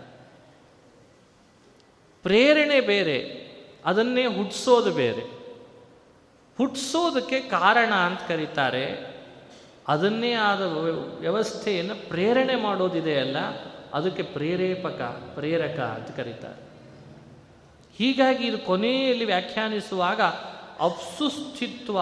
ಪ್ರೇರಣೆ 2.23 2.81
ಬೇರೆ, 2.81 3.47
ಅದನ್ನೇ 3.85 4.27
ಹುಟ್ಟಿಸೋದು 4.27 4.91
ಬೇರೆ. 4.91 5.23
ಹುಟ್ಟಿಸೋದಕ್ಕೆ 6.59 7.41
ಕಾರಣ 7.41 7.95
ಅಂತ 7.95 8.21
ಕರೀತಾರೆ, 8.29 9.15
ಅದನ್ನೇ 9.89 10.33
ಆದ 10.33 10.63
ವ್ಯವಸ್ಥೆಯನ್ನು 11.19 12.09
ಪ್ರೇರಣೆ 12.09 12.57
ಮಾಡೋದಿದೆಯಲ್ಲ 12.57 13.37
ಅದಕ್ಕೆ 13.95 14.23
ಪ್ರೇರೇಪಕ, 14.23 15.01
ಪ್ರೇರಕ 15.35 15.81
ಅಂತ 15.81 16.17
ಕರೀತಾರೆ. 16.17 16.63
ಹೀಗಾಗಿ 17.97 18.47
ಇದು 18.47 18.59
ಕೊನೆಯಲ್ಲಿ 18.59 19.25
ವ್ಯಾಖ್ಯಾನಿಸುವಾಗ 19.25 20.21
ಅಪ್ಸುಸ್ಥಿತ್ವ 20.83 21.99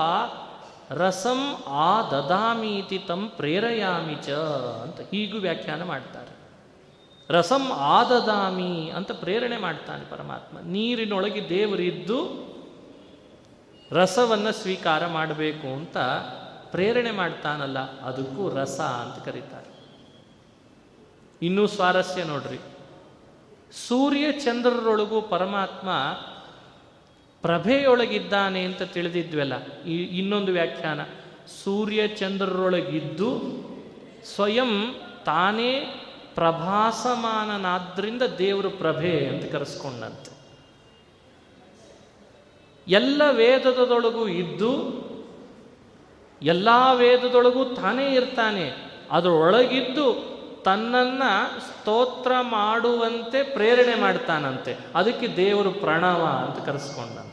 ರಸಂ 0.91 1.41
ಆ 1.67 1.93
ದದಾಮೀತಿ 2.11 2.99
ತಂ 2.99 3.21
ಪ್ರೇರಯಾಮಿ 3.37 4.15
ಚ 4.15 4.29
ಅಂತ 4.85 5.01
ಹೀಗೂ 5.01 5.39
ವ್ಯಾಖ್ಯಾನ 5.39 5.83
ಮಾಡ್ತಾರೆ. 5.83 6.33
ರಸಂ 7.29 7.65
ಆದದಾಮಿ 7.73 8.91
ಅಂತ 8.97 9.11
ಪ್ರೇರಣೆ 9.13 9.59
ಮಾಡ್ತಾನೆ 9.59 10.05
ಪರಮಾತ್ಮ. 10.05 10.57
ನೀರಿನೊಳಗೆ 10.65 11.49
ದೇವರಿದ್ದು 11.49 12.19
ರಸವನ್ನು 13.93 14.53
ಸ್ವೀಕಾರ 14.53 15.07
ಮಾಡಬೇಕು 15.07 15.69
ಅಂತ 15.75 15.99
ಪ್ರೇರಣೆ 16.71 17.11
ಮಾಡ್ತಾನಲ್ಲ, 17.11 17.79
ಅದಕ್ಕೂ 18.01 18.43
ರಸ 18.49 18.81
ಅಂತ 18.81 19.25
ಕರೀತಾರೆ. 19.25 19.71
ಇನ್ನೂ 21.47 21.67
ಸ್ವಾರಸ್ಯ 21.67 22.25
ನೋಡ್ರಿ. 22.25 22.61
ಸೂರ್ಯ 23.89 24.27
ಚಂದ್ರರೊಳಗೂ 24.33 25.21
ಪರಮಾತ್ಮ 25.21 25.89
ಪ್ರಭೆಯೊಳಗಿದ್ದಾನೆ 27.43 28.65
ಅಂತ 28.65 28.83
ತಿಳಿದಿದ್ವಲ್ಲ. 28.83 29.83
ಈ 29.83 30.19
ಇನ್ನೊಂದು 30.19 30.53
ವ್ಯಾಖ್ಯಾನ. 30.53 31.01
ಸೂರ್ಯ 31.65 32.09
ಚಂದ್ರರೊಳಗಿದ್ದು 32.09 33.41
ಸ್ವಯಂ 34.35 34.95
ತಾನೇ 35.25 36.05
ಪ್ರಭಾಸಮಾನನಾದ್ರಿಂದ 36.35 38.23
ದೇವರು 38.23 38.71
ಪ್ರಭೆ 38.71 39.27
ಅಂತ 39.27 39.53
ಕರೆಸ್ಕೊಂಡಂತೆ. 39.53 40.41
ಎಲ್ಲ 42.89 43.23
ವೇದದೊಳಗೂ 43.31 44.29
ಇದ್ದು 44.29 45.01
ಎಲ್ಲ 46.43 46.69
ವೇದದೊಳಗೂ 46.95 47.65
ತಾನೇ 47.65 48.15
ಇರ್ತಾನೆ. 48.15 48.73
ಅದರೊಳಗಿದ್ದು 49.11 50.31
ತನ್ನನ್ನ 50.65 51.23
ಸ್ತೋತ್ರ 51.59 52.33
ಮಾಡುವಂತೆ 52.41 53.43
ಪ್ರೇರಣೆ 53.43 53.95
ಮಾಡ್ತಾನಂತೆ. 53.95 54.77
ಅದಕ್ಕೆ 54.95 55.37
ದೇವರು 55.37 55.71
ಪ್ರಣವ 55.71 56.25
ಅಂತ 56.25 56.67
ಕರೆಸ್ಕೊಂಡಂತೆ. 56.67 57.30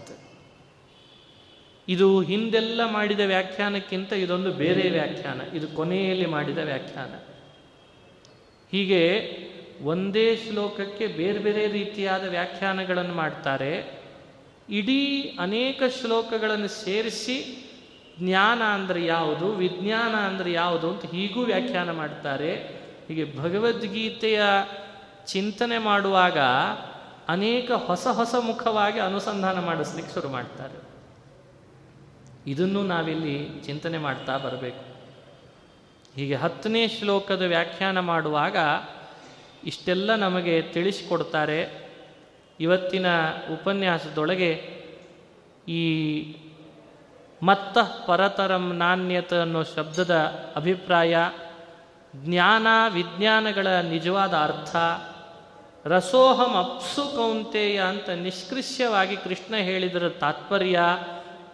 ಇದು 1.88 2.22
ಹಿಂದೆಲ್ಲ 2.22 2.82
ಮಾಡಿದ 2.92 3.20
ವ್ಯಾಖ್ಯಾನಕ್ಕಿಂತ 3.20 4.14
ಇದೊಂದು 4.14 4.52
ಬೇರೆ 4.52 4.90
ವ್ಯಾಖ್ಯಾನ, 4.90 5.42
ಇದು 5.54 5.68
ಕೊನೆಯಲ್ಲಿ 5.68 6.26
ಮಾಡಿದ 6.26 6.58
ವ್ಯಾಖ್ಯಾನ. 6.58 7.14
ಹೀಗೆ 8.72 9.04
ಒಂದೇ 9.84 10.36
ಶ್ಲೋಕಕ್ಕೆ 10.36 11.08
ಬೇರೆ 11.08 11.40
ಬೇರೆ 11.40 11.68
ರೀತಿಯಾದ 11.68 12.24
ವ್ಯಾಖ್ಯಾನಗಳನ್ನು 12.30 13.14
ಮಾಡ್ತಾರೆ. 13.14 14.02
ಇಡೀ 14.70 15.22
ಅನೇಕ 15.40 15.84
ಶ್ಲೋಕಗಳನ್ನು 16.02 16.68
ಸೇರಿಸಿ 16.68 17.64
ಜ್ಞಾನ 18.20 18.62
ಅಂದರೆ 18.64 19.06
ಯಾವುದು, 19.06 19.52
ವಿಜ್ಞಾನ 19.52 20.16
ಅಂದರೆ 20.16 20.52
ಯಾವುದು 20.52 20.92
ಅಂತ 20.92 21.06
ಹೀಗೂ 21.06 21.42
ವ್ಯಾಖ್ಯಾನ 21.42 21.92
ಮಾಡ್ತಾರೆ. 21.92 22.52
ಹೀಗೆ 23.08 23.38
ಭಗವದ್ಗೀತೆಯ 23.38 24.42
ಚಿಂತನೆ 25.28 25.78
ಮಾಡುವಾಗ 25.78 26.38
ಅನೇಕ 27.28 27.72
ಹೊಸ 27.72 28.08
ಹೊಸ 28.08 28.36
ಮುಖವಾಗಿ 28.40 29.00
ಅನುಸಂಧಾನ 29.00 29.60
ಮಾಡಿಸ್ಲಿಕ್ಕೆ 29.60 30.14
ಶುರು 30.14 30.30
ಮಾಡ್ತಾರೆ. 30.30 30.97
ಇದನ್ನು 32.48 32.84
ನಾವಿಲ್ಲಿ 32.84 33.50
ಚಿಂತನೆ 33.66 33.98
ಮಾಡ್ತಾ 33.98 34.38
ಬರಬೇಕು. 34.38 34.98
ಹೀಗೆ 36.16 36.36
ಹತ್ತನೇ 36.36 36.88
ಶ್ಲೋಕದ 36.88 37.42
ವ್ಯಾಖ್ಯಾನ 37.42 38.00
ಮಾಡುವಾಗ 38.00 38.58
ಇಷ್ಟೆಲ್ಲ 39.64 40.16
ನಮಗೆ 40.16 40.62
ತಿಳಿಸಿಕೊಡ್ತಾರೆ. 40.62 41.90
ಇವತ್ತಿನ 42.60 43.06
ಉಪನ್ಯಾಸದೊಳಗೆ 43.54 44.84
ಈ 45.68 45.84
ಮತ್ತ 47.44 47.78
ಪರತರಂ 47.78 48.74
ನಾಣ್ಯತ 48.74 49.34
ಅನ್ನೋ 49.34 49.64
ಶಬ್ದದ 49.64 50.16
ಅಭಿಪ್ರಾಯ, 50.56 51.18
ಜ್ಞಾನ 52.16 52.68
ವಿಜ್ಞಾನಗಳ 52.94 53.68
ನಿಜವಾದ 53.68 54.34
ಅರ್ಥ, 54.34 54.76
ರಸೋಹಂ 55.86 56.56
ಅಪ್ಸು 56.58 57.02
ಕೌಂತೆಯ 57.16 57.82
ಅಂತ 57.82 58.10
ನಿಷ್ಕೃಷ್ಯವಾಗಿ 58.10 59.18
ಕೃಷ್ಣ 59.18 59.56
ಹೇಳಿದರ 59.56 60.10
ತಾತ್ಪರ್ಯ 60.10 60.80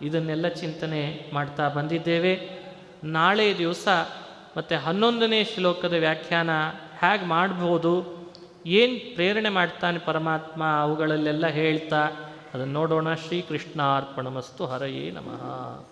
ಇದನ್ನೆಲ್ಲ 0.01 0.47
ಚಿಂತನೆ 0.47 1.29
ಮಾಡ್ತಾ 1.33 1.69
ಬಂದಿದ್ದೇವೆ. 1.69 2.49
ನಾಳೆ 3.03 3.57
ದಿವಸ 3.57 3.87
ಮತ್ತು 4.57 4.75
ಹನ್ನೊಂದನೇ 4.75 5.43
ಶ್ಲೋಕದ 5.43 5.93
ವ್ಯಾಖ್ಯಾನ 5.93 6.49
ಹೇಗೆ 7.01 7.25
ಮಾಡ್ಬೋದು, 7.25 8.23
ಏನು 8.65 9.13
ಪ್ರೇರಣೆ 9.13 9.49
ಮಾಡ್ತಾನೆ 9.49 9.99
ಪರಮಾತ್ಮ 9.99 10.63
ಅವುಗಳಲ್ಲೆಲ್ಲ 10.81 11.47
ಹೇಳ್ತಾ, 11.47 12.01
ಅದನ್ನು 12.53 12.73
ನೋಡೋಣ. 12.73 13.13
ಶ್ರೀಕೃಷ್ಣ 13.13 13.81
ಅರ್ಪಣಮಸ್ತು 13.81 14.65
ಹರಯೇ 14.65 15.11
ನಮಃ. 15.11 15.85